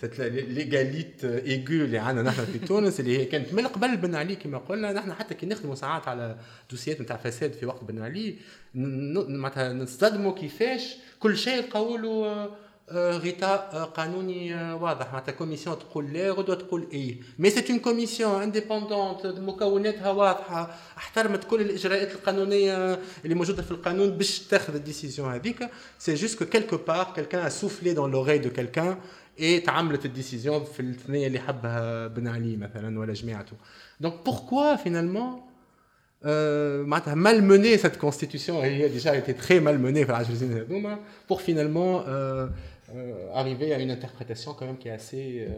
سيت 0.00 0.20
ليغاليت 0.20 1.24
ايغو 1.24 1.84
اللي 1.84 1.98
عندنا 1.98 2.30
نحن 2.30 2.44
في 2.44 2.58
تونس 2.58 3.00
اللي 3.00 3.18
هي 3.18 3.24
كانت 3.24 3.54
من 3.54 3.66
قبل 3.66 3.96
بن 3.96 4.14
علي 4.14 4.36
كما 4.36 4.58
قلنا 4.58 4.92
نحن 4.92 5.12
حتى 5.12 5.34
كي 5.34 5.46
نخدموا 5.46 5.74
ساعات 5.74 6.08
على 6.08 6.36
دوسيات 6.70 7.00
نتاع 7.00 7.16
فساد 7.16 7.52
في 7.52 7.66
وقت 7.66 7.84
بن 7.84 8.02
علي 8.02 8.36
معناتها 8.74 9.72
نصطدموا 9.72 10.34
كيفاش 10.34 10.96
كل 11.20 11.36
شيء 11.36 11.56
يلقاو 11.56 11.96
غطاء 12.92 13.90
قانوني 13.96 14.72
واضح 14.72 15.06
معناتها 15.06 15.32
كوميسيون 15.32 15.78
تقول 15.78 16.12
لا 16.12 16.30
غدوه 16.30 16.56
تقول 16.56 16.86
اي 16.92 17.20
مي 17.38 17.50
سي 17.50 17.64
اون 17.70 17.78
كوميسيون 17.78 18.42
انديبوندونت 18.42 19.26
مكوناتها 19.26 20.10
واضحه 20.10 20.74
احترمت 20.98 21.44
كل 21.44 21.60
الاجراءات 21.60 22.12
القانونيه 22.12 22.98
اللي 23.24 23.34
موجوده 23.34 23.62
في 23.62 23.70
القانون 23.70 24.10
باش 24.10 24.38
تاخذ 24.38 24.74
الديسيزيون 24.74 25.32
هذيك 25.32 25.68
سي 25.98 26.14
جوست 26.14 26.38
كو 26.38 26.44
كيلكو 26.44 26.76
بار 26.76 27.12
كيلكان 27.14 27.50
سوفلي 27.50 27.92
دون 27.92 28.10
لوغي 28.10 28.38
دو 28.38 28.50
كيلكان 28.50 28.96
اي 29.40 29.60
تعملت 29.60 30.04
الديسيزيون 30.04 30.64
في 30.64 30.80
الثنيه 30.80 31.26
اللي 31.26 31.38
حبها 31.38 32.06
بن 32.06 32.28
علي 32.28 32.56
مثلا 32.56 32.98
ولا 32.98 33.12
جماعته 33.12 33.52
دونك 34.00 34.14
بوركوا 34.24 34.76
فينالمون 34.76 35.48
معناتها 36.24 37.14
malmener 37.14 37.78
cette 37.78 37.98
constitution 37.98 38.62
elle 38.64 38.82
a 38.82 38.88
déjà 38.88 39.14
été 39.16 39.34
très 39.34 39.60
malmenée 39.60 40.04
par 40.04 40.20
la 40.20 40.98
pour 41.28 41.40
finalement 41.42 42.02
euh, 42.08 42.48
euh, 42.95 43.31
arriver 43.33 43.73
à 43.73 43.79
une 43.79 43.91
interprétation 43.91 44.53
quand 44.53 44.65
même 44.65 44.77
qui 44.77 44.87
est 44.87 44.91
assez 44.91 45.47
euh, 45.47 45.51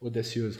audacieuse 0.00 0.58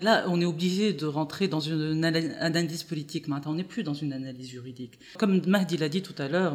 Là, 0.00 0.26
on 0.28 0.40
est 0.40 0.44
obligé 0.44 0.92
de 0.92 1.06
rentrer 1.06 1.48
dans 1.48 1.58
une 1.58 2.04
analyse 2.04 2.84
politique. 2.84 3.26
Maintenant, 3.26 3.50
on 3.50 3.54
n'est 3.56 3.64
plus 3.64 3.82
dans 3.82 3.94
une 3.94 4.12
analyse 4.12 4.48
juridique. 4.48 4.96
Comme 5.18 5.44
Mahdi 5.44 5.76
l'a 5.76 5.88
dit 5.88 6.02
tout 6.02 6.14
à 6.18 6.28
l'heure, 6.28 6.54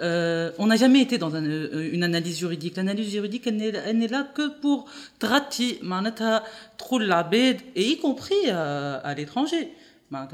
euh, 0.00 0.50
on 0.58 0.66
n'a 0.68 0.76
jamais 0.76 1.02
été 1.02 1.18
dans 1.18 1.34
euh, 1.34 1.90
une 1.92 2.02
analyse 2.02 2.38
juridique. 2.38 2.76
L'analyse 2.76 3.10
juridique, 3.10 3.46
elle 3.46 3.56
n'est 3.98 4.08
là 4.08 4.26
que 4.34 4.58
pour 4.60 4.86
trati, 5.18 5.78
et 7.76 7.82
y 7.82 7.98
compris 7.98 8.48
à 8.50 9.14
l'étranger 9.14 9.70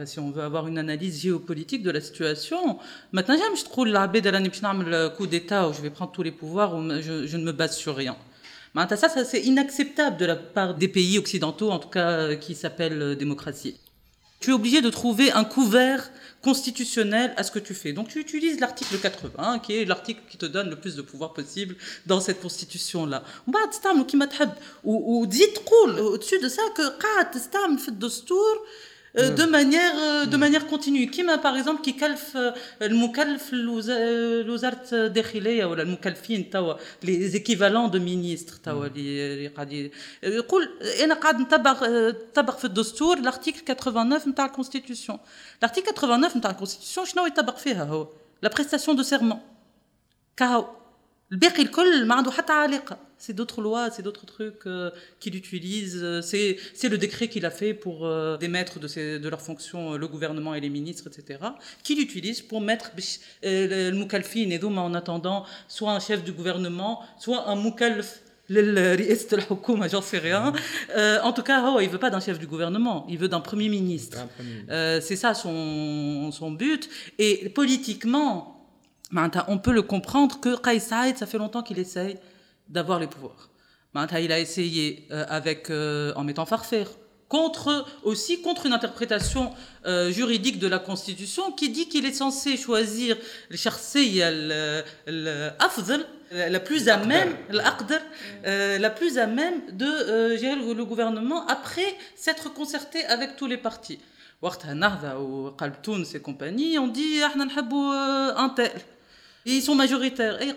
si 0.07 0.19
on 0.21 0.31
veut 0.31 0.43
avoir 0.43 0.69
une 0.69 0.79
analyse 0.79 1.21
géopolitique 1.23 1.83
de 1.83 1.91
la 1.91 2.01
situation, 2.01 2.79
maintenant 3.13 3.37
je 3.57 3.65
trouve 3.65 3.87
la 3.87 4.07
le 4.07 5.09
coup 5.09 5.27
d'État 5.27 5.69
où 5.69 5.73
je 5.73 5.81
vais 5.81 5.91
prendre 5.91 6.13
tous 6.13 6.23
les 6.23 6.31
pouvoirs, 6.31 6.77
où 6.77 6.83
je, 7.01 7.37
ne 7.37 7.45
me 7.45 7.53
base 7.53 7.77
sur 7.77 7.97
rien. 7.97 8.17
Ça, 8.77 8.97
ça 8.97 9.25
c'est 9.25 9.43
inacceptable 9.43 10.17
de 10.17 10.27
la 10.27 10.37
part 10.37 10.75
des 10.75 10.89
pays 10.89 11.19
occidentaux, 11.19 11.71
en 11.71 11.79
tout 11.79 11.89
cas 11.89 12.11
euh, 12.11 12.37
qui 12.37 12.55
s'appellent 12.55 13.03
euh, 13.03 13.15
démocratie. 13.15 13.77
Tu 14.41 14.51
es 14.51 14.53
obligé 14.53 14.83
de 14.83 14.91
trouver 14.91 15.31
un 15.33 15.45
couvert 15.45 16.11
constitutionnel 16.43 17.33
à 17.37 17.45
ce 17.45 17.51
que 17.51 17.61
tu 17.61 17.73
fais. 17.73 17.93
Donc 17.93 18.09
tu 18.09 18.21
utilises 18.21 18.61
l'article 18.61 18.99
80, 18.99 19.61
qui 19.61 19.77
est 19.77 19.85
l'article 19.85 20.21
qui 20.29 20.37
te 20.37 20.47
donne 20.47 20.71
le 20.71 20.77
plus 20.77 20.97
de 20.97 21.03
pouvoir 21.03 21.33
possible 21.33 21.77
dans 22.07 22.21
cette 22.21 22.43
constitution-là. 22.43 23.23
Ou 24.85 25.27
dit 25.27 25.45
au-dessus 25.73 26.41
de 26.41 26.49
ça 26.49 26.63
que 26.77 26.83
euh, 29.18 29.30
de 29.30 29.46
manière 29.46 29.96
euh, 29.96 30.26
de 30.26 30.38
manière 30.38 30.68
continue 30.68 31.10
كيما 31.12 31.36
par 31.38 31.58
exemple 31.58 31.82
كي 31.82 31.92
كلف 31.92 32.38
المكلف 32.82 33.54
الوزارة 33.54 34.86
الداخلية 34.94 35.66
ولا 35.66 35.84
المكلفين 35.84 36.50
توا 36.50 36.74
les 37.06 37.36
équivalents 37.36 37.90
de 37.90 38.00
ministres 38.00 38.60
توا 38.64 38.86
اللي 38.86 39.48
قاعد 39.48 39.92
يقول 40.24 40.70
انا 41.04 41.14
قاعد 41.14 41.40
نطبق 41.40 41.84
نطبق 41.84 42.58
في 42.58 42.66
الدستور 42.66 43.18
l'article 43.18 43.64
89 43.64 44.32
نتاع 44.32 44.46
الكونستيتيوشن 44.46 45.18
l'article 45.66 45.94
89 45.94 46.38
نتاع 46.38 46.52
الكونستيتيوشن 46.52 47.12
شنو 47.12 47.26
يطبق 47.26 47.58
فيها 47.58 47.84
هو 47.84 48.08
la 48.46 48.50
prestation 48.50 48.96
de 48.96 49.04
serment 49.04 49.40
كاو 50.38 50.66
الباقي 51.32 51.64
الكل 51.64 52.06
ما 52.06 52.16
عنده 52.16 52.32
حتى 52.32 52.54
علاقه 52.54 52.98
c'est 53.20 53.34
d'autres 53.34 53.62
lois, 53.62 53.92
c'est 53.92 54.02
d'autres 54.02 54.26
trucs 54.26 54.66
euh, 54.66 54.92
qu'il 55.20 55.36
utilise. 55.36 56.22
C'est, 56.22 56.58
c'est 56.74 56.88
le 56.88 56.98
décret 56.98 57.28
qu'il 57.28 57.46
a 57.46 57.52
fait 57.52 57.74
pour 57.74 58.06
euh, 58.06 58.38
démettre 58.38 58.80
de, 58.80 58.88
ses, 58.88 59.20
de 59.20 59.30
leurs 59.30 59.42
fonctions 59.42 59.94
euh, 59.94 59.98
le 59.98 60.08
gouvernement 60.08 60.56
et 60.56 60.62
les 60.62 60.70
ministres, 60.70 61.06
etc. 61.08 61.40
Qu'il 61.84 62.00
utilise 62.00 62.42
pour 62.42 62.62
mettre 62.62 62.92
euh, 63.44 63.92
le 63.92 63.98
moukalfin 63.98 64.50
et 64.50 64.64
en 64.64 64.94
attendant 64.94 65.46
soit 65.68 65.92
un 65.92 66.00
chef 66.00 66.24
du 66.24 66.32
gouvernement, 66.32 67.04
soit 67.20 67.50
un 67.50 67.56
moukalf 67.56 68.22
j'en 68.50 70.02
sais 70.02 70.18
rien. 70.18 70.54
Euh, 70.98 71.20
en 71.22 71.34
tout 71.34 71.44
cas, 71.44 71.64
oh, 71.68 71.80
il 71.80 71.90
veut 71.90 72.00
pas 72.00 72.10
d'un 72.10 72.20
chef 72.20 72.40
du 72.40 72.48
gouvernement, 72.48 73.06
il 73.08 73.18
veut 73.18 73.28
d'un 73.28 73.42
premier 73.42 73.70
ministre. 73.70 74.18
Euh, 74.70 75.00
c'est 75.02 75.16
ça 75.16 75.36
son, 75.36 76.32
son 76.32 76.52
but. 76.52 76.90
Et 77.20 77.50
politiquement, 77.50 78.53
on 79.48 79.58
peut 79.58 79.72
le 79.72 79.82
comprendre 79.82 80.40
que 80.40 80.56
Kais 80.56 80.80
Saïd, 80.80 81.18
ça 81.18 81.26
fait 81.26 81.38
longtemps 81.38 81.64
qu'il 81.64 81.80
essaye 81.80 82.18
d'avoir 82.68 83.00
les 83.00 83.08
pouvoirs. 83.08 83.50
Il 83.96 84.32
a 84.32 84.40
essayé 84.40 85.08
euh, 85.12 85.26
avec, 85.30 85.70
euh, 85.70 86.14
en 86.16 86.24
mettant 86.24 86.46
Farfer, 86.46 86.86
contre, 87.28 87.86
aussi 88.04 88.42
contre 88.42 88.66
une 88.66 88.74
interprétation 88.74 89.54
euh, 89.86 90.12
juridique 90.12 90.60
de 90.60 90.68
la 90.68 90.80
Constitution 90.80 91.52
qui 91.52 91.70
dit 91.70 91.88
qu'il 91.88 92.06
est 92.06 92.14
censé 92.14 92.58
choisir 92.58 93.18
le 93.50 95.50
la 96.32 96.60
plus 96.60 96.90
à 96.90 96.98
même, 96.98 97.36
la 97.50 98.92
plus 98.92 99.18
à 99.18 99.26
même 99.26 99.62
de 99.72 100.38
gérer 100.38 100.56
le 100.56 100.86
gouvernement 100.86 101.48
après 101.48 101.96
s'être 102.16 102.54
concerté 102.54 103.04
avec 103.06 103.36
tous 103.36 103.48
les 103.48 103.58
partis. 103.58 104.00
وقتها 104.42 104.74
نهضة 104.74 105.18
وقلب 105.18 105.82
تونس 105.82 106.16
et 106.16 106.22
compagnie 106.22 106.80
on 106.80 106.88
dit 106.88 107.24
احنا 107.26 107.46
نحبوا 107.46 108.38
un 108.38 108.50
tel 108.50 108.72
ils 109.45 109.63
sont 109.63 109.75
majoritaires. 109.75 110.41
Et 110.41 110.51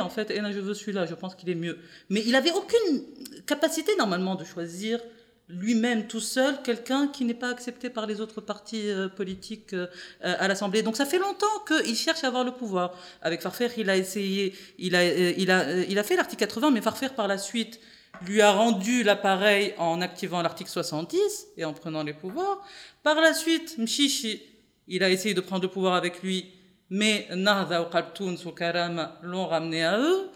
en 0.00 0.08
fait, 0.08 0.30
et 0.30 0.40
là, 0.40 0.52
je 0.52 0.60
veux 0.60 0.74
celui-là, 0.74 1.06
je 1.06 1.14
pense 1.14 1.34
qu'il 1.34 1.50
est 1.50 1.54
mieux. 1.54 1.78
Mais 2.08 2.22
il 2.26 2.34
avait 2.34 2.52
aucune 2.52 3.02
capacité, 3.46 3.94
normalement, 3.96 4.34
de 4.34 4.44
choisir 4.44 5.00
lui-même 5.48 6.06
tout 6.06 6.20
seul 6.20 6.60
quelqu'un 6.62 7.08
qui 7.08 7.24
n'est 7.24 7.34
pas 7.34 7.48
accepté 7.48 7.88
par 7.88 8.06
les 8.06 8.20
autres 8.20 8.40
partis 8.40 8.90
euh, 8.90 9.08
politiques 9.08 9.72
euh, 9.72 9.86
à 10.20 10.46
l'Assemblée. 10.46 10.82
Donc 10.82 10.96
ça 10.96 11.06
fait 11.06 11.18
longtemps 11.18 11.46
qu'il 11.66 11.96
cherche 11.96 12.22
à 12.24 12.26
avoir 12.26 12.44
le 12.44 12.52
pouvoir. 12.52 12.94
Avec 13.22 13.40
Farfer, 13.40 13.68
il 13.78 13.88
a 13.88 13.96
essayé, 13.96 14.54
il 14.78 14.94
a, 14.94 15.00
euh, 15.00 15.32
il 15.38 15.50
a, 15.50 15.82
il 15.84 15.98
a 15.98 16.02
fait 16.02 16.16
l'article 16.16 16.40
80, 16.40 16.70
mais 16.70 16.82
Farfer 16.82 17.08
par 17.16 17.28
la 17.28 17.38
suite 17.38 17.80
lui 18.26 18.42
a 18.42 18.52
rendu 18.52 19.02
l'appareil 19.02 19.74
en 19.78 20.00
activant 20.00 20.42
l'article 20.42 20.70
70 20.70 21.48
et 21.56 21.64
en 21.64 21.72
prenant 21.72 22.02
les 22.02 22.14
pouvoirs. 22.14 22.62
Par 23.02 23.20
la 23.20 23.32
suite, 23.32 23.78
Mchichi, 23.78 24.42
il 24.86 25.02
a 25.02 25.10
essayé 25.10 25.34
de 25.34 25.40
prendre 25.40 25.62
le 25.62 25.68
pouvoir 25.68 25.94
avec 25.94 26.22
lui 26.22 26.52
mais 26.90 27.28
Nahda 27.34 27.82
ou 27.82 27.86
Khaltoun 27.86 28.36
ou 28.44 28.50
Karama 28.50 29.18
l'ont 29.22 29.46
ramené 29.46 29.84
à 29.84 29.98
eux. 29.98 30.30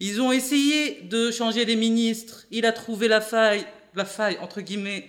Ils 0.00 0.20
ont 0.20 0.32
essayé 0.32 1.02
de 1.02 1.30
changer 1.30 1.64
les 1.64 1.76
ministres. 1.76 2.44
Il 2.50 2.66
a 2.66 2.72
trouvé 2.72 3.08
la 3.08 3.20
faille, 3.20 3.64
la 3.94 4.04
faille 4.04 4.38
entre 4.40 4.60
guillemets, 4.60 5.08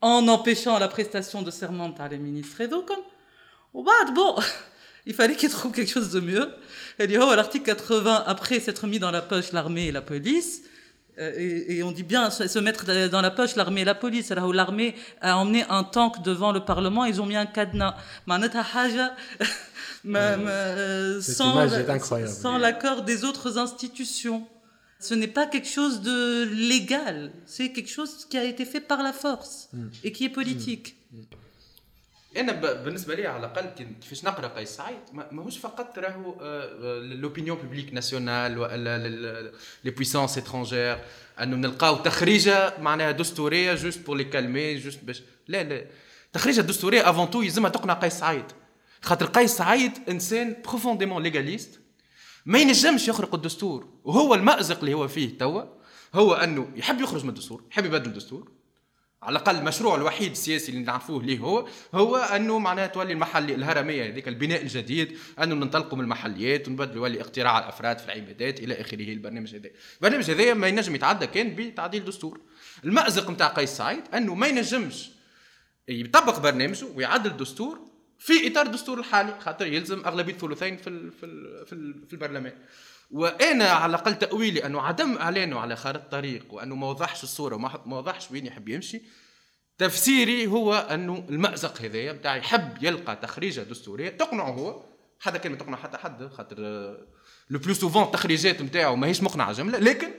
en 0.00 0.26
empêchant 0.28 0.78
la 0.78 0.88
prestation 0.88 1.42
de 1.42 1.50
serment 1.50 1.92
par 1.92 2.08
les 2.08 2.18
ministres. 2.18 2.60
Et 2.60 2.68
donc, 2.68 2.90
bon, 3.72 4.36
il 5.06 5.14
fallait 5.14 5.36
qu'il 5.36 5.50
trouve 5.50 5.72
quelque 5.72 5.90
chose 5.90 6.10
de 6.10 6.20
mieux. 6.20 6.52
Et 6.98 7.06
dit, 7.06 7.18
oh, 7.18 7.34
l'article 7.34 7.64
80, 7.64 8.24
après 8.26 8.60
s'être 8.60 8.86
mis 8.86 8.98
dans 8.98 9.10
la 9.10 9.22
poche 9.22 9.52
l'armée 9.52 9.86
et 9.86 9.92
la 9.92 10.02
police, 10.02 10.62
euh, 11.18 11.32
et, 11.68 11.82
on 11.82 11.92
dit 11.92 12.02
bien 12.02 12.30
se, 12.30 12.58
mettre 12.58 12.84
dans 13.08 13.20
la 13.20 13.30
poche 13.30 13.54
l'armée 13.56 13.82
et 13.82 13.84
la 13.84 13.94
police. 13.94 14.30
Alors 14.30 14.52
l'armée 14.52 14.94
a 15.20 15.36
emmené 15.38 15.64
un 15.68 15.84
tank 15.84 16.22
devant 16.22 16.52
le 16.52 16.60
Parlement, 16.60 17.04
ils 17.04 17.20
ont 17.20 17.26
mis 17.26 17.36
un 17.36 17.46
cadenas. 17.46 17.96
Euh, 20.06 21.22
sans, 21.22 22.58
l'accord 22.58 23.02
des 23.02 23.24
autres 23.24 23.56
institutions. 23.56 24.46
Ce 25.00 25.14
n'est 25.14 25.28
pas 25.28 25.46
quelque 25.46 25.68
chose 25.68 26.02
de 26.02 26.44
légal, 26.52 27.32
c'est 27.46 27.72
quelque 27.72 27.88
chose 27.90 28.26
qui 28.28 28.36
a 28.36 28.44
été 28.44 28.66
fait 28.66 28.80
par 28.80 29.02
la 29.02 29.14
force 29.14 29.70
mm. 29.72 29.86
et 30.04 30.12
qui 30.12 30.26
est 30.26 30.30
politique. 30.30 30.96
Mm. 31.10 31.20
أنا 32.36 32.52
بالنسبة 32.72 33.14
لي 33.14 33.26
على 33.26 33.46
الأقل 33.46 33.84
كيفاش 34.00 34.24
نقرأ 34.24 34.48
قيس 34.48 34.68
سعيد 34.68 34.98
ماهوش 35.12 35.58
فقط 35.58 35.98
راهو 35.98 36.34
لوبينيون 37.00 37.58
بوبليك 37.58 37.94
ناسيونال 37.94 38.58
ولا 38.58 39.08
لي 39.84 39.90
بويسونس 39.90 40.38
اترونجير 40.38 40.98
أنه 41.40 41.56
نلقاو 41.56 41.96
تخريجة 41.96 42.78
معناها 42.78 43.10
دستورية 43.10 43.74
جوست 43.74 44.06
بور 44.06 44.16
لي 44.16 44.24
كالمي 44.24 44.78
جوست 44.78 45.04
باش 45.04 45.22
لا 45.48 45.62
لا 45.62 45.86
تخريجة 46.32 46.60
دستورية 46.60 47.10
افون 47.10 47.30
تو 47.30 47.42
يلزمها 47.42 47.70
تقنع 47.70 47.94
قيس 47.94 48.12
سعيد. 48.12 48.44
خاطر 49.02 49.26
قيس 49.26 49.56
سعيد 49.56 49.92
إنسان 50.08 50.56
بروفونديمون 50.64 51.22
ليغاليست 51.22 51.80
ما 52.46 52.58
ينجمش 52.58 53.08
يخرق 53.08 53.34
الدستور. 53.34 53.88
وهو 54.04 54.34
المأزق 54.34 54.78
اللي 54.78 54.94
هو 54.94 55.08
فيه 55.08 55.38
توا 55.38 55.62
هو 56.14 56.34
أنه 56.34 56.68
يحب 56.76 57.00
يخرج 57.00 57.22
من 57.22 57.28
الدستور 57.28 57.62
يحب 57.70 57.84
يبدل 57.84 58.10
الدستور. 58.10 58.53
على 59.24 59.32
الأقل 59.32 59.56
المشروع 59.56 59.96
الوحيد 59.96 60.30
السياسي 60.30 60.72
اللي 60.72 60.82
نعرفوه 60.84 61.22
ليه 61.22 61.38
هو 61.38 61.68
هو 61.94 62.16
أنه 62.16 62.58
معناها 62.58 62.86
تولي 62.86 63.12
المحلي 63.12 63.54
الهرمية 63.54 64.06
هذيك 64.06 64.28
البناء 64.28 64.62
الجديد 64.62 65.18
أنه 65.42 65.54
ننطلقوا 65.54 65.98
من 65.98 66.04
المحليات 66.04 66.68
ونبدلوا 66.68 66.96
يولي 66.96 67.20
اقتراع 67.20 67.58
الأفراد 67.58 67.98
في 67.98 68.04
العبادات 68.04 68.60
إلى 68.60 68.80
آخره 68.80 69.12
البرنامج 69.12 69.54
هذا. 69.54 69.70
البرنامج 69.96 70.30
هذا 70.30 70.54
ما 70.54 70.68
ينجم 70.68 70.94
يتعدى 70.94 71.26
كان 71.26 71.54
بتعديل 71.54 72.00
الدستور 72.00 72.40
المأزق 72.84 73.30
نتاع 73.30 73.48
قيس 73.48 73.70
سعيد 73.70 74.02
أنه 74.14 74.34
ما 74.34 74.46
ينجمش 74.46 75.10
يطبق 75.88 76.38
برنامجه 76.38 76.86
ويعدل 76.94 77.30
الدستور 77.30 77.78
في 78.18 78.46
إطار 78.46 78.66
الدستور 78.66 78.98
الحالي 78.98 79.40
خاطر 79.40 79.66
يلزم 79.66 80.04
أغلبية 80.06 80.32
ثلثين 80.32 80.76
في 80.76 81.10
في 81.10 81.26
في, 81.66 81.94
في 82.08 82.12
البرلمان. 82.12 82.52
وأنا 83.14 83.70
على 83.70 83.90
الأقل 83.90 84.18
تأويلي 84.18 84.66
أنه 84.66 84.80
عدم 84.80 85.16
إعلانه 85.18 85.60
على 85.60 85.76
خارطه 85.76 86.04
الطريق 86.04 86.46
وأنه 86.50 86.74
ما 86.74 86.88
وضحش 86.88 87.22
الصورة 87.22 87.54
وما 87.54 87.96
وضحش 87.98 88.30
وين 88.30 88.46
يحب 88.46 88.68
يمشي 88.68 89.02
تفسيري 89.78 90.46
هو 90.46 90.74
أنه 90.74 91.26
المأزق 91.28 91.82
هذايا 91.82 92.12
بتاع 92.12 92.36
يحب 92.36 92.82
يلقى 92.82 93.16
تخريجة 93.16 93.60
دستورية 93.60 94.08
تقنعه 94.08 94.50
هو. 94.50 94.82
كان 95.24 95.52
ما 95.52 95.58
تقنع 95.58 95.76
حتى 95.76 95.98
حد 95.98 96.26
خاطر 96.26 96.56
لو 97.50 97.58
بلو 97.58 97.74
سوفون 97.74 98.02
التخريجات 98.02 98.62
نتاعو 98.62 98.96
ماهيش 98.96 99.22
مقنعة 99.22 99.52
جملة 99.52 99.78
لكن 99.78 100.10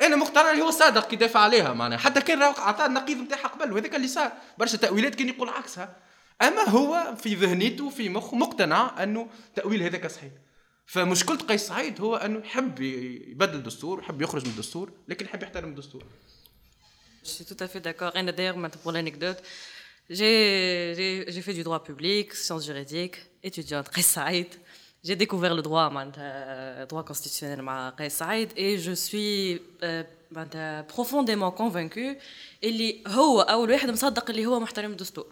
أنا 0.00 0.16
مقتنع 0.16 0.50
اللي 0.50 0.62
هو 0.62 0.70
صادق 0.70 1.08
كي 1.08 1.16
دافع 1.16 1.40
عليها 1.40 1.72
معناها. 1.72 1.98
حتى 1.98 2.20
كان 2.20 2.42
عطاه 2.42 2.86
النقيض 2.86 3.18
نتاعها 3.18 3.48
قبل 3.48 3.72
وهذاك 3.72 3.94
اللي 3.94 4.08
صار. 4.08 4.32
برشا 4.58 4.76
تأويلات 4.76 5.14
كان 5.14 5.28
يقول 5.28 5.48
عكسها. 5.48 5.96
أما 6.42 6.68
هو 6.68 7.14
في 7.22 7.34
ذهنيته 7.34 7.90
في 7.90 8.08
مخه 8.08 8.36
مقتنع 8.36 9.02
أنه 9.02 9.28
تأويل 9.54 9.82
هذاك 9.82 10.06
صحيح. 10.06 10.32
فمشكله 10.86 11.36
قيس 11.36 11.66
سعيد 11.66 12.00
هو 12.00 12.16
انه 12.16 12.38
يحب 12.38 12.80
يبدل 12.80 13.54
الدستور 13.54 13.98
يحب 13.98 14.22
يخرج 14.22 14.44
من 14.44 14.50
الدستور 14.50 14.90
لكن 15.08 15.24
يحب 15.26 15.42
يحترم 15.42 15.68
الدستور 15.68 16.02
Je 17.24 17.30
suis 17.38 17.44
tout 17.44 17.60
à 17.66 17.66
fait 17.66 17.80
d'accord. 17.80 18.12
Et 18.16 18.22
d'ailleurs, 18.22 18.56
pour 18.82 18.92
l'anecdote, 18.92 19.42
j'ai 20.08 21.42
fait 21.46 21.54
du 21.54 21.64
droit 21.64 21.82
public, 21.82 22.26
sciences 22.34 22.64
juridiques, 22.70 23.18
étudiante 23.42 23.88
Qais 23.94 24.02
Saïd. 24.02 24.50
J'ai 25.02 25.16
découvert 25.16 25.54
le 25.56 25.62
droit, 25.62 25.86
le 25.92 26.84
droit 26.86 27.04
constitutionnel 27.04 27.60
Qais 27.98 28.10
Saïd, 28.10 28.50
et 28.56 28.78
je 28.78 28.92
suis 28.92 29.60
euh, 29.82 30.04
profondément 30.94 31.50
convaincue 31.50 32.16
اللي 32.64 33.02
هو 33.06 33.40
أول 33.40 33.70
واحد 33.70 33.90
مصدق 33.90 34.30
اللي 34.30 34.46
هو 34.46 34.60
محترم 34.60 34.90
الدستور 34.90 35.26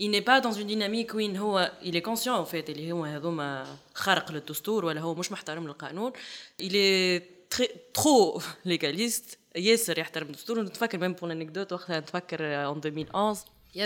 il 0.00 0.10
n'est 0.10 0.24
pas 0.24 0.40
dans 0.40 0.52
une 0.52 0.66
dynamique 0.66 1.14
وين 1.14 1.36
هو 1.36 1.72
il 1.82 1.94
est 1.96 2.02
conscient 2.02 2.36
en 2.36 2.44
fait 2.44 2.70
اللي 2.70 2.92
هو 2.92 3.04
هذوما 3.04 3.76
خارق 3.94 4.32
للدستور 4.32 4.84
ولا 4.84 5.00
هو 5.00 5.14
مش 5.14 5.32
محترم 5.32 5.66
للقانون 5.66 6.12
il 6.62 6.72
est 6.72 7.22
très 7.56 7.68
trop 7.98 8.40
légaliste 8.68 9.36
ياسر 9.56 9.98
يحترم 9.98 10.26
الدستور 10.26 10.62
نتفكر 10.62 10.98
ميم 10.98 11.12
بور 11.12 11.28
لانكدوت 11.28 11.72
وقتها 11.72 12.00
نتفكر 12.00 12.38
en 12.74 12.78
2011 12.86 13.44
Il 13.75 13.79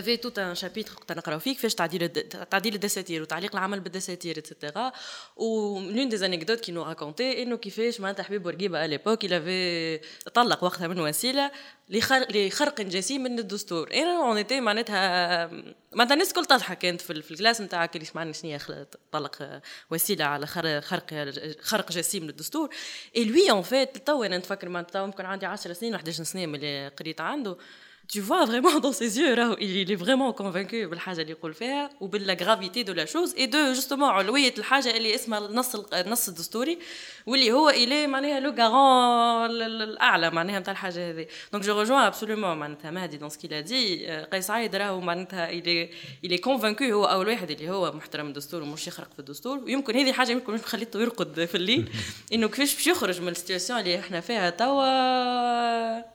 chapitre 0.56 0.92
وقت 0.98 1.12
نقراو 1.12 1.40
فيه 1.40 1.54
كيفاش 1.54 1.76
تعديل 1.76 2.10
تعديل 2.52 2.76
الدساتير 2.76 3.22
وتعليق 3.22 3.56
العمل 3.56 3.80
بالدساتير 3.80 4.38
اتسيتيرا 4.38 4.92
و 5.36 5.80
لون 5.80 6.10
دي 6.10 6.26
انيكدوت 6.26 6.60
كي 6.60 6.72
نو 6.72 6.84
راكونتي 6.84 7.44
إنه 7.44 7.58
كيفاش 7.58 8.00
معناتها 8.00 8.24
حبيب 8.24 8.44
بورقيبه 8.44 8.86
ليبوك 8.86 9.26
il 9.26 10.30
طلق 10.34 10.64
وقتها 10.64 10.88
من 10.88 11.00
وسيلة 11.00 11.52
لخرق 11.90 12.82
جسيم 12.82 13.24
من 13.24 13.40
الدستور. 13.40 13.94
أنا 13.94 14.28
اون 14.28 14.38
ايتي 14.38 14.62
معناتها 14.62 15.48
معناتها 15.92 16.14
الناس 16.14 16.30
الكل 16.30 16.46
تضحك. 16.46 16.78
كانت 16.78 17.02
في, 17.02 17.22
في 17.22 17.32
الكلاس 17.32 17.62
نتاعك 17.62 17.96
اللي 17.96 18.08
معناتها 18.16 18.58
شنو 18.58 18.86
طلق 19.12 19.62
وسيلة 19.92 20.26
على 20.26 20.48
خرق 20.48 20.82
خرق 21.62 21.92
جسيم 21.92 22.24
للدستور 22.24 22.70
اي 23.16 23.26
لوي 23.26 23.52
اون 23.52 23.62
فيت 23.62 23.98
تو 23.98 24.24
أنا 24.24 24.38
نتفكر 24.38 24.70
معناتها 24.70 25.06
ممكن 25.06 25.26
عندي 25.26 25.46
10 25.46 25.74
سنين 25.74 25.96
11 25.96 26.24
سنة 26.24 26.46
من 26.46 26.56
اللي 26.56 26.88
قريت 26.88 27.22
عنده. 27.22 27.58
Tu 28.08 28.22
vois 28.22 28.46
vraiment 28.46 28.80
dans 28.80 28.92
ses 28.92 29.20
yeux 29.20 29.36
là, 29.36 29.56
il 29.60 29.92
est 29.92 29.96
vraiment 29.96 30.34
convaincu 30.34 30.86
بالحاجة 30.86 31.22
اللي 31.22 31.32
يقول 31.32 31.54
فيها 31.54 31.90
وبلا 32.02 32.34
gravité 32.36 32.84
de 32.84 32.94
la 32.94 33.06
chose. 33.06 33.34
Et 33.38 33.48
de 33.48 33.74
justement 33.74 34.04
علوية 34.04 34.54
الحاجة 34.58 34.98
اللي 34.98 35.16
اسمها 35.16 35.40
النص 35.40 35.76
النص 35.76 36.28
الدستوري 36.28 36.80
واللي 37.26 37.52
هو 37.52 37.70
الي 37.70 38.08
معناها 38.08 38.40
لو 38.40 38.50
غارون 38.50 39.62
الأعلى 39.62 40.30
معناها 40.32 40.60
نتاع 40.60 40.72
الحاجة 40.72 41.10
هذه. 41.10 41.28
دونك 41.54 41.64
جو 41.64 41.80
ريجوان 41.80 42.04
ابسولومون 42.04 42.58
معناتها 42.58 42.92
مهدي 42.92 43.18
دون 43.18 43.30
سكيل 43.30 43.62
دي 43.62 44.08
قيس 44.08 44.50
عايد 44.50 44.76
راهو 44.76 45.02
معناتها 45.02 45.50
الي 45.50 45.90
الي 46.26 46.38
كونفانكو 46.38 46.84
هو 46.84 47.06
أول 47.06 47.28
واحد 47.28 47.52
اللي 47.52 47.70
هو 47.70 47.92
محترم 47.92 48.28
الدستور 48.28 48.62
ومش 48.62 48.88
يخرق 48.88 49.14
في 49.14 49.20
الدستور. 49.20 49.58
ويمكن 49.58 49.96
هذه 49.96 50.12
حاجة 50.12 50.32
يمكن 50.32 50.58
خليته 50.58 51.02
يرقد 51.02 51.46
في 51.46 51.56
الليل. 51.56 51.90
إنه 52.34 52.48
كيفاش 52.48 52.76
باش 52.76 52.88
يخرج 52.88 53.22
من 53.22 53.28
السيتياسيون 53.28 53.80
اللي 53.80 54.00
إحنا 54.00 54.22
فيها 54.22 54.50
توا؟ 54.50 56.15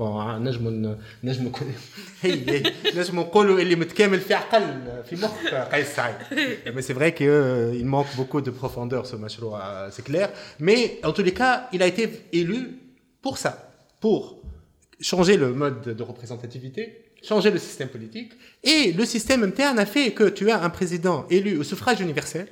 نجم 0.00 0.96
نجم 1.24 1.52
هي 2.22 2.50
هي 2.50 2.72
نجم 2.96 3.20
نقولوا 3.20 3.58
اللي 3.60 3.74
متكامل 3.74 4.20
في 4.20 4.34
عقل 4.34 4.62
في 5.10 5.16
مخ 5.16 5.54
قيس 5.54 5.96
سعيد 5.96 6.16
mais 6.74 6.82
c'est 6.82 6.94
vrai 6.94 7.12
qu'il 7.14 7.86
manque 7.86 8.16
beaucoup 8.16 8.40
de 8.40 8.50
profondeur 8.50 9.06
ce 9.06 9.14
مشروع 9.14 9.90
c'est 9.90 10.04
clair 10.04 10.28
mais 10.60 11.00
en 11.04 11.12
tous 11.12 11.22
les 11.22 11.34
cas 11.34 11.68
il 11.72 11.82
a 11.82 11.86
été 11.86 12.04
élu 12.32 12.60
pour 13.22 13.38
ça 13.38 13.52
pour 14.00 14.42
changer 15.00 15.36
le 15.36 15.48
mode 15.52 15.82
de 15.82 16.02
représentativité 16.02 16.82
changer 17.30 17.50
le 17.50 17.58
système 17.58 17.88
politique 17.96 18.32
et 18.72 18.92
le 18.92 19.04
système 19.04 19.42
interne 19.50 19.78
a 19.78 19.86
fait 19.94 20.08
que 20.18 20.26
tu 20.38 20.50
as 20.50 20.58
un 20.68 20.70
président 20.70 21.18
élu 21.30 21.52
au 21.60 21.64
suffrage 21.64 22.00
universel 22.00 22.46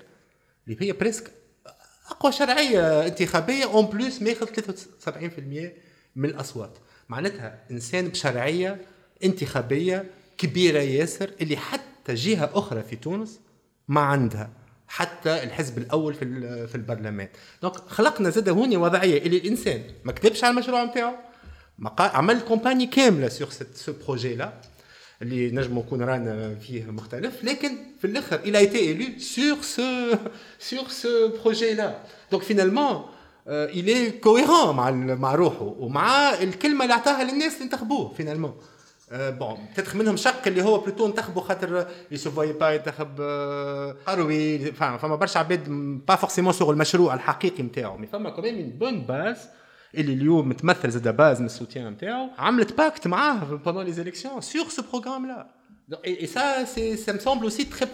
اللي 0.68 0.76
هي 0.80 0.92
presque 0.92 1.28
اقوى 2.10 2.32
شرعيه 2.32 3.06
انتخابيه 3.06 3.64
اون 3.64 3.86
بلوس 3.86 4.22
ما 4.22 4.30
ياخذ 4.30 4.46
73% 4.46 5.10
من 6.16 6.28
الاصوات 6.28 6.78
معناتها 7.09 7.59
إنسان 7.71 8.07
بشرعية 8.07 8.81
انتخابية 9.23 10.05
كبيرة 10.37 10.79
ياسر 10.79 11.31
اللي 11.41 11.57
حتى 11.57 12.13
جهة 12.13 12.49
أخرى 12.53 12.83
في 12.83 12.95
تونس 12.95 13.39
ما 13.87 14.01
عندها 14.01 14.49
حتى 14.87 15.43
الحزب 15.43 15.77
الأول 15.77 16.13
في 16.13 16.67
في 16.67 16.75
البرلمان. 16.75 17.27
دونك 17.61 17.75
خلقنا 17.75 18.29
زاد 18.29 18.49
هوني 18.49 18.77
وضعية 18.77 19.17
اللي 19.21 19.37
الإنسان 19.37 19.81
ما 20.03 20.11
كتبش 20.11 20.43
على 20.43 20.51
المشروع 20.51 20.83
نتاعو 20.83 21.13
عمل 21.99 22.41
كومباني 22.41 22.85
كاملة 22.85 23.29
سور 23.29 23.49
سو 23.73 23.93
بروجي 24.05 24.35
لا 24.35 24.53
اللي 25.21 25.51
نجم 25.51 25.77
يكون 25.77 26.01
رانا 26.01 26.55
فيه 26.55 26.83
مختلف 26.91 27.43
لكن 27.43 27.77
في 28.01 28.07
الآخر 28.07 28.39
il 28.45 28.55
a 28.55 28.61
été 28.61 28.89
élu 28.89 29.19
sur 29.19 29.63
ce 29.63 30.17
sur 30.59 30.91
ce 30.91 31.27
projet 31.29 31.75
là 31.75 32.03
donc 32.31 32.43
il 33.47 33.89
est 33.89 34.19
cohérent 34.21 34.67
مع 34.73 34.91
مع 34.91 35.35
روحه 35.35 35.75
ومع 35.79 36.33
الكلمة 36.33 36.83
اللي 36.83 36.93
أعطاها 36.93 37.23
للناس 37.23 37.53
اللي 37.53 37.63
انتخبوه 37.63 38.13
finalement. 38.17 38.75
بون 39.11 39.57
تدخل 39.75 39.99
منهم 39.99 40.17
شق 40.17 40.47
اللي 40.47 40.61
هو 40.61 40.77
بلوتو 40.79 41.05
انتخبوا 41.05 41.41
خاطر 41.41 41.87
يسوفوي 42.11 42.53
با 42.53 42.71
ينتخب 42.71 43.21
قروي 44.07 44.71
فما 44.71 45.15
برشا 45.15 45.39
عباد 45.39 45.69
با 46.07 46.15
فورسيمون 46.15 46.53
سوغ 46.53 46.71
المشروع 46.71 47.13
الحقيقي 47.13 47.63
نتاعو 47.63 47.97
مي 47.97 48.07
فما 48.07 48.29
كوميم 48.29 48.55
اون 48.55 48.69
بون 48.69 49.01
باز 49.01 49.37
اللي 49.95 50.13
اليوم 50.13 50.49
متمثل 50.49 50.89
زاد 50.89 51.17
باز 51.17 51.39
من 51.39 51.45
السوتيان 51.45 51.91
نتاعو 51.91 52.29
عملت 52.37 52.77
باكت 52.77 53.07
معاه 53.07 53.59
les 53.65 53.99
élections 53.99 54.41
sur 54.41 54.71
ce 54.71 54.81
programme 54.81 55.27
là 55.27 55.47
et, 56.03 56.23
et 56.23 56.27
ça 56.27 56.65
c'est 56.65 56.97
ça 56.97 57.13
me 57.13 57.19
semble 57.19 57.45
aussi 57.45 57.65
très 57.69 57.87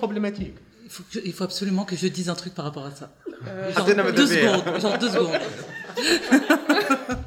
faut, 0.92 1.04
il 1.24 1.34
faut 1.34 1.44
absolument 1.44 1.86
que 1.86 1.96
je 1.96 2.08
dise 2.08 2.30
un 2.30 2.36
truc 2.36 2.54
par 2.54 2.66
rapport 2.66 2.86
à 2.86 2.92
ça. 2.92 3.12
Euh, 3.48 3.72
genre, 3.74 4.14
deux 4.14 4.28
secondes, 4.28 4.80
genre 4.80 4.98
deux 4.98 5.10
secondes. 5.10 5.32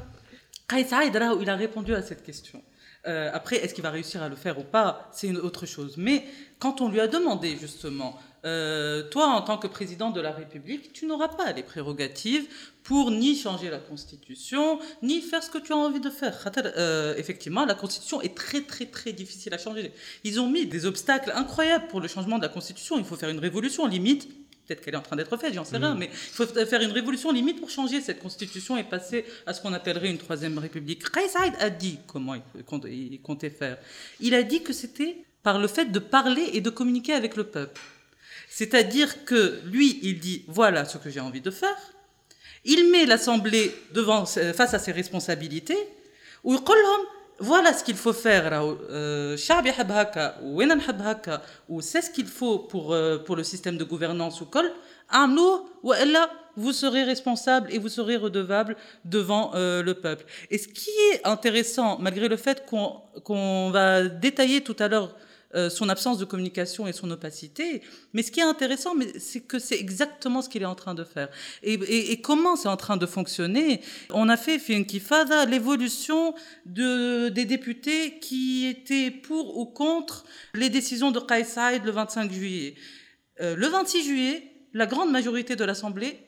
Il 0.77 1.49
a 1.49 1.55
répondu 1.55 1.93
à 1.93 2.01
cette 2.01 2.23
question. 2.23 2.61
Euh, 3.07 3.29
après, 3.33 3.57
est-ce 3.57 3.73
qu'il 3.73 3.83
va 3.83 3.91
réussir 3.91 4.23
à 4.23 4.29
le 4.29 4.35
faire 4.35 4.57
ou 4.57 4.63
pas 4.63 5.09
C'est 5.13 5.27
une 5.27 5.37
autre 5.37 5.65
chose. 5.65 5.95
Mais 5.97 6.25
quand 6.59 6.81
on 6.81 6.89
lui 6.89 6.99
a 6.99 7.07
demandé 7.07 7.55
justement, 7.55 8.19
euh, 8.45 9.03
toi 9.09 9.27
en 9.27 9.41
tant 9.41 9.57
que 9.57 9.67
président 9.67 10.11
de 10.11 10.21
la 10.21 10.31
République, 10.31 10.93
tu 10.93 11.05
n'auras 11.05 11.29
pas 11.29 11.51
les 11.51 11.63
prérogatives 11.63 12.47
pour 12.83 13.09
ni 13.09 13.35
changer 13.35 13.69
la 13.69 13.79
Constitution, 13.79 14.79
ni 15.01 15.21
faire 15.21 15.41
ce 15.41 15.49
que 15.49 15.57
tu 15.57 15.73
as 15.73 15.77
envie 15.77 15.99
de 15.99 16.09
faire. 16.09 16.37
Euh, 16.77 17.15
effectivement, 17.17 17.65
la 17.65 17.73
Constitution 17.73 18.21
est 18.21 18.35
très 18.35 18.61
très 18.61 18.85
très 18.85 19.13
difficile 19.13 19.53
à 19.53 19.57
changer. 19.57 19.91
Ils 20.23 20.39
ont 20.39 20.49
mis 20.49 20.65
des 20.65 20.85
obstacles 20.85 21.31
incroyables 21.35 21.87
pour 21.87 22.01
le 22.01 22.07
changement 22.07 22.37
de 22.37 22.43
la 22.43 22.49
Constitution. 22.49 22.97
Il 22.99 23.05
faut 23.05 23.15
faire 23.15 23.29
une 23.29 23.39
révolution 23.39 23.87
limite 23.87 24.29
peut-être 24.67 24.81
qu'elle 24.81 24.95
est 24.95 24.97
en 24.97 25.01
train 25.01 25.15
d'être 25.15 25.37
faite, 25.37 25.53
j'en 25.53 25.63
sais 25.63 25.77
rien, 25.77 25.93
mais 25.93 26.09
il 26.11 26.33
faut 26.33 26.45
faire 26.47 26.81
une 26.81 26.91
révolution 26.91 27.31
limite 27.31 27.59
pour 27.59 27.69
changer 27.69 28.01
cette 28.01 28.19
constitution 28.19 28.77
et 28.77 28.83
passer 28.83 29.25
à 29.45 29.53
ce 29.53 29.61
qu'on 29.61 29.73
appellerait 29.73 30.09
une 30.09 30.17
troisième 30.17 30.57
république. 30.57 31.07
Kais 31.11 31.27
Saïd 31.27 31.53
a 31.59 31.69
dit 31.69 31.99
comment 32.07 32.33
il 32.35 33.21
comptait 33.21 33.49
faire. 33.49 33.77
Il 34.19 34.33
a 34.33 34.43
dit 34.43 34.63
que 34.63 34.73
c'était 34.73 35.17
par 35.43 35.59
le 35.59 35.67
fait 35.67 35.91
de 35.91 35.99
parler 35.99 36.49
et 36.53 36.61
de 36.61 36.71
communiquer 36.71 37.13
avec 37.13 37.35
le 37.35 37.43
peuple. 37.43 37.79
C'est-à-dire 38.57 39.25
que 39.25 39.59
lui, 39.65 39.99
il 40.01 40.21
dit 40.21 40.45
voilà 40.47 40.85
ce 40.85 40.97
que 40.97 41.09
j'ai 41.09 41.19
envie 41.19 41.41
de 41.41 41.51
faire. 41.51 41.75
Il 42.63 42.89
met 42.89 43.05
l'Assemblée 43.05 43.75
devant, 43.93 44.23
euh, 44.37 44.53
face 44.53 44.73
à 44.73 44.79
ses 44.79 44.93
responsabilités. 44.93 45.77
Ou 46.45 46.53
il 46.53 46.59
dit 46.61 46.63
voilà 47.39 47.73
ce 47.73 47.83
qu'il 47.83 47.97
faut 47.97 48.13
faire. 48.13 48.49
Euh, 48.53 49.35
ou 51.67 51.81
c'est 51.81 52.01
ce 52.01 52.09
qu'il 52.09 52.27
faut 52.27 52.59
pour, 52.59 52.93
euh, 52.93 53.17
pour 53.17 53.35
le 53.35 53.43
système 53.43 53.75
de 53.75 53.83
gouvernance 53.83 54.39
ou 54.39 54.45
col. 54.45 54.71
ou 55.83 55.91
là, 55.91 56.29
vous 56.55 56.71
serez 56.71 57.03
responsable 57.03 57.67
et 57.73 57.77
vous 57.77 57.89
serez 57.89 58.15
redevable 58.15 58.77
devant 59.03 59.51
le 59.53 59.91
peuple. 59.91 60.23
Et 60.49 60.57
ce 60.57 60.69
qui 60.69 60.91
est 61.11 61.27
intéressant, 61.27 61.97
malgré 61.99 62.29
le 62.29 62.37
fait 62.37 62.65
qu'on 62.65 63.69
va 63.71 64.03
détailler 64.07 64.61
tout 64.61 64.77
à 64.79 64.87
l'heure 64.87 65.13
euh, 65.55 65.69
son 65.69 65.87
absence 65.89 66.17
de 66.17 66.25
communication 66.25 66.87
et 66.87 66.91
son 66.91 67.09
opacité. 67.11 67.81
Mais 68.13 68.23
ce 68.23 68.31
qui 68.31 68.39
est 68.41 68.43
intéressant, 68.43 68.93
c'est 69.17 69.41
que 69.41 69.57
c'est 69.57 69.79
exactement 69.79 70.41
ce 70.41 70.49
qu'il 70.49 70.61
est 70.61 70.67
en 70.67 70.75
train 70.75 70.93
de 70.93 71.03
faire. 71.03 71.29
Et, 71.63 72.19
comment 72.21 72.55
c'est 72.55 72.67
en 72.67 72.77
train 72.77 72.97
de 72.97 73.05
fonctionner? 73.05 73.81
On 74.11 74.27
a 74.27 74.37
fait 74.37 74.59
Finkifada 74.59 75.45
l'évolution 75.45 76.35
de, 76.65 77.29
des 77.29 77.45
députés 77.45 78.19
qui 78.19 78.65
étaient 78.65 79.11
pour 79.11 79.57
ou 79.57 79.65
contre 79.65 80.25
les 80.53 80.69
décisions 80.69 81.11
de 81.11 81.19
Kaïsaïd 81.19 81.85
le 81.85 81.91
25 81.91 82.31
juillet. 82.31 82.75
Euh, 83.41 83.55
le 83.55 83.67
26 83.67 84.03
juillet, 84.03 84.51
la 84.73 84.85
grande 84.85 85.11
majorité 85.11 85.55
de 85.55 85.63
l'Assemblée, 85.63 86.19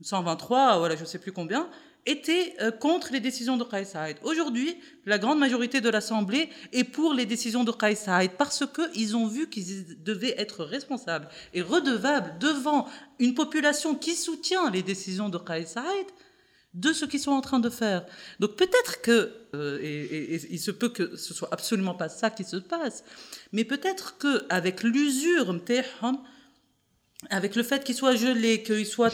123, 0.00 0.78
voilà, 0.78 0.96
je 0.96 1.02
ne 1.02 1.06
sais 1.06 1.18
plus 1.18 1.32
combien, 1.32 1.68
était 2.06 2.54
euh, 2.60 2.70
contre 2.70 3.12
les 3.12 3.20
décisions 3.20 3.56
de 3.56 3.64
Qais 3.64 3.84
Saïd. 3.84 4.16
Aujourd'hui, 4.22 4.76
la 5.06 5.18
grande 5.18 5.38
majorité 5.38 5.80
de 5.80 5.88
l'Assemblée 5.88 6.48
est 6.72 6.84
pour 6.84 7.14
les 7.14 7.26
décisions 7.26 7.64
de 7.64 7.72
Qais 7.72 7.94
Saïd 7.94 8.32
parce 8.36 8.64
qu'ils 8.66 9.16
ont 9.16 9.26
vu 9.26 9.48
qu'ils 9.48 10.02
devaient 10.02 10.34
être 10.36 10.64
responsables 10.64 11.28
et 11.54 11.62
redevables 11.62 12.38
devant 12.40 12.88
une 13.18 13.34
population 13.34 13.94
qui 13.94 14.14
soutient 14.14 14.70
les 14.70 14.82
décisions 14.82 15.28
de 15.28 15.38
Qais 15.38 15.66
Saïd 15.66 16.06
de 16.74 16.92
ce 16.92 17.04
qu'ils 17.04 17.20
sont 17.20 17.32
en 17.32 17.42
train 17.42 17.60
de 17.60 17.70
faire. 17.70 18.04
Donc 18.40 18.56
peut-être 18.56 19.02
que, 19.02 19.32
euh, 19.54 19.78
et, 19.82 20.02
et, 20.02 20.34
et, 20.34 20.48
il 20.50 20.58
se 20.58 20.70
peut 20.70 20.88
que 20.88 21.16
ce 21.16 21.34
soit 21.34 21.50
absolument 21.52 21.94
pas 21.94 22.08
ça 22.08 22.30
qui 22.30 22.44
se 22.44 22.56
passe, 22.56 23.04
mais 23.52 23.64
peut-être 23.64 24.16
que 24.18 24.44
avec 24.48 24.82
l'usure 24.82 25.52
avec 27.30 27.56
le 27.56 27.62
fait 27.62 27.84
qu'ils 27.84 27.94
soient 27.94 28.16
gelés, 28.16 28.62
qu'ils 28.62 28.86
soient 28.86 29.10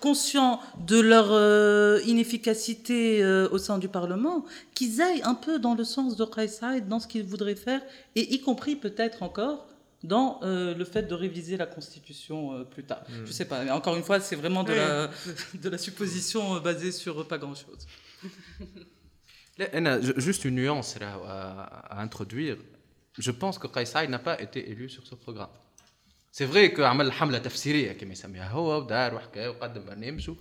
conscients 0.00 0.60
de 0.86 1.00
leur 1.00 1.28
euh, 1.30 2.00
inefficacité 2.06 3.22
euh, 3.22 3.48
au 3.50 3.58
sein 3.58 3.78
du 3.78 3.88
Parlement, 3.88 4.44
qu'ils 4.74 5.02
aillent 5.02 5.22
un 5.22 5.34
peu 5.34 5.58
dans 5.58 5.74
le 5.74 5.84
sens 5.84 6.16
de 6.16 6.24
Khaïsaïd, 6.24 6.88
dans 6.88 7.00
ce 7.00 7.06
qu'ils 7.06 7.24
voudraient 7.24 7.56
faire, 7.56 7.82
et 8.14 8.34
y 8.34 8.40
compris 8.40 8.76
peut-être 8.76 9.22
encore 9.22 9.66
dans 10.02 10.40
euh, 10.42 10.74
le 10.74 10.84
fait 10.84 11.02
de 11.02 11.14
réviser 11.14 11.56
la 11.56 11.66
Constitution 11.66 12.54
euh, 12.54 12.64
plus 12.64 12.84
tard. 12.84 13.02
Mm. 13.08 13.26
Je 13.26 13.32
sais 13.32 13.44
pas, 13.44 13.64
mais 13.64 13.70
encore 13.70 13.96
une 13.96 14.02
fois, 14.02 14.20
c'est 14.20 14.36
vraiment 14.36 14.64
de, 14.64 14.72
oui. 14.72 14.78
la, 14.78 15.10
de 15.54 15.68
la 15.68 15.78
supposition 15.78 16.56
euh, 16.56 16.60
basée 16.60 16.92
sur 16.92 17.26
pas 17.26 17.38
grand-chose. 17.38 17.86
Juste 20.16 20.46
une 20.46 20.54
nuance 20.54 20.98
là, 20.98 21.20
à, 21.26 21.96
à 21.98 22.02
introduire. 22.02 22.56
Je 23.18 23.30
pense 23.30 23.58
que 23.58 23.66
Khaïsaïd 23.66 24.08
n'a 24.08 24.18
pas 24.18 24.40
été 24.40 24.70
élu 24.70 24.88
sur 24.88 25.06
ce 25.06 25.14
programme. 25.14 25.50
سي 26.32 26.46
فري 26.46 26.84
عمل 26.84 27.12
حمله 27.12 27.38
تفسيريه 27.38 27.92
كما 27.92 28.12
يسميها 28.12 28.48
هو 28.48 28.78
ودار 28.78 29.14
وحكى 29.14 29.48
وقدم 29.48 29.84
برنامجه 29.84 30.34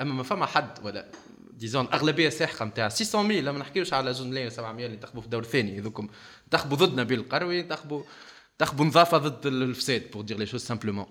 اما 0.00 0.14
ما 0.14 0.22
فما 0.22 0.46
حد 0.46 0.78
ولا 0.84 1.10
ديزون 1.52 1.86
اغلبيه 1.92 2.28
ساحقه 2.28 2.64
نتاع 2.64 2.88
600 2.88 3.26
ميل 3.26 3.50
ما 3.50 3.58
نحكيوش 3.58 3.92
على 3.92 4.14
زون 4.14 4.30
ملايين 4.30 4.50
700 4.50 4.86
اللي 4.86 4.94
انتخبوا 4.94 5.20
في 5.20 5.26
الدور 5.26 5.42
الثاني 5.42 5.78
هذوكم 5.78 6.08
انتخبوا 6.44 6.76
ضد 6.76 7.00
نبيل 7.00 7.20
القروي 7.20 7.60
انتخبوا 7.60 8.02
انتخبوا 8.52 8.84
نظافه 8.84 9.18
ضد 9.18 9.46
الفساد 9.46 10.10
بور 10.10 10.22
دير 10.22 10.38
لي 10.38 10.46
شوز 10.46 10.64
سامبلومون 10.64 11.06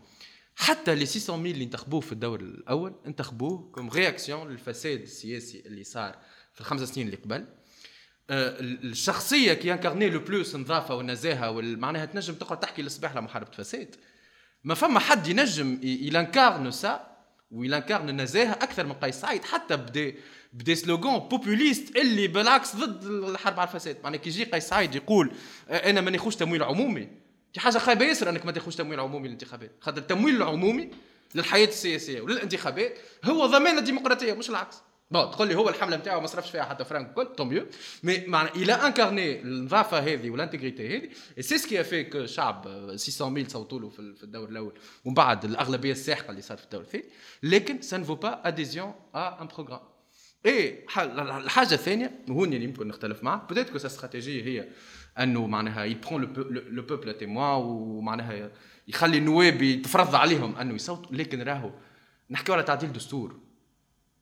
حتى 0.56 0.96
لي 0.96 1.06
600 1.06 1.42
ميل 1.42 1.54
اللي 1.54 1.64
انتخبوه 1.64 2.00
في 2.00 2.12
الدور 2.12 2.40
الأول 2.40 2.96
انتخبوه 3.06 3.72
كوم 3.72 3.90
رياكسيون 3.90 4.50
للفساد 4.50 5.02
السياسي 5.02 5.64
اللي 5.66 5.84
صار 5.84 6.16
في 6.54 6.62
الخمس 6.62 6.82
سنين 6.82 7.08
اللي 7.08 7.18
قبل 7.18 7.46
الشخصيه 8.30 9.54
كي 9.54 9.74
انكارني 9.74 10.10
لو 10.10 10.20
بلوس 10.20 10.56
النظافه 10.56 10.96
والنزاهه 10.96 11.62
معناها 11.62 12.06
تنجم 12.06 12.34
تقعد 12.34 12.60
تحكي 12.60 12.82
للصباح 12.82 13.16
لمحاربه 13.16 13.52
فساد 13.52 13.96
ما 14.66 14.74
فما 14.74 15.00
حد 15.00 15.28
ينجم 15.28 15.80
يلانكارن 15.84 16.72
سا 16.72 17.08
ويلانكارن 17.52 18.10
النزاهه 18.10 18.52
أكثر 18.52 18.86
من 18.86 18.94
قيس 18.94 19.16
سعيد 19.16 19.44
حتى 19.44 19.78
بدي 19.78 20.16
بدي 20.54 20.76
سلوغون 20.76 21.20
بوبوليست 21.20 21.96
اللي 21.96 22.28
بالعكس 22.28 22.76
ضد 22.76 23.04
الحرب 23.04 23.60
على 23.60 23.70
الفساد. 23.70 23.98
معناها 24.04 24.20
كي 24.20 24.30
يجي 24.30 24.44
قيس 24.44 24.70
سعيد 24.70 24.96
يقول 24.96 25.32
أنا 25.70 26.02
ما 26.02 26.12
ناخذش 26.12 26.36
تمويل 26.36 26.64
عمومي. 26.64 27.10
دي 27.54 27.60
حاجة 27.60 27.78
خايبة 27.78 28.06
ياسر 28.06 28.30
أنك 28.30 28.46
ما 28.46 28.52
تاخذش 28.52 28.76
تمويل 28.76 29.00
عمومي 29.00 29.28
للانتخابات. 29.28 29.72
خاطر 29.82 29.98
التمويل 29.98 30.36
العمومي 30.36 30.92
للحياة 31.36 31.68
السياسية 31.68 32.22
وللانتخابات 32.22 32.98
هو 33.24 33.46
ضمان 33.46 33.78
الديمقراطيه 33.78 34.34
مش 34.34 34.50
العكس. 34.50 34.76
بون 35.12 35.32
تقول 35.32 35.48
لي 35.48 35.56
هو 35.56 35.70
الحملة 35.70 35.98
نتاعو 35.98 36.22
ما 36.22 36.28
صرفش 36.28 36.52
فيها 36.52 36.64
حتى 36.64 36.86
فرانك 36.86 37.10
الكل 37.10 37.26
طون 37.26 37.48
ميو 37.48 37.66
مي 38.04 38.26
معنى 38.28 38.50
إلى 38.50 38.74
انكارني 38.74 39.42
النظافه 39.42 40.00
هذه 40.00 40.30
والانتيغريتي 40.30 40.98
هذه 40.98 41.10
سي 41.40 41.58
سكي 41.58 41.84
في 41.84 42.04
كو 42.04 42.18
الشعب 42.18 42.92
600 42.96 43.48
صوتوا 43.48 43.80
له 43.80 43.90
في 43.90 44.24
الدور 44.24 44.50
الأول. 44.50 44.74
ومن 45.06 45.14
بعد 45.14 45.46
الأغلبية 45.46 45.92
الساحقة 45.92 46.30
اللي 46.30 46.42
صارت 46.42 46.60
في 46.60 46.66
الدور 46.66 46.82
الثاني. 46.82 47.06
لكن 47.44 47.82
سا 47.82 47.98
نفو 47.98 48.16
با 48.16 48.48
اديزيون 48.48 48.94
ا 49.16 49.42
ان 49.42 49.48
بروغرام 49.48 49.80
اي 50.46 50.86
الحاجة 50.98 51.74
الثانية 51.74 52.20
هون 52.30 52.54
اللي 52.54 52.64
يمكن 52.64 52.88
نختلف 52.88 53.24
معاه. 53.24 53.48
بوتيت 53.50 53.70
كو 53.70 53.76
استراتيجيه 53.76 54.44
هي 54.44 54.70
أنه 55.20 55.48
معناها 55.48 55.86
يبرون 55.86 56.34
لو 56.52 56.82
بوبل 56.82 57.14
تيموان 57.14 57.62
ومعناها 57.62 58.52
يخلي 58.88 59.18
النواب 59.18 59.62
يتفرض 59.62 60.16
عليهم 60.16 60.56
أنه 60.56 60.76
يصوتوا. 60.76 61.16
لكن 61.16 61.42
راهو 61.42 61.72
نحكيو 62.30 62.56
على 62.56 62.64
تعديل 62.64 62.94
دستور. 62.94 63.45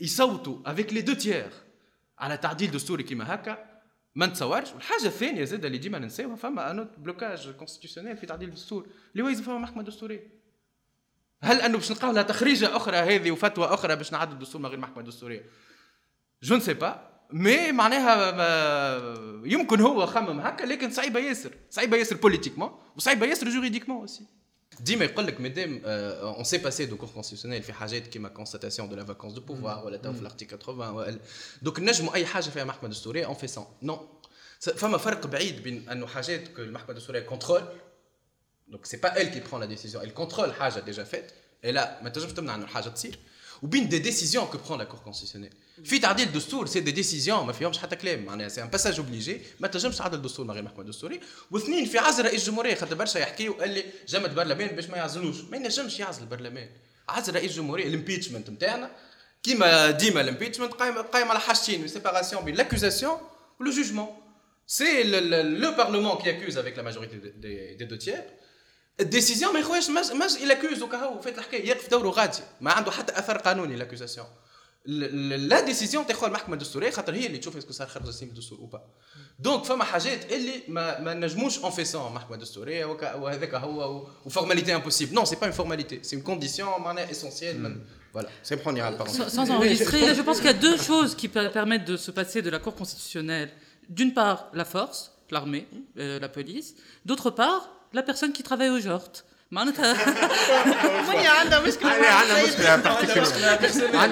يصوتوا 0.00 0.58
افيك 0.66 0.92
لي 0.92 1.00
دو 1.00 1.14
تيير 1.14 1.50
على 2.18 2.36
تعديل 2.36 2.70
دستوري 2.70 3.02
كيما 3.02 3.34
هكا 3.34 3.76
ما 4.14 4.26
نتصورش 4.26 4.72
والحاجة 4.72 5.06
الثانية 5.06 5.44
زاد 5.44 5.64
اللي 5.64 5.78
ديما 5.78 5.98
ننساوها 5.98 6.36
فما 6.36 6.70
انوت 6.70 6.98
بلوكاج 6.98 7.50
كونستيتيونيل 7.50 8.16
في 8.16 8.26
تعديل 8.26 8.48
الدستور 8.48 8.86
اللي 9.12 9.24
هو 9.24 9.42
فما 9.42 9.58
محكمه 9.58 9.82
دستوريه 9.82 10.28
هل 11.42 11.60
انه 11.60 11.78
باش 11.78 11.90
نلقاو 11.90 12.12
لها 12.12 12.22
تخريجه 12.22 12.76
أخرى 12.76 12.96
هذه 12.96 13.30
وفتوى 13.30 13.66
أخرى 13.66 13.96
باش 13.96 14.12
نعدل 14.12 14.32
الدستور 14.32 14.60
من 14.60 14.68
غير 14.68 14.78
محكمه 14.78 15.02
دستوريه 15.02 15.44
جو 16.42 16.56
نسي 16.56 16.74
با 16.74 17.10
مي 17.32 17.72
معناها 17.72 18.30
يمكن 19.44 19.80
هو 19.80 20.06
خمم 20.06 20.40
هكا 20.40 20.64
لكن 20.64 20.90
صعيبه 20.90 21.20
ياسر 21.20 21.50
صعيبه 21.70 21.96
ياسر 21.96 22.16
بوليتيكمون 22.16 22.78
وصعيبه 22.96 23.26
ياسر 23.26 23.48
جوريديكمون 23.48 24.08
aussi. 24.08 24.22
ديما 24.79 25.05
يقول 25.05 25.27
لك 25.27 25.41
مادام 25.41 25.81
اون 25.85 26.43
سي 26.43 26.57
باسي 26.57 26.85
دو 26.85 26.97
كور 26.97 27.09
كونستيسيونيل 27.09 27.63
في 27.63 27.73
حاجات 27.73 28.07
كيما 28.07 28.29
كونستاتاسيون 28.29 28.89
دو 28.89 28.95
لا 28.95 29.05
فاكونس 29.05 29.33
دو 29.33 29.41
بوفوار 29.41 29.85
ولا 29.85 29.97
تو 29.97 30.13
في 30.13 30.21
الارتيكل 30.21 30.59
80 30.59 31.19
دوك 31.61 31.79
نجموا 31.79 32.13
اي 32.13 32.25
حاجه 32.25 32.49
فيها 32.49 32.63
محكمه 32.63 32.89
دستوريه 32.89 33.25
اون 33.25 33.35
في 33.35 33.47
سون 33.47 33.65
نو 33.81 34.07
فما 34.59 34.97
فرق 34.97 35.27
بعيد 35.27 35.63
بين 35.63 35.89
انه 35.89 36.07
حاجات 36.07 36.47
كو 36.47 36.61
المحكمه 36.61 36.89
الدستوريه 36.89 37.19
كونترول 37.19 37.63
دونك 38.67 38.85
سي 38.85 38.97
با 38.97 39.21
ال 39.21 39.27
كي 39.27 39.39
برون 39.39 39.61
لا 39.61 39.65
ديسيزيون 39.65 40.03
ال 40.03 40.13
كونترول 40.13 40.53
حاجه 40.53 40.79
ديجا 40.79 41.03
فات 41.03 41.31
اي 41.65 41.71
لا 41.71 42.03
ما 42.03 42.09
تنجمش 42.09 42.31
تمنع 42.31 42.55
انه 42.55 42.63
الحاجه 42.63 42.89
تصير 42.89 43.19
وبين 43.63 43.89
دي 43.89 43.99
ديسيزيون 43.99 44.45
كو 44.45 44.57
برون 44.57 44.79
لا 44.79 44.83
كور 44.83 44.99
كونستيسيونيل 44.99 45.53
في 45.84 45.98
تعديل 45.98 46.28
الدستور 46.28 46.66
سي 46.66 46.80
دي 46.80 46.90
ديسيزيون 46.90 47.46
ما 47.46 47.52
فيهمش 47.52 47.78
حتى 47.78 47.96
كلام. 47.96 48.24
معناها 48.24 48.48
سي 48.48 48.62
ان 48.62 48.68
باساج 48.68 48.98
اوبليجي 48.98 49.40
ما 49.60 49.68
تنجمش 49.68 49.96
تعدل 49.96 50.16
الدستور 50.16 50.44
من 50.44 50.50
غير 50.50 50.62
محكمه 50.62 50.84
دستوريه 50.84 51.20
واثنين 51.50 51.84
في 51.86 51.98
عزل 51.98 52.24
رئيس 52.24 52.42
الجمهورية 52.42 52.74
خاطر 52.74 52.94
برشا 52.94 53.18
يحكيوا 53.18 53.64
اللي 53.64 53.84
جمد 54.08 54.34
برلمان 54.34 54.68
باش 54.68 54.86
ما 54.86 54.96
يعزلوش. 54.96 55.40
ما 55.50 55.56
ينجمش 55.56 56.00
يعزل 56.00 56.22
البرلمان 56.22 56.68
عزل 57.08 57.34
رئيس 57.34 57.50
الجمهورية 57.50 57.86
الامبيتشمنت 57.88 58.50
نتاعنا 58.50 58.90
كيما 59.42 59.90
ديما 59.90 60.20
الامبيتشمنت 60.20 60.72
قايم 60.72 60.98
قايم 60.98 61.30
على 61.30 61.40
حاجتين 61.40 61.88
سيباراسيون 61.88 62.44
بين 62.44 62.54
لاكوزاسيون 62.54 63.18
ولو 63.60 63.70
جوجمون 63.70 64.08
سي 64.66 65.02
لو 65.02 65.70
بارلمان 65.72 66.18
كي 66.18 66.30
اكوز 66.30 66.58
افيك 66.58 66.76
لا 66.76 66.82
ماجوريتي 66.82 67.16
دي 67.74 67.84
دو 67.84 67.96
تيير 67.96 68.24
الديسيزيون 69.00 69.52
ما 69.54 69.60
يخويش 69.60 69.90
ماش 69.90 70.10
ماش 70.10 70.36
يلاكوز 70.36 70.82
وكهو. 70.82 71.20
فات 71.20 71.38
الحكاية. 71.38 71.68
يقف 71.68 71.90
دوره 71.90 72.08
غادي. 72.10 72.38
ما 72.60 72.72
عنده 72.72 72.90
حتى 72.90 73.18
أثر 73.18 73.38
قانوني 73.38 73.76
لاكوزاسيون 73.76 74.26
لا 74.85 75.59
ديسيزيون 75.61 76.07
تاخذ 76.07 76.27
المحكمه 76.27 76.53
الدستوريه 76.53 76.89
خاطر 76.89 77.13
هي 77.13 77.25
اللي 77.25 77.37
تشوف 77.37 77.57
اسكو 77.57 77.73
صار 77.73 77.87
خرج 77.87 78.07
السيم 78.07 78.29
الدستور 78.29 78.59
او 78.59 78.65
با 78.65 78.81
دونك 79.39 79.63
فما 79.63 79.83
حاجات 79.83 80.31
اللي 80.31 80.63
ما, 80.67 80.99
ما 80.99 81.13
نجموش 81.13 81.59
اون 81.59 81.71
فيسون 81.71 82.13
محكمه 82.13 82.37
دستوريه 82.37 82.85
وهذاك 82.85 83.55
هو 83.55 84.07
وفورماليتي 84.25 84.75
امبوسيبل 84.75 85.15
نو 85.15 85.25
سي 85.25 85.35
با 85.35 85.45
اون 85.45 85.51
فورماليتي 85.51 86.03
سي 86.03 86.15
اون 86.15 86.23
كونديسيون 86.23 86.81
معناها 86.81 87.11
اسونسيال 87.11 87.59
من 87.59 87.81
Voilà, 88.13 88.27
c'est 88.43 88.57
premier 88.57 88.83
Sans, 89.07 89.29
sans 89.29 89.51
enregistrer, 89.51 90.13
je 90.13 90.21
pense 90.21 90.37
qu'il 90.37 90.47
y 90.47 90.57
a 90.59 90.61
deux 90.69 90.77
choses 90.77 91.15
qui 91.15 91.29
permettent 91.29 91.85
de 91.85 91.95
se 91.95 92.11
passer 92.11 92.41
de 92.41 92.49
la 92.49 92.59
Cour 92.59 92.75
constitutionnelle. 92.75 93.49
D'une 93.87 94.13
part, 94.13 94.49
la 94.53 94.65
force, 94.65 95.13
l'armée, 95.29 95.65
euh, 95.97 96.19
la 96.19 96.27
police. 96.27 96.75
D'autre 97.05 97.29
part, 97.29 97.69
la 97.93 98.03
personne 98.03 98.33
qui 98.33 98.43
travaille 98.43 98.69
au 98.69 98.79
JORT. 98.79 99.23
معناتها 99.51 99.93
منى 101.09 101.27
عندها 101.27 101.59
مشكله 101.59 101.89
عندها 101.91 102.43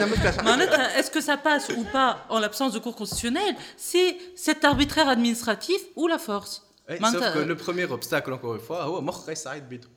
مشكله 0.06 0.44
معناتها 0.44 1.02
est-ce 1.02 1.10
que 1.12 1.22
ça 1.22 1.38
passe 1.38 1.70
ou 1.70 1.84
pas 1.94 2.26
en 2.30 2.40
l'absence 2.40 2.74
de 2.74 2.80
cour 2.80 2.96
constitutionnelle 2.96 3.56
c'est 3.78 4.18
cet 4.36 4.66
arbitraire 4.66 5.10
administratif 5.10 5.82
ou 5.96 6.08
la 6.08 6.20
force 6.20 6.64
Sauf 7.12 7.34
que 7.34 7.40
le 7.40 7.56
premier 7.56 7.86
obstacle 7.86 8.34
encore 8.34 8.56
une 8.56 8.66
fois 8.68 8.82
هو 8.84 9.02
مخ 9.02 9.26
قيس 9.30 9.44
سعيد 9.44 9.70
بيدو 9.70 9.88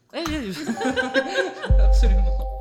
absolument 1.89 2.56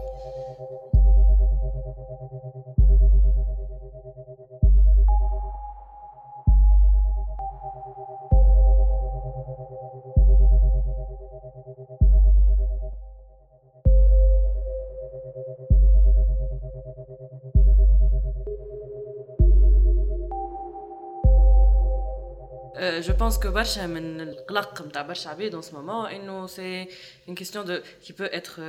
je 23.08 23.12
pense 23.12 23.38
que 23.38 23.48
برشا 23.48 23.88
من 23.88 24.22
القلق 24.22 24.82
نتاع 24.82 25.02
برشا 25.02 25.30
عباد 25.30 25.56
en 25.56 25.62
ce 25.62 25.72
moment 25.72 26.06
انه 26.06 26.48
c'est 26.48 26.88
une 27.28 27.36
question 27.36 27.64
de 27.64 27.82
qui 28.02 28.14
peut 28.14 28.30
être 28.32 28.60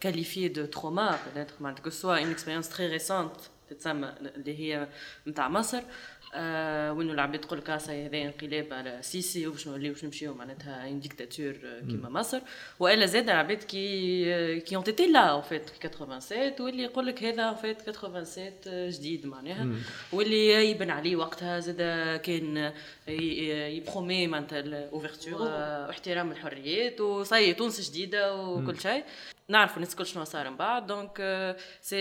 qualifiée 0.00 0.48
de 0.48 0.66
trauma 0.66 1.18
peut-être 1.26 1.82
que 1.82 1.90
ce 1.90 2.00
soit 2.00 2.20
une 2.20 2.30
expérience 2.30 2.68
très 2.68 2.86
récente 2.86 3.50
تتسمى 3.70 4.12
اللي 4.36 4.58
هي 4.58 4.88
نتاع 5.26 5.48
مصر 5.48 5.82
آه 6.33 6.93
وإنه 6.93 7.13
العباد 7.13 7.41
تقول 7.41 7.59
لك 7.59 7.69
هذا 7.69 8.17
انقلاب 8.17 8.73
على 8.73 8.97
سيسي 9.01 9.47
وباش 9.47 9.67
نوليو 9.67 9.93
باش 9.93 10.05
نمشيو 10.05 10.33
معناتها 10.33 10.87
ان 10.87 10.99
ديكتاتور 10.99 11.53
كيما 11.89 12.09
مصر. 12.09 12.39
وإلا 12.79 13.05
زاد 13.05 13.29
العباد 13.29 13.63
كي 13.63 14.59
كي 14.59 14.75
اون 14.75 14.83
تيتي 14.83 15.07
لا 15.07 15.19
اون 15.19 15.41
فيت 15.41 15.69
87 15.93 16.53
واللي 16.59 16.83
يقول 16.83 17.05
لك 17.07 17.23
هذا 17.23 17.43
اون 17.43 17.55
فيت 17.55 17.89
87 17.89 18.89
جديد 18.89 19.25
معناها. 19.25 19.67
واللي 20.13 20.71
يبن 20.71 20.89
عليه 20.89 21.15
وقتها 21.15 21.59
زاد 21.59 21.81
كان 22.19 22.73
يبرومي 23.07 24.27
معناتها 24.27 24.59
الاوفرتور 24.59 25.41
واحترام 25.41 26.31
الحريات 26.31 27.01
وصاي 27.01 27.53
تونس 27.53 27.89
جديدة 27.89 28.35
وكل 28.35 28.79
شيء. 28.79 29.03
نعرفوا 29.47 29.75
الناس 29.75 29.95
كل 29.95 30.05
شنو 30.05 30.23
صار 30.23 30.49
من 30.49 30.57
بعد. 30.57 30.87
دونك 30.87 31.17
سي 31.81 31.97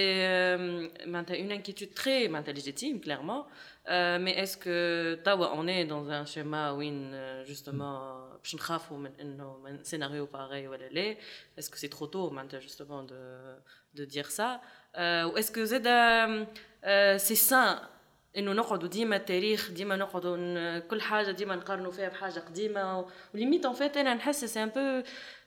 معناتها 1.07 1.37
اون 1.37 1.51
انكيتود 1.51 1.89
تري 1.89 2.29
معناتها 2.29 2.53
ليجيتيم 2.53 2.99
كليرمون 2.99 3.45
مي 4.18 4.44
اسكو 4.44 4.70
توا 5.26 5.46
اون 5.48 5.70
اي 5.70 5.84
دون 5.84 6.12
ان 6.12 6.26
شيما 6.26 6.72
وين 6.72 7.12
جوستومون 7.44 8.38
باش 8.38 8.56
نخافوا 8.56 8.98
من 8.98 9.12
انه 9.20 9.58
من 9.58 9.84
سيناريو 9.84 10.26
باغي 10.26 10.68
ولا 10.68 10.90
لا 10.90 11.18
اسكو 11.60 11.78
سي 11.78 11.88
ترو 11.88 12.08
تو 12.08 12.30
معناتها 12.30 12.60
جوستومون 12.60 13.08
دو 13.08 13.16
دو 13.94 14.04
دير 14.04 14.24
سا 14.24 14.62
واسكو 15.26 15.64
زاد 15.64 15.88
سي 17.18 17.36
سان 17.36 17.78
انه 18.38 18.54
نقعدوا 18.54 18.90
ديما 18.90 19.16
التاريخ 19.16 19.72
ديما 19.72 19.96
نقعدوا 19.96 20.80
كل 20.80 21.02
حاجه 21.02 21.32
ديما 21.32 21.56
نقارنوا 21.56 21.92
فيها 21.92 22.10
بحاجه 22.10 22.40
قديمه 22.40 23.06
وليميت 23.34 23.66
ان 23.66 23.74
فيت 23.74 23.98
انا 23.98 24.14
نحس 24.14 24.46
سي 24.46 24.64
ان 24.64 24.70
بو 24.70 25.04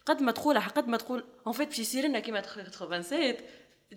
قد 0.07 0.22
ما 0.22 0.32
تقول 0.32 0.59
قد 0.59 0.88
ما 0.88 0.96
تقول 0.96 1.24
ان 1.46 1.53
فيت 1.53 1.68
باش 1.68 1.78
يصير 1.78 2.05
لنا 2.07 2.20
كيما 2.20 2.42
87 2.42 3.34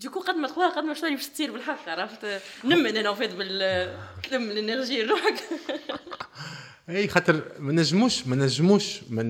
دوكو 0.03 0.20
قد 0.20 0.34
ما 0.34 0.49
تقولها 0.49 0.70
قد 0.70 0.84
ما 0.84 0.94
شوية 0.94 1.14
باش 1.14 1.26
تصير 1.26 1.53
بالحق 1.53 1.88
عرفت 1.88 2.40
نمن 2.64 2.97
أنا 2.97 3.14
فيت 3.14 3.34
بال 3.34 3.99
تلم 4.22 4.51
الانرجي 4.51 5.03
روحك 5.03 5.44
اي 6.88 7.09
خاطر 7.09 7.42
ما 7.59 7.72
نجموش 7.72 8.26
ما 8.26 8.36
نجموش 8.36 9.01
ما 9.11 9.22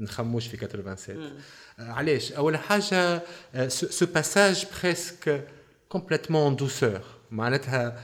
نخموش 0.00 0.46
في 0.46 0.56
87 0.56 1.40
علاش؟ 1.78 2.32
أول 2.32 2.56
حاجة 2.56 3.22
سو 3.68 4.06
باساج 4.06 4.66
بريسك 4.82 5.48
كومبليتمون 5.88 6.56
دوسور 6.56 7.00
معناتها 7.30 8.00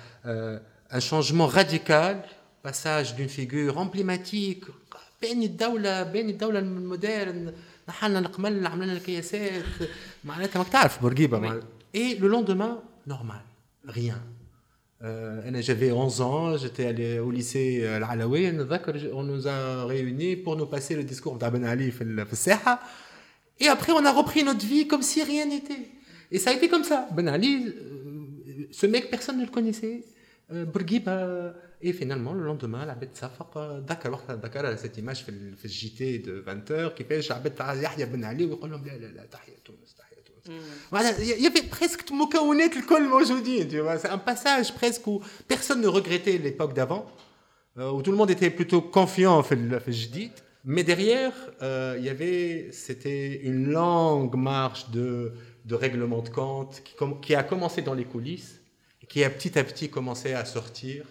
ان 0.95 1.01
شانجمون 1.01 1.51
راديكال 1.51 2.21
باساج 2.65 3.13
دون 3.13 3.27
فيغور 3.27 3.83
امبليماتيك 3.83 4.65
بين 5.23 5.43
الدولة 5.43 6.03
بين 6.03 6.29
الدولة 6.29 6.59
المودرن. 6.59 7.55
نحلنا 7.89 8.19
القمل 8.19 8.67
عملنا 8.67 8.93
الكياسات 8.93 9.65
معناتها 10.25 10.59
ماك 10.59 10.69
تعرف 10.69 11.03
بورقيبة. 11.03 11.63
Et 11.97 12.15
le 12.17 12.29
lendemain, 12.29 12.83
normal, 13.07 13.41
rien. 13.87 14.23
Euh, 15.03 15.63
j'avais 15.63 15.91
11 15.91 16.21
ans, 16.21 16.57
j'étais 16.59 16.85
allé 16.85 17.19
au 17.19 17.31
lycée 17.31 17.81
euh, 17.85 17.97
Al-Alawi, 17.97 18.53
on 19.15 19.23
nous 19.23 19.49
a 19.49 19.87
réunis 19.87 20.37
pour 20.37 20.57
nous 20.57 20.67
passer 20.67 20.95
le 20.95 21.05
discours 21.05 21.37
d'Aben 21.39 21.65
Ali 21.65 21.91
et 23.59 23.69
après 23.69 23.93
on 23.93 24.05
a 24.05 24.13
repris 24.13 24.45
notre 24.45 24.67
vie 24.67 24.87
comme 24.87 25.01
si 25.01 25.23
rien 25.23 25.47
n'était. 25.47 25.89
Et 26.31 26.39
ça 26.39 26.51
a 26.51 26.53
été 26.53 26.69
comme 26.69 26.85
ça. 26.85 27.09
Ben 27.15 27.29
Ali, 27.29 27.65
euh, 27.67 28.69
ce 28.73 28.85
mec, 28.85 29.09
personne 29.09 29.39
ne 29.39 29.47
le 29.47 29.51
connaissait. 29.51 30.05
Bourguiba. 30.51 31.55
Et 31.81 31.95
finalement, 31.95 32.35
le 32.35 32.45
lendemain, 32.45 32.85
la 32.85 32.95
bête 32.95 33.17
s'affaire. 33.17 33.81
Dakar, 33.87 34.37
Dakar, 34.37 34.67
a 34.67 34.77
cette 34.77 34.99
image, 34.99 35.25
le 35.29 35.57
JT 35.69 36.19
de 36.19 36.45
20h, 36.47 36.95
qui 36.95 37.05
fait 37.05 37.23
Jabet 37.23 37.55
Yahya 37.59 38.07
Ben 38.07 38.25
Ali, 38.25 38.45
ou 38.45 38.57
Tahia 38.57 39.57
Tunis. 39.65 39.97
Mm. 40.49 40.97
Il 41.21 41.43
y 41.43 41.47
avait 41.47 41.63
presque 41.63 42.11
Moukaounet, 42.11 42.69
le 42.69 42.87
col 42.87 43.07
aujourd'hui, 43.13 43.67
tu 43.69 43.81
vois. 43.81 43.99
C'est 43.99 44.09
un 44.09 44.19
passage 44.19 44.75
presque 44.75 45.07
où 45.07 45.21
personne 45.49 45.81
ne 45.81 45.89
regrettait 45.89 46.39
l'époque 46.39 46.75
d'avant, 46.75 47.07
euh, 47.79 47.91
où 47.91 48.03
tout 48.03 48.11
le 48.11 48.17
monde 48.17 48.31
était 48.31 48.51
plutôt 48.51 48.83
confiant, 48.83 49.37
en 49.37 49.43
fait, 49.43 49.59
je 49.87 50.07
dis. 50.09 50.31
Mais 50.65 50.83
derrière, 50.83 51.33
euh, 51.63 51.97
il 51.99 52.05
y 52.05 52.09
avait, 52.09 52.71
c'était 52.73 53.41
une 53.43 53.71
longue 53.71 54.35
marche 54.35 54.91
de, 54.91 55.33
règlement 55.71 56.23
de 56.23 56.29
compte 56.29 56.83
qui, 56.85 56.95
qui, 57.23 57.35
a 57.35 57.43
commencé 57.43 57.83
dans 57.83 57.95
les 57.95 58.05
coulisses, 58.05 58.61
qui 59.09 59.23
a 59.23 59.31
petit 59.31 59.59
à 59.59 59.65
petit 59.65 59.89
commencé 59.89 60.33
à 60.33 60.45
sortir 60.45 61.05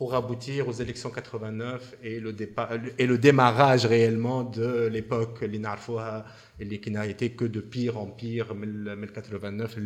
pour 0.00 0.14
aboutir 0.14 0.66
aux 0.66 0.72
élections 0.72 1.10
89 1.10 1.96
et 2.02 2.20
le, 2.20 2.32
départ, 2.32 2.70
et 2.96 3.06
le 3.06 3.18
démarrage 3.18 3.84
réellement 3.84 4.44
de 4.44 4.86
l'époque 4.86 5.44
qui 5.44 6.90
n'a 6.90 7.06
été 7.06 7.32
que 7.32 7.44
de 7.44 7.60
pire 7.60 7.98
en 7.98 8.06
pire, 8.06 8.54
1989 8.54 9.76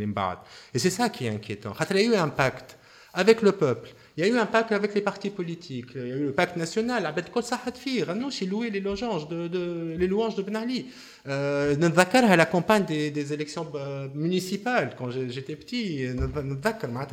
et 0.73 0.79
c'est 0.79 0.91
ça 0.91 1.09
qui 1.09 1.27
est 1.27 1.31
inquiétant. 1.31 1.73
Il 1.91 1.97
y 1.97 1.99
a 1.99 2.03
eu 2.05 2.15
un 2.15 2.29
pacte 2.29 2.79
avec 3.13 3.43
le 3.43 3.51
peuple. 3.51 3.89
Il 4.17 4.25
y 4.25 4.31
a 4.31 4.33
eu 4.33 4.39
un 4.39 4.47
pacte 4.47 4.71
avec 4.71 4.95
les 4.95 5.01
partis 5.01 5.31
politiques. 5.31 5.91
Il 5.97 6.07
y 6.07 6.13
a 6.13 6.17
eu 6.17 6.27
le 6.27 6.33
pacte 6.33 6.57
national. 6.57 7.05
Abed 7.07 7.31
Kol 7.33 7.43
Sahatfir. 7.43 8.15
J'ai 8.31 8.47
loué 8.47 8.71
les 8.71 8.79
louanges 8.79 9.27
de, 9.27 9.49
de, 9.49 9.97
les 9.99 10.07
louanges 10.07 10.37
de 10.37 10.43
Ben 10.43 10.55
Ali. 10.55 10.87
Euh, 11.27 11.75
à 11.77 12.37
la 12.37 12.47
campagne 12.47 12.85
des, 12.85 13.11
des 13.11 13.33
élections 13.33 13.67
euh, 13.75 14.07
municipales, 14.15 14.95
quand 14.97 15.11
j'étais 15.11 15.57
petit. 15.57 16.07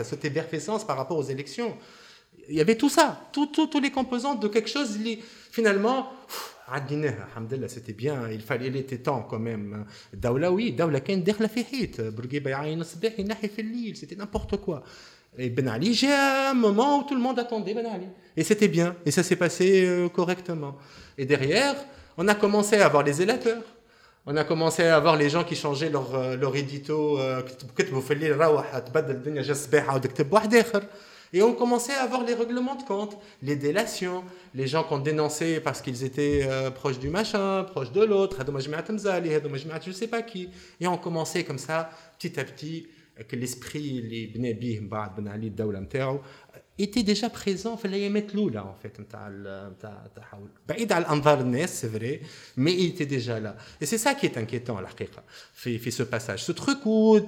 Cette 0.04 0.26
effervescence 0.26 0.86
par 0.86 0.97
rapport 0.97 1.18
aux 1.18 1.24
élections. 1.24 1.76
Il 2.50 2.56
y 2.56 2.62
avait 2.62 2.76
tout 2.76 2.89
ça. 2.89 3.30
Tous 3.32 3.80
les 3.82 3.92
composants 3.92 4.36
de 4.36 4.48
quelque 4.48 4.70
chose. 4.70 4.98
Finalement, 5.52 6.12
c'était 7.68 7.94
bien. 7.94 8.30
Il 8.30 8.42
fallait, 8.42 8.68
il 8.68 8.76
était 8.78 9.00
temps 9.00 9.26
quand 9.30 9.39
même. 9.39 9.86
Daoula, 10.14 10.52
oui. 10.52 10.72
Daoula, 10.72 11.00
C'était 13.96 14.16
n'importe 14.16 14.58
quoi. 14.58 14.84
Et 15.38 15.50
Ben 15.50 15.68
Ali, 15.70 15.94
j'ai 15.94 16.12
un 16.12 16.54
moment 16.54 17.00
où 17.00 17.04
tout 17.04 17.16
le 17.16 17.22
monde 17.22 17.39
attendait 17.39 17.74
Ben 17.74 17.86
Ali. 17.86 18.08
Et 18.36 18.44
c'était 18.44 18.68
bien. 18.68 18.96
Et 19.06 19.12
ça 19.12 19.24
s'est 19.24 19.38
passé 19.38 19.86
euh, 19.86 20.10
correctement. 20.10 20.78
Et 21.18 21.26
derrière, 21.26 21.76
on 22.18 22.28
a 22.28 22.36
commencé 22.36 22.78
à 22.78 22.86
avoir 22.86 23.04
les 23.04 23.22
électeurs. 23.22 23.64
On 24.26 24.36
a 24.36 24.44
commencé 24.44 24.84
à 24.84 24.96
avoir 24.96 25.16
les 25.16 25.30
gens 25.30 25.44
qui 25.44 25.56
changeaient 25.56 25.89
leur, 25.89 26.14
euh, 26.16 26.36
leur 26.36 26.56
édito. 26.56 27.18
Euh, 27.18 27.42
et 31.34 31.42
on 31.42 31.54
commençait 31.54 31.94
à 31.94 32.04
avoir 32.04 32.24
les 32.24 32.34
règlements 32.34 32.76
de 32.76 32.84
compte, 32.84 33.18
les 33.42 33.56
délations, 33.56 34.24
les 34.54 34.68
gens 34.68 34.84
qu'on 34.84 35.00
dénonçait 35.00 35.60
parce 35.62 35.82
qu'ils 35.82 36.04
étaient 36.04 36.42
euh, 36.46 36.72
proches 36.72 37.00
du 37.00 37.10
machin, 37.10 37.64
proches 37.64 37.92
de 37.92 38.02
l'autre, 38.02 38.38
je 38.40 39.90
ne 39.90 39.94
sais 39.94 40.08
pas 40.08 40.22
qui. 40.22 40.50
Et 40.80 40.88
on 40.88 40.98
commençait 40.98 41.44
comme 41.44 41.58
ça, 41.58 41.90
petit 42.20 42.40
à 42.40 42.44
petit, 42.44 42.88
que 43.28 43.36
l'esprit, 43.36 44.02
les 44.02 44.28
بنى 46.81 46.81
به 46.81 46.81
من 46.81 46.81
بعد 46.81 46.99
بن 46.99 46.99
علي 46.99 46.99
الدوله 46.99 46.99
نتاعو 46.99 46.99
était 46.99 47.03
déjà 47.03 47.29
présent 47.29 47.77
في 47.77 47.85
الايامات 47.85 48.35
الاولى 48.35 48.61
en 48.61 48.87
fait 48.87 49.01
نتاع 49.01 49.29
نتاع 49.79 50.03
التحول 50.07 50.49
بعيد 50.68 50.93
على 50.93 51.07
انظار 51.09 51.41
الناس 51.41 51.85
c'est 51.85 51.99
vrai 51.99 52.20
mais 52.59 52.72
il 52.72 52.87
était 52.95 53.07
déjà 53.07 53.41
là 53.41 53.57
et 53.81 53.87
c'est 53.87 53.99
ça 53.99 54.14
qui 54.14 54.27
est 54.27 54.39
inquiétant 54.39 54.79
الحقيقه 54.79 55.22
في 55.55 55.79
في 55.79 55.91
ce 55.91 56.03
passage 56.03 56.45
ce 56.45 56.53
truc 56.53 56.79
où 56.87 57.18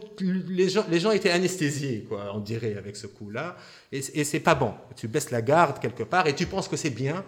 les 0.49 0.68
gens 0.68 0.84
les 0.90 1.01
gens 1.01 1.12
étaient 1.12 1.30
anesthésiés 1.30 2.05
quoi 2.09 2.32
on 2.34 2.40
dirait 2.40 2.76
avec 2.76 2.96
ce 2.96 3.07
coup 3.07 3.30
là 3.30 3.57
et, 3.92 4.01
et 4.20 4.24
c'est 4.24 4.40
pas 4.40 4.55
bon 4.55 4.72
tu 4.96 5.09
baisses 5.09 5.30
la 5.30 5.42
garde 5.42 5.78
quelque 5.78 6.05
part 6.12 6.26
et 6.26 6.34
tu 6.34 6.46
penses 6.46 6.68
que 6.68 6.76
c'est 6.76 6.96
bien 7.05 7.24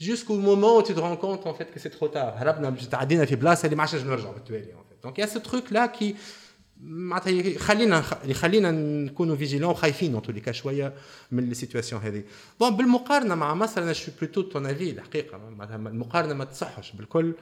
jusqu'au 0.00 0.36
moment 0.50 0.72
où 0.78 0.82
tu 0.82 0.94
te 0.94 1.00
rends 1.00 1.16
compte 1.16 1.46
en 1.46 1.54
fait 1.54 1.68
que 1.72 1.80
c'est 1.80 1.94
trop 1.98 2.08
tard 2.08 2.32
هربنا 2.36 2.76
تعدينا 2.90 3.24
في 3.24 3.36
بلاصه 3.36 3.66
اللي 3.66 3.76
ما 3.76 3.82
عادش 3.82 3.94
نرجعوا 3.94 4.34
بالتوالي 4.34 4.72
en 4.72 4.84
fait 4.88 5.08
donc 5.08 5.12
il 5.18 5.20
y 5.20 5.24
a 5.24 5.30
ce 5.36 5.38
truc 5.38 5.70
là 5.70 5.88
qui 5.88 6.14
معناتها 6.83 7.59
خلينا 7.59 8.03
يخلينا 8.25 8.71
نكونوا 8.71 9.35
فيجيلون 9.35 9.71
وخايفين 9.71 10.15
ان 10.15 10.21
تولي 10.21 10.53
شوية 10.53 10.93
من 11.31 11.51
السيتواسيون 11.51 12.01
هذه. 12.01 12.23
بون 12.59 12.77
بالمقارنة 12.77 13.35
مع 13.35 13.53
مصر 13.53 13.83
أنا 13.83 13.93
شو 13.93 14.11
بلوتو 14.21 14.41
تون 14.41 14.65
افي 14.65 14.89
الحقيقة 14.89 15.37
المقارنة 15.69 16.33
ما 16.33 16.45
تصحش 16.45 16.91
بالكل. 16.91 17.33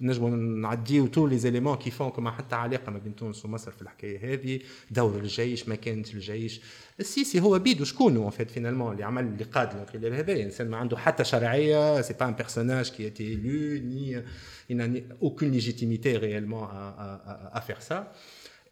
نجموا 0.00 0.30
نعديو 0.30 1.06
تو 1.06 1.26
لي 1.26 1.38
زيليمون 1.38 1.76
كي 1.76 1.90
فون 1.90 2.10
كما 2.10 2.30
حتى 2.30 2.54
علاقه 2.54 2.92
ما 2.92 2.98
بين 2.98 3.16
تونس 3.16 3.44
ومصر 3.44 3.70
في 3.70 3.82
الحكايه 3.82 4.34
هذه 4.34 4.60
دور 4.90 5.18
الجيش 5.18 5.68
مكانه 5.68 6.04
الجيش 6.14 6.60
السيسي 7.00 7.40
هو 7.40 7.58
بيدو 7.58 7.84
شكونه 7.84 8.24
ان 8.24 8.30
فيت 8.30 8.50
فينالمون 8.50 8.92
اللي 8.92 9.04
عمل 9.04 9.24
اللي 9.24 9.44
قاد 9.44 9.72
الانقلاب 9.72 10.12
هذا 10.12 10.42
انسان 10.42 10.70
ما 10.70 10.76
عنده 10.76 10.96
حتى 10.96 11.24
شرعيه 11.24 12.00
سي 12.00 12.14
با 12.14 12.28
ان 12.28 12.34
بيرسوناج 12.34 12.90
كي 12.90 13.06
اتي 13.06 13.28
ايلو 13.28 13.84
ني 13.84 14.22
il 14.68 14.76
n'a 14.76 14.86
aucune 15.20 15.52
légitimité 15.52 16.16
réellement 16.16 16.64
à, 16.64 17.20
à, 17.52 17.56
à 17.56 17.60
faire 17.60 17.82
ça. 17.82 18.12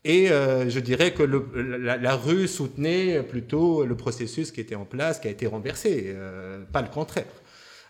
Et 0.04 0.30
euh, 0.30 0.68
je 0.68 0.80
dirais 0.80 1.14
que 1.14 1.22
le, 1.22 1.46
la, 1.78 1.96
la, 1.96 2.14
rue 2.14 2.46
soutenait 2.46 3.22
plutôt 3.22 3.86
le 3.86 3.96
processus 3.96 4.50
qui 4.50 4.60
était 4.60 4.74
en 4.74 4.84
place, 4.84 5.18
qui 5.18 5.28
a 5.28 5.30
été 5.30 5.46
renversé, 5.46 6.12
euh, 6.14 6.62
pas 6.70 6.82
le 6.82 6.88
contraire. 6.88 7.24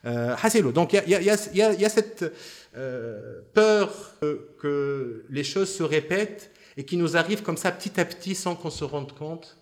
Euh, 0.07 0.37
Donc 0.73 0.93
il 0.93 1.09
y 1.09 1.15
a, 1.15 1.21
y, 1.21 1.31
a, 1.31 1.37
y, 1.55 1.63
a, 1.63 1.73
y 1.73 1.85
a, 1.85 1.89
cette 1.89 2.33
euh, 2.77 3.41
peur 3.53 3.93
que, 4.21 4.49
que, 4.61 5.25
les 5.31 5.45
choses 5.45 5.73
se 5.73 5.83
répètent 5.83 6.51
et 6.77 6.85
qui 6.85 6.97
nous 6.97 7.17
arrivent 7.17 7.43
comme 7.43 7.57
ça 7.57 7.71
petit 7.73 8.01
à 8.01 8.05
petit 8.05 8.35
sans 8.35 8.57
qu'on 8.57 8.71
se 8.71 8.85
rende 8.85 9.13
compte, 9.13 9.57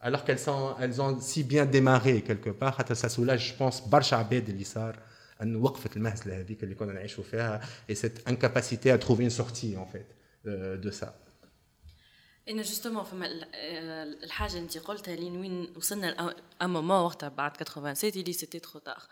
alors 0.00 0.24
qu'elles 0.24 0.44
elles 0.80 1.00
ont 1.00 1.20
si 1.20 1.44
bien 1.44 1.66
démarré 1.66 2.22
quelque 2.22 2.50
part. 2.50 2.78
Ça 2.94 3.08
soulage, 3.08 3.48
je 3.50 3.54
pense, 3.54 3.88
Barcha 3.88 4.18
Abed 4.18 4.48
l'Issar 4.48 4.94
ان 5.42 5.56
وقفه 5.56 5.90
المهزله 5.96 6.40
هذيك 6.40 6.64
اللي 6.64 6.74
كنا 6.74 6.92
نعيشوا 6.92 7.24
فيها 7.24 7.60
et 7.90 7.94
cette 7.94 8.28
incapacité 8.28 8.90
à 8.90 8.98
trouver 8.98 9.24
une 9.24 9.30
sortie 9.30 9.76
en 9.76 9.86
fait 9.86 10.06
de 10.46 10.90
ça 10.90 11.14
انا 12.48 12.62
جوستومون 12.62 13.04
فما 13.04 13.26
الحاجه 14.24 14.52
اللي 14.52 14.62
انت 14.62 14.78
قلتها 14.78 15.16
لين 15.16 15.36
وين 15.36 15.72
وصلنا 15.76 16.34
ان 16.62 16.70
مومون 16.70 17.00
وقتها 17.00 17.28
بعد 17.28 17.56
87 17.56 18.12
اللي 18.20 18.32
سيتي 18.32 18.58
ترو 18.58 18.80
تار 18.80 19.02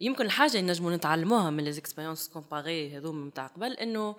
يمكن 0.00 0.24
الحاجة 0.24 0.58
اللي 0.58 0.72
نجمو 0.72 0.90
نتعلموها 0.90 1.50
من 1.50 1.64
لي 1.64 1.72
زيكسبيريونس 1.72 2.28
كومباري 2.28 2.96
هذوما 2.96 3.28
نتاع 3.28 3.46
قبل 3.46 3.72
إنه 3.72 4.16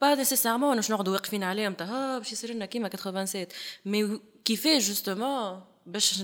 با 0.00 0.14
نيسيسارمون 0.14 0.76
باش 0.76 0.90
نقعدوا 0.90 1.12
واقفين 1.12 1.42
عليهم 1.42 1.72
نتاع 1.72 1.86
ها 1.86 2.18
باش 2.18 2.32
يصير 2.32 2.52
لنا 2.52 2.66
كيما 2.66 2.90
87 2.96 3.46
مي 3.84 4.20
كيفاه 4.44 4.78
جوستومون 4.78 5.60
باش 5.86 6.22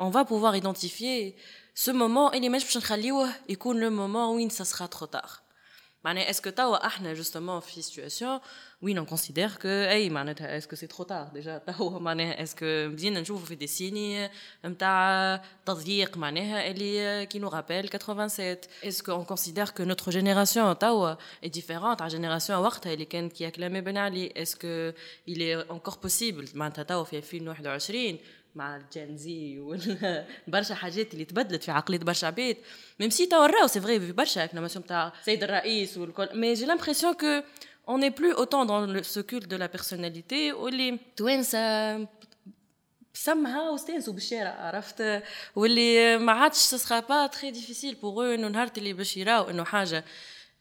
اون 0.00 0.10
فا 0.10 0.22
بوفوار 0.22 0.52
ايدونتيفيي 0.52 1.34
ce 1.84 1.92
moment 1.92 2.34
اللي 2.34 2.48
مش 2.48 2.64
باش 2.64 2.76
نخليوه 2.76 3.30
يكون 3.48 3.80
لو 3.80 3.90
مومون 3.90 4.36
وين 4.36 4.48
سا 4.48 4.64
سخا 4.64 4.86
ترو 4.86 5.06
تار 5.06 5.30
معناها 6.03 6.29
اسكو 6.29 6.49
توا 6.49 6.87
احنا 6.87 7.13
جوستومون 7.13 7.59
في 7.59 7.81
سيتواسيون 7.81 8.39
وين 8.81 8.97
اون 8.97 9.05
كونسيدير 9.05 9.49
كو 9.49 9.67
اي 9.67 10.09
معناتها 10.09 10.57
اسكو 10.57 10.75
سي 10.75 10.87
ترو 10.87 11.05
تار 11.05 11.27
ديجا 11.33 11.57
توا 11.57 11.99
معناها 11.99 12.43
اسكو 12.43 12.65
بدينا 12.65 13.21
نشوفوا 13.21 13.45
في 13.45 13.55
دي 13.55 13.67
سيني 13.67 14.29
نتاع 14.65 15.41
تضييق 15.65 16.17
معناها 16.17 16.71
اللي 16.71 17.25
كي 17.25 17.39
نو 17.39 17.47
رابيل 17.47 17.89
87 17.89 18.57
اسكو 18.83 19.11
اون 19.11 19.23
كونسيدير 19.23 19.69
كو 19.69 19.83
نوتر 19.83 20.11
جينيراسيون 20.11 20.77
توا 20.77 21.15
اي 21.43 21.49
ديفيرونت 21.49 22.01
على 22.01 22.11
جينيراسيون 22.11 22.59
وقتها 22.59 22.93
اللي 22.93 23.05
كانت 23.05 23.33
كي 23.33 23.47
اكلامي 23.47 23.81
بن 23.81 23.97
علي 23.97 24.33
اسكو 24.37 24.91
الي 25.27 25.61
انكور 25.61 25.95
بوسيبل 26.03 26.49
معناتها 26.53 26.83
توا 26.83 27.03
في 27.03 27.17
2021 27.17 28.17
مع 28.54 28.76
الجين 28.76 29.16
زي 29.16 29.58
وبرشا 29.58 30.74
حاجات 30.74 31.12
اللي 31.14 31.24
تبدلت 31.24 31.62
في 31.62 31.70
عقلية 31.70 31.98
برشا 31.98 32.26
عباد. 32.26 32.56
ميم 33.00 33.10
سي 33.10 33.26
توا 33.26 33.46
راهو 33.46 33.66
سي 33.66 33.80
فري 33.80 34.00
في 34.00 34.12
برشا. 34.12 34.44
اكلاماسيون 34.44 34.86
تاع 34.86 35.12
السيد 35.20 35.42
الرئيس 35.42 35.98
والكل 35.98 36.28
مي 36.34 36.54
جي 36.54 36.66
لامبرسيون 36.66 37.14
كو 37.14 37.42
plus 38.18 38.34
autant 38.42 38.64
dans 38.64 38.86
le, 38.86 39.02
ce 39.02 39.20
culte 39.20 39.48
de 39.48 39.56
la 39.56 39.68
personnalité 39.68 40.52
où 40.52 40.68
les 40.68 40.98
توانسه 41.16 42.08
سمها 43.14 43.70
واستانسوا 43.70 44.12
بالشارع 44.12 44.50
عرفت؟ 44.50 45.22
واللي 45.56 46.18
ما 46.18 46.32
عادش 46.32 46.56
سسخا 46.56 47.00
با 47.00 47.26
تري 47.26 47.50
ديفيسيل 47.50 47.94
بوغ 47.94 48.34
انه 48.34 48.48
نهار 48.48 48.70
اللي 48.78 48.92
باش 48.92 49.16
يراو 49.16 49.50
انه 49.50 49.64
حاجة 49.64 50.04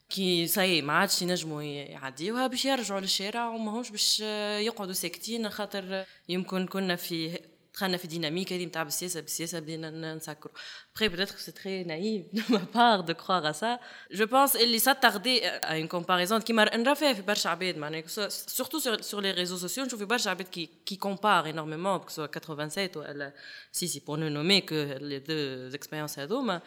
كي 0.09 0.47
ساي 0.47 0.81
ما 0.81 0.93
عادش 0.93 1.21
ينجموا 1.21 1.63
يعديوها 1.63 2.47
باش 2.47 2.65
يرجعوا 2.65 2.99
للشارع. 2.99 3.47
وماهوش 3.49 3.89
باش 3.89 4.19
يقعدوا 4.59 4.93
ساكتين 4.93 5.49
خاطر 5.49 6.05
يمكن 6.29 6.67
كنا 6.67 6.95
في 6.95 7.39
دخلنا 7.76 7.96
في 7.96 8.06
ديناميك 8.06 8.52
هذه 8.52 8.64
نتاع 8.64 8.82
بالسياسه 8.82 9.20
بالسياسه 9.20 9.58
بدينا 9.58 10.14
نسكروا 10.14 10.54
après 10.94 11.10
peut-être 11.10 11.34
que 11.34 11.40
c'est 11.40 11.56
très 11.62 11.84
naïf 11.84 12.22
de 12.32 12.42
ma 12.52 12.64
part 12.78 13.04
de 13.04 13.12
croire 13.12 13.44
à 13.44 13.52
ça 13.52 13.78
je 14.10 14.24
pense 14.24 14.56
اللي 14.56 14.78
s'attarder 14.78 15.42
à 15.62 15.78
une 15.78 15.88
comparaison 15.88 16.38
كيما 16.38 16.76
نرى 16.76 16.94
فيها 16.94 17.12
في 17.12 17.22
برشا 17.22 17.50
عباد 17.50 17.76
معناها 17.78 18.02
surtout 18.28 18.80
sur, 18.80 19.04
sur 19.04 19.20
les 19.20 19.32
réseaux 19.32 19.68
sociaux 19.68 19.78
نشوف 19.78 19.98
في 19.98 20.04
برشا 20.04 20.30
عباد 20.30 20.46
qui, 20.46 20.68
qui 20.90 20.98
comparent 20.98 21.46
énormément 21.46 22.00
que 22.00 22.12
ce 22.12 22.14
soit 22.14 22.28
87 22.28 22.96
ولا 22.96 23.32
si 23.72 23.88
si 23.88 24.00
pour 24.00 24.16
ne 24.16 24.28
nommer 24.28 24.62
que 24.62 24.98
les 25.00 25.20
deux 25.20 25.74
expériences 25.74 26.18
هذوما 26.18 26.60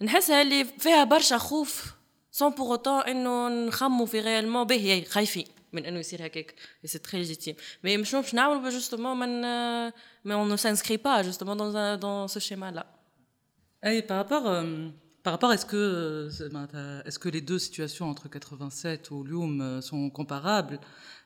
نحسها 0.00 0.42
اللي 0.42 0.64
فيها 0.64 1.04
برشا 1.04 1.38
خوف 1.38 1.92
sans 2.32 2.52
pour 2.52 2.76
autant 2.76 3.08
انه 3.08 3.48
نخموا 3.48 4.06
في 4.06 4.22
réellement 4.22 4.66
باهي 4.66 5.04
خايفين 5.04 5.46
من 5.72 5.86
انه 5.86 5.98
يصير 5.98 6.26
هكاك 6.26 6.54
سي 6.84 6.98
تري 6.98 7.18
ليجيتيم 7.18 7.54
مي 7.84 7.96
مش 7.96 8.14
باش 8.14 8.34
نعملوا 8.34 8.70
جوستومون 8.70 9.18
من 9.18 9.42
mais 10.26 10.34
on 10.34 10.46
ne 10.46 10.56
s'inscrit 10.56 10.98
pas 10.98 11.22
justement 11.22 11.54
dans, 11.54 11.76
un, 11.76 11.96
dans 11.96 12.26
ce 12.26 12.40
schéma-là. 12.40 12.86
Et 13.84 14.02
par 14.02 14.16
rapport, 14.16 14.46
euh, 14.48 14.88
par 15.22 15.32
rapport, 15.34 15.52
est-ce 15.52 15.66
que, 15.66 15.76
euh, 15.76 17.02
est-ce 17.04 17.18
que 17.18 17.28
les 17.28 17.40
deux 17.40 17.60
situations 17.60 18.10
entre 18.10 18.28
87 18.28 19.10
ou 19.12 19.22
Lyoum 19.22 19.60
euh, 19.60 19.80
sont 19.80 20.10
comparables 20.10 20.80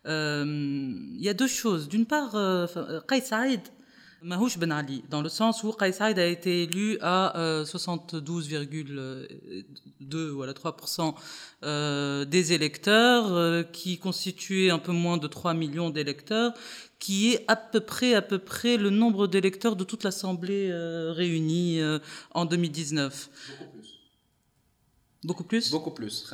Il 0.04 1.20
y 1.20 1.28
a 1.28 1.34
deux 1.34 1.46
choses. 1.46 1.88
D'une 1.88 2.06
part, 2.06 2.32
Qais 3.08 3.20
Saïd, 3.22 3.62
Mahouch 4.25 4.57
Ben 4.57 4.71
Ali, 4.71 5.03
dans 5.09 5.21
le 5.21 5.29
sens 5.29 5.63
où 5.63 5.71
Qais 5.71 6.01
a 6.01 6.25
été 6.25 6.63
élu 6.63 6.97
à 6.99 7.37
euh, 7.37 7.63
72,2 7.63 10.29
voilà 10.29 10.53
3% 10.53 11.13
euh, 11.63 12.25
des 12.25 12.53
électeurs, 12.53 13.31
euh, 13.31 13.61
qui 13.61 13.99
constituait 13.99 14.71
un 14.71 14.79
peu 14.79 14.91
moins 14.91 15.17
de 15.17 15.27
3 15.27 15.53
millions 15.53 15.91
d'électeurs, 15.91 16.53
qui 16.97 17.33
est 17.33 17.45
à 17.47 17.55
peu 17.55 17.79
près 17.79 18.15
à 18.15 18.23
peu 18.23 18.39
près 18.39 18.77
le 18.77 18.89
nombre 18.89 19.27
d'électeurs 19.27 19.75
de 19.75 19.83
toute 19.83 20.03
l'Assemblée 20.03 20.69
euh, 20.71 21.11
réunie 21.11 21.79
en 22.33 22.45
2019. 22.45 23.29
Beaucoup 25.23 25.43
plus. 25.43 25.69
Beaucoup 25.71 25.91
plus? 25.91 26.27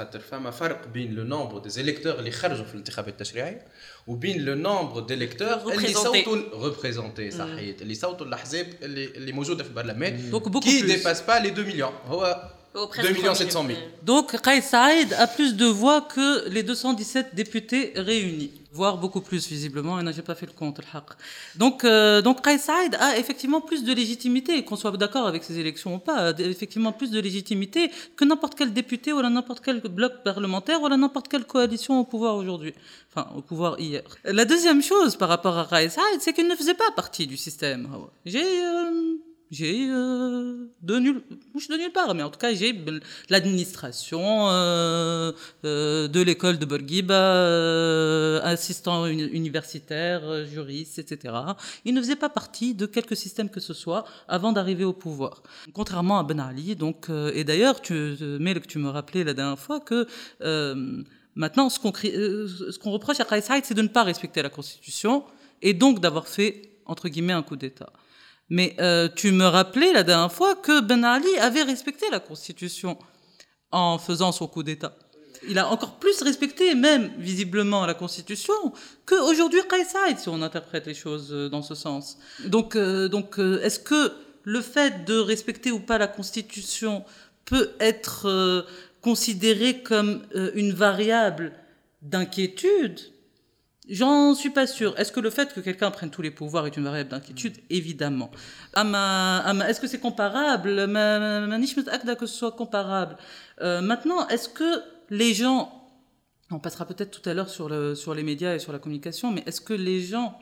Le 0.93 1.23
nombre 1.23 1.61
des 1.61 1.79
électeurs 1.79 2.21
les 2.21 2.31
ou 4.07 4.15
bien 4.15 4.35
le 4.37 4.55
nombre 4.55 5.05
d'électeurs 5.05 5.63
représentés. 5.63 6.23
qui 10.61 10.83
ne 10.83 10.87
dépassent 10.87 11.21
pas 11.21 11.39
les 11.39 11.51
2 11.51 11.63
millions. 11.63 11.91
2 12.73 13.09
millions 13.13 13.35
700 13.35 13.65
000. 13.67 13.79
Donc 14.03 14.41
Kais 14.41 14.61
Saïd 14.61 15.13
a 15.13 15.27
plus 15.27 15.55
de 15.55 15.65
voix 15.65 16.01
que 16.01 16.47
les 16.49 16.63
217 16.63 17.35
députés 17.35 17.93
réunis 17.95 18.51
voire 18.73 18.97
beaucoup 18.97 19.21
plus 19.21 19.47
visiblement, 19.47 19.99
et 19.99 20.13
j'ai 20.13 20.21
pas 20.21 20.35
fait 20.35 20.45
le 20.45 20.53
compte, 20.53 20.79
le 20.79 21.59
Donc, 21.59 21.83
euh, 21.83 22.21
donc 22.21 22.43
Kais 22.43 22.57
Saïd 22.57 22.95
a 22.95 23.17
effectivement 23.17 23.59
plus 23.59 23.83
de 23.83 23.93
légitimité, 23.93 24.63
qu'on 24.63 24.77
soit 24.77 24.95
d'accord 24.95 25.27
avec 25.27 25.43
ces 25.43 25.59
élections 25.59 25.95
ou 25.95 25.99
pas, 25.99 26.31
effectivement 26.39 26.93
plus 26.93 27.11
de 27.11 27.19
légitimité 27.19 27.91
que 28.15 28.23
n'importe 28.23 28.55
quel 28.55 28.71
député 28.71 29.11
ou 29.11 29.21
n'importe 29.21 29.61
quel 29.63 29.81
bloc 29.81 30.23
parlementaire 30.23 30.81
ou 30.81 30.87
n'importe 30.87 31.27
quelle 31.27 31.45
coalition 31.45 31.99
au 31.99 32.05
pouvoir 32.05 32.37
aujourd'hui, 32.37 32.73
enfin 33.13 33.29
au 33.35 33.41
pouvoir 33.41 33.77
hier. 33.79 34.03
La 34.23 34.45
deuxième 34.45 34.81
chose 34.81 35.17
par 35.17 35.27
rapport 35.27 35.57
à 35.57 35.65
Kais 35.65 35.89
Saïd, 35.89 36.21
c'est 36.21 36.31
qu'il 36.33 36.47
ne 36.47 36.55
faisait 36.55 36.73
pas 36.73 36.91
partie 36.95 37.27
du 37.27 37.35
système. 37.35 37.89
J'ai 38.25 38.39
euh, 38.41 39.17
j'ai 39.51 39.89
euh, 39.89 40.67
de 40.81 40.97
nulle 40.97 41.21
de 41.53 41.77
nulle 41.77 41.91
part 41.91 42.15
mais 42.15 42.23
en 42.23 42.29
tout 42.29 42.39
cas 42.39 42.53
j'ai 42.53 42.73
l'administration 43.29 44.47
euh, 44.49 45.33
euh, 45.65 46.07
de 46.07 46.21
l'école 46.21 46.57
de 46.57 46.65
Bourguiba 46.65 47.13
euh, 47.13 48.39
assistant 48.43 49.05
universitaire 49.05 50.21
euh, 50.23 50.45
juriste 50.45 50.99
etc 50.99 51.35
il 51.83 51.93
ne 51.93 52.01
faisait 52.01 52.15
pas 52.15 52.29
partie 52.29 52.73
de 52.73 52.85
quelque 52.85 53.13
système 53.13 53.49
que 53.49 53.59
ce 53.59 53.73
soit 53.73 54.05
avant 54.27 54.53
d'arriver 54.53 54.85
au 54.85 54.93
pouvoir. 54.93 55.43
Contrairement 55.73 56.17
à 56.19 56.23
Ben 56.23 56.39
Ali 56.39 56.75
donc 56.77 57.09
euh, 57.09 57.31
et 57.35 57.43
d'ailleurs 57.43 57.81
tu 57.81 57.91
que 57.91 58.67
tu 58.67 58.79
me 58.79 58.89
rappelais 58.89 59.23
la 59.23 59.33
dernière 59.33 59.59
fois 59.59 59.79
que 59.79 60.07
maintenant 61.35 61.69
ce 61.69 61.79
qu'on 61.79 61.91
qu'on 61.91 62.91
reproche 62.91 63.19
à 63.19 63.25
Kais 63.25 63.41
c'est 63.63 63.73
de 63.73 63.81
ne 63.81 63.87
pas 63.87 64.03
respecter 64.03 64.41
la 64.41 64.49
constitution 64.49 65.25
et 65.61 65.73
donc 65.73 65.99
d'avoir 65.99 66.27
fait 66.27 66.69
entre 66.85 67.09
guillemets 67.09 67.33
un 67.33 67.43
coup 67.43 67.55
d'état 67.55 67.91
mais 68.51 68.75
euh, 68.81 69.07
tu 69.15 69.31
me 69.31 69.45
rappelais 69.45 69.93
la 69.93 70.03
dernière 70.03 70.31
fois 70.31 70.55
que 70.55 70.81
Ben 70.81 71.05
Ali 71.05 71.37
avait 71.39 71.63
respecté 71.63 72.05
la 72.11 72.19
Constitution 72.19 72.99
en 73.71 73.97
faisant 73.97 74.33
son 74.33 74.45
coup 74.47 74.61
d'État. 74.61 74.93
Il 75.47 75.57
a 75.57 75.69
encore 75.69 75.99
plus 75.99 76.21
respecté, 76.21 76.75
même 76.75 77.11
visiblement, 77.17 77.85
la 77.85 77.93
Constitution 77.93 78.53
qu'aujourd'hui 79.05 79.61
Qais 79.69 80.17
si 80.17 80.27
on 80.27 80.41
interprète 80.41 80.85
les 80.85 80.93
choses 80.93 81.29
euh, 81.31 81.47
dans 81.47 81.61
ce 81.61 81.75
sens. 81.75 82.17
Donc, 82.45 82.75
euh, 82.75 83.07
donc 83.07 83.39
est-ce 83.39 83.79
que 83.79 84.11
le 84.43 84.59
fait 84.59 85.05
de 85.05 85.17
respecter 85.17 85.71
ou 85.71 85.79
pas 85.79 85.97
la 85.97 86.07
Constitution 86.07 87.05
peut 87.45 87.71
être 87.79 88.65
considéré 89.01 89.81
comme 89.81 90.23
une 90.55 90.73
variable 90.73 91.53
d'inquiétude 92.01 92.99
J'en 93.91 94.33
suis 94.35 94.51
pas 94.51 94.67
sûr. 94.67 94.97
Est-ce 94.97 95.11
que 95.11 95.19
le 95.19 95.29
fait 95.29 95.53
que 95.53 95.59
quelqu'un 95.59 95.91
prenne 95.91 96.09
tous 96.11 96.21
les 96.21 96.31
pouvoirs 96.31 96.65
est 96.65 96.77
une 96.77 96.85
variable 96.85 97.09
d'inquiétude? 97.09 97.57
Évidemment. 97.69 98.31
Est-ce 98.73 99.81
que 99.81 99.87
c'est 99.87 99.99
comparable? 99.99 100.87
Que 102.17 102.25
ce 102.25 102.33
soit 102.33 102.53
comparable. 102.53 103.17
Euh, 103.61 103.81
maintenant, 103.81 104.25
est-ce 104.29 104.47
que 104.47 104.81
les 105.09 105.33
gens, 105.33 105.89
on 106.51 106.59
passera 106.59 106.85
peut-être 106.85 107.11
tout 107.11 107.29
à 107.29 107.33
l'heure 107.33 107.49
sur, 107.49 107.67
le, 107.67 107.93
sur 107.93 108.15
les 108.15 108.23
médias 108.23 108.55
et 108.55 108.59
sur 108.59 108.71
la 108.71 108.79
communication, 108.79 109.29
mais 109.29 109.43
est-ce 109.45 109.59
que 109.59 109.73
les 109.73 109.99
gens 109.99 110.39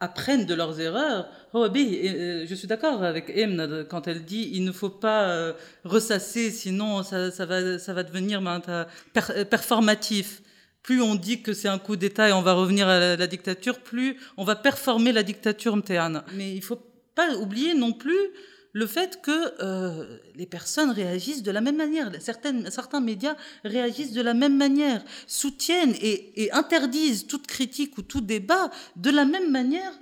apprennent 0.00 0.44
de 0.44 0.54
leurs 0.54 0.80
erreurs? 0.80 1.28
Oh, 1.52 1.64
euh, 1.64 2.44
Je 2.44 2.54
suis 2.56 2.66
d'accord 2.66 3.04
avec 3.04 3.30
Emna 3.36 3.84
quand 3.84 4.08
elle 4.08 4.24
dit 4.24 4.50
il 4.52 4.64
ne 4.64 4.72
faut 4.72 4.90
pas 4.90 5.28
euh, 5.28 5.52
ressasser, 5.84 6.50
sinon 6.50 7.04
ça, 7.04 7.30
ça, 7.30 7.46
va, 7.46 7.78
ça 7.78 7.94
va 7.94 8.02
devenir 8.02 8.42
ben, 8.42 8.60
performatif 9.48 10.42
plus 10.88 11.02
on 11.02 11.16
dit 11.16 11.42
que 11.42 11.52
c'est 11.52 11.68
un 11.68 11.78
coup 11.78 11.96
d'État 11.96 12.30
et 12.30 12.32
on 12.32 12.40
va 12.40 12.54
revenir 12.54 12.88
à 12.88 13.14
la, 13.14 13.26
dictature, 13.26 13.78
plus 13.80 14.16
on 14.38 14.44
va 14.44 14.56
performer 14.56 15.12
la 15.12 15.22
dictature 15.22 15.76
mtéane. 15.76 16.22
Mais 16.32 16.54
il 16.54 16.62
faut 16.62 16.80
pas 17.14 17.36
oublier 17.36 17.74
non 17.74 17.92
plus 17.92 18.16
le 18.72 18.86
fait 18.86 19.20
que 19.20 19.52
euh, 19.62 20.18
les 20.34 20.46
personnes 20.46 20.90
réagissent 20.90 21.42
de 21.42 21.50
la 21.50 21.60
même 21.60 21.76
manière. 21.76 22.10
Certains 22.20 23.00
médias 23.00 23.36
réagissent 23.64 24.14
de 24.14 24.22
la 24.22 24.32
même 24.32 24.56
manière, 24.56 25.04
soutiennent 25.26 25.94
et, 26.00 26.48
interdisent 26.52 27.26
toute 27.26 27.46
critique 27.46 27.98
ou 27.98 28.02
tout 28.02 28.22
débat 28.22 28.70
de 28.96 29.10
la 29.10 29.26
même 29.26 29.50
manière. 29.50 29.92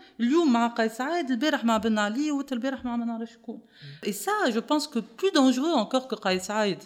Ben 3.82 4.11
et 4.11 4.12
ça, 4.12 4.30
je 4.55 4.61
pense 4.61 4.87
que 4.87 5.01
plus 5.01 5.32
dangereux 5.32 5.72
encore 5.72 6.07
que 6.07 6.14
Qais 6.14 6.39
Saïd 6.39 6.78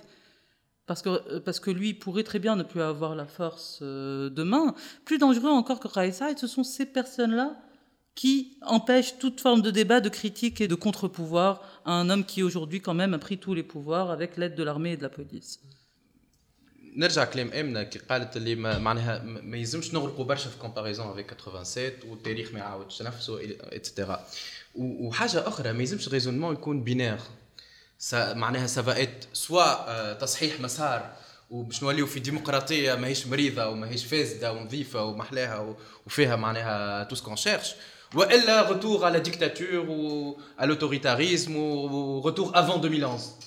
parce 0.89 1.01
que, 1.01 1.09
euh, 1.09 1.39
parce 1.39 1.59
que 1.59 1.71
lui 1.71 1.93
pourrait 1.93 2.23
très 2.23 2.39
bien 2.39 2.55
ne 2.55 2.63
plus 2.63 2.81
avoir 2.81 3.15
la 3.15 3.25
force 3.25 3.79
euh, 3.81 4.29
demain. 4.29 4.75
Plus 5.03 5.17
dangereux 5.17 5.49
encore 5.49 5.79
que 5.79 5.87
Raïsa, 5.87 6.35
ce 6.37 6.47
sont 6.47 6.63
ces 6.63 6.85
personnes-là 6.85 7.57
qui 8.13 8.57
empêchent 8.61 9.17
toute 9.17 9.41
forme 9.41 9.61
de 9.61 9.71
débat, 9.71 9.99
de 9.99 10.09
critique 10.09 10.61
et 10.61 10.67
de 10.67 10.75
contre-pouvoir 10.75 11.61
à 11.85 11.91
un 11.91 12.09
homme 12.09 12.23
qui 12.23 12.43
aujourd'hui 12.43 12.79
quand 12.81 12.93
même 12.93 13.13
a 13.13 13.19
pris 13.19 13.37
tous 13.37 13.53
les 13.53 13.63
pouvoirs 13.63 14.09
avec 14.09 14.37
l'aide 14.37 14.55
de 14.55 14.63
l'armée 14.63 14.93
et 14.93 14.97
de 14.97 15.03
la 15.03 15.09
police. 15.09 15.59
نرجع 16.97 17.25
كلام 17.25 17.51
امنه 17.53 17.83
كي 17.83 17.99
قالت 17.99 18.37
اللي 18.37 18.55
ما 18.55 18.77
معناها 18.77 19.23
ما 19.23 19.57
يلزمش 19.57 19.93
نغرقوا 19.93 20.25
برشا 20.25 20.49
في 20.49 20.57
كومباريزون 20.57 21.07
افيك 21.07 21.31
87 21.31 21.91
والتاريخ 22.09 22.53
ما 22.53 22.59
يعاودش 22.59 23.01
نفسه 23.01 23.39
اتسيتيرا 23.61 24.25
وحاجه 24.75 25.47
اخرى 25.47 25.73
ما 25.73 25.79
يلزمش 25.79 26.09
ريزونمون 26.09 26.53
يكون 26.53 26.83
بينير 26.83 27.19
معناها 28.13 28.67
سافا 28.67 29.01
ات 29.01 29.25
سوا 29.33 30.13
تصحيح 30.13 30.59
مسار 30.59 31.13
وباش 31.49 31.83
نوليو 31.83 32.05
في 32.05 32.19
ديمقراطيه 32.19 32.95
ماهيش 32.95 33.27
مريضه 33.27 33.67
وماهيش 33.67 34.05
فاسده 34.05 34.51
ونظيفه 34.53 35.03
ومحلاها 35.03 35.75
وفيها 36.07 36.35
معناها 36.35 37.03
تو 37.03 37.15
سكون 37.15 37.35
شيرش 37.35 37.75
والا 38.13 38.69
رetour 38.69 39.03
على 39.03 39.19
ديكتاتور 39.19 39.89
و 39.89 40.37
à 40.59 40.65
l'autoritarisme 40.65 41.55
ou 41.55 42.21
retour 42.21 42.51
avant 42.55 42.77
2011 42.77 43.45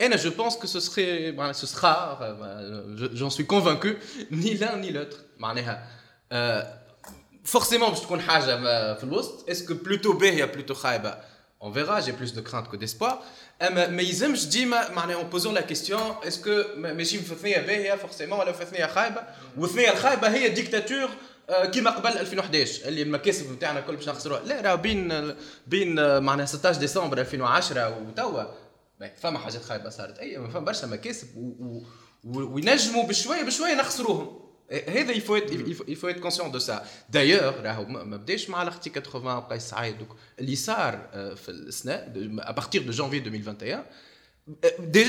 Et 0.00 0.18
je 0.18 0.28
pense 0.28 0.56
que 0.56 0.66
ce 0.66 0.80
serait, 0.80 1.30
ben, 1.30 1.52
ce 1.52 1.66
sera, 1.66 2.18
j'en 3.12 3.30
suis 3.30 3.46
convaincu, 3.46 3.98
ni 4.32 4.54
l'un 4.54 4.76
ni 4.78 4.90
l'autre. 4.90 5.18
Euh, 6.32 6.62
forcément, 7.44 7.90
باش 7.90 8.00
تكون 8.00 8.20
حاجه 8.20 8.94
في 8.94 9.04
الوسط. 9.04 9.48
Est-ce 9.48 9.62
que 9.62 9.72
plutôt 9.74 10.14
B 10.14 10.24
ou 10.42 10.48
plutôt 10.48 10.74
خايبه 10.74 11.14
On 11.64 11.70
verra, 11.70 12.00
j'ai 12.00 12.12
plus 12.12 12.34
de 12.34 12.40
crainte 12.40 12.68
que 12.68 12.76
d'espoir. 12.76 13.22
ما 13.70 14.02
يلزمش 14.02 14.46
ديما 14.46 14.90
معناها 14.90 15.16
اون 15.16 15.24
بوزون 15.24 15.54
لا 15.54 15.60
كيستيون 15.60 16.14
اسكو 16.26 16.62
ماشي 16.76 17.18
في 17.18 17.34
ثنيه 17.34 17.58
باهيه 17.58 17.94
فورسيمون 17.94 18.38
ولا 18.38 18.52
في 18.52 18.64
ثنيه 18.64 18.86
خايبه 18.86 19.22
والثنيه 19.56 19.90
الخايبه 19.90 20.28
هي 20.28 20.48
ديكتاتور 20.48 21.10
آه، 21.50 21.64
كيما 21.66 21.90
قبل 21.90 22.18
2011 22.18 22.88
اللي 22.88 23.02
المكاسب 23.02 23.52
نتاعنا 23.52 23.80
كل 23.80 23.96
باش 23.96 24.08
نخسروها 24.08 24.40
لا 24.40 24.60
راه 24.60 24.74
بين 24.74 25.34
بين 25.66 25.98
آه، 25.98 26.18
معناها 26.18 26.46
16 26.46 26.80
ديسمبر 26.80 27.18
2010 27.18 27.98
وتوا 27.98 28.44
فما 29.16 29.38
حاجات 29.38 29.62
خايبه 29.62 29.90
صارت 29.90 30.18
اي 30.18 30.34
فما 30.36 30.60
برشا 30.60 30.86
مكاسب 30.86 31.28
وينجموا 32.24 33.06
بشويه 33.06 33.42
بشويه 33.42 33.74
نخسروهم 33.74 34.40
هذا 34.88 35.12
il 35.12 35.20
faut 35.20 35.36
être 35.36 35.52
il 35.88 35.96
faut 35.96 36.08
être 36.08 36.20
conscient 36.20 36.48
de 36.48 36.58
ça 36.58 36.82
d'ailleurs 37.10 37.54
راهو 37.62 37.84
ما 37.84 38.16
بداش 38.16 38.50
مع 38.50 38.70
l'article 38.70 39.00
80 39.00 39.40
قيس 39.50 39.62
سعيد 39.62 39.96
اللي 40.38 40.56
صار 40.56 41.08
في 41.36 41.48
السنه 41.48 42.12
à 42.40 42.52
partir 42.52 42.80
de 42.80 42.92
janvier 42.92 43.20
2021 43.20 43.84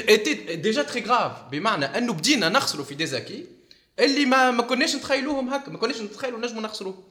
était 0.07 0.57
déjà 0.57 0.84
très 0.84 1.01
grave 1.01 1.49
بمعنى 1.51 1.86
انه 1.86 2.13
بدينا 2.13 2.49
نخسروا 2.49 2.86
في 2.86 2.95
ديزاكي 2.95 3.45
اللي 3.99 4.25
ما 4.25 4.51
ما 4.51 4.63
كناش 4.63 4.95
نتخيلوهم 4.95 5.49
هكا 5.49 5.71
ما 5.71 5.77
كناش 5.77 6.01
نتخيلوا 6.01 6.39
نجموا 6.39 6.61
نخسروهم 6.61 7.03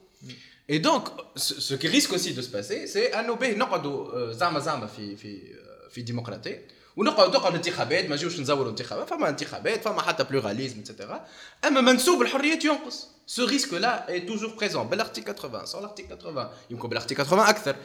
Et 0.69 0.79
donc, 0.79 1.09
ce, 1.35 1.73
qui 1.73 1.87
risque 1.87 2.13
aussi 2.13 2.33
de 2.33 2.41
se 2.41 2.49
passer, 2.49 2.87
c'est 2.87 3.15
انه 3.15 3.35
باهي 3.35 3.55
نقعدوا 3.55 4.31
زعما 4.31 4.59
زعما 4.59 4.87
في 4.87 5.15
في 5.15 5.55
في 5.89 6.01
ديمقراطيه 6.01 6.67
ونقعد 6.98 7.30
تقعد 7.30 7.54
انتخابات 7.54 8.04
ما 8.08 8.16
نجيوش 8.16 8.40
نزوروا 8.40 8.70
انتخابات 8.70 9.08
فما 9.08 9.28
انتخابات 9.28 9.84
فما 9.84 10.02
حتى 10.02 10.24
بلوراليزم 10.24 10.80
اتسيتيرا 10.80 11.26
أما 11.64 11.80
منسوب 11.80 12.22
الحريات 12.22 12.64
ينقص. 12.64 13.08
Ce 13.36 13.42
risque-là 13.42 14.06
est 14.08 14.26
toujours 14.26 14.56
présent. 14.56 14.84
بالارتيكل 14.84 15.32
80 15.34 15.66
sans 15.66 15.80
l'article 15.80 16.16
80 16.20 16.50
يمكن 16.70 16.88
بالارتيكل 16.88 17.24
80 17.24 17.48
أكثر. 17.48 17.76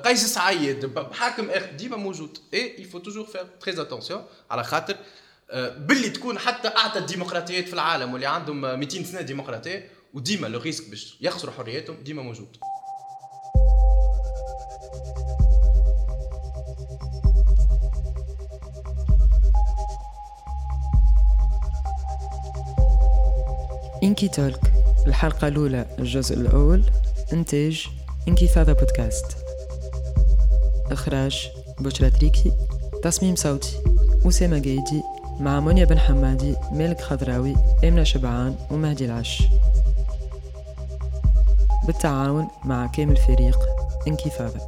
بقيس 0.00 0.26
سعيد 0.26 0.86
بحاكم 0.86 1.50
ديما 1.76 1.96
موجود. 1.96 2.38
il 2.54 2.84
faut 2.84 3.00
toujours 3.00 3.28
faire 3.28 3.66
très 3.66 3.76
attention. 3.76 4.18
على 4.50 4.64
خاطر 4.64 4.96
باللي 5.54 6.10
تكون 6.10 6.38
حتى 6.38 6.68
اعتى 6.68 6.98
الديمقراطيات 6.98 7.68
في 7.68 7.74
العالم 7.74 8.12
واللي 8.12 8.26
عندهم 8.26 8.60
200 8.60 9.04
سنة 9.04 9.20
ديمقراطية 9.20 9.90
وديما 10.14 10.46
لو 10.46 10.60
ريسك 10.60 10.88
باش 10.88 11.16
يخسروا 11.20 11.54
حرياتهم 11.54 11.96
ديما 11.96 12.22
موجود. 12.22 12.56
إنكي 24.04 24.28
تولك 24.28 24.72
الحلقة 25.06 25.48
الأولى 25.48 25.86
الجزء 25.98 26.36
الأول 26.36 26.82
إنتاج 27.32 27.86
إنكفاضة 28.28 28.72
بودكاست 28.72 29.36
إخراج 30.90 31.50
بشرى 31.80 32.10
تريكي 32.10 32.52
تصميم 33.02 33.36
صوتي 33.36 33.76
أسامة 34.26 34.62
قايدي 34.62 35.02
مع 35.40 35.60
منيا 35.60 35.84
بن 35.84 35.98
حمادي 35.98 36.56
مالك 36.72 37.00
خضراوي 37.00 37.56
آمنة 37.84 38.04
شبعان 38.04 38.56
ومهدي 38.70 39.04
العش. 39.04 39.42
بالتعاون 41.86 42.48
مع 42.64 42.86
كامل 42.86 43.16
فريق 43.16 43.58
انكفاضة 44.08 44.60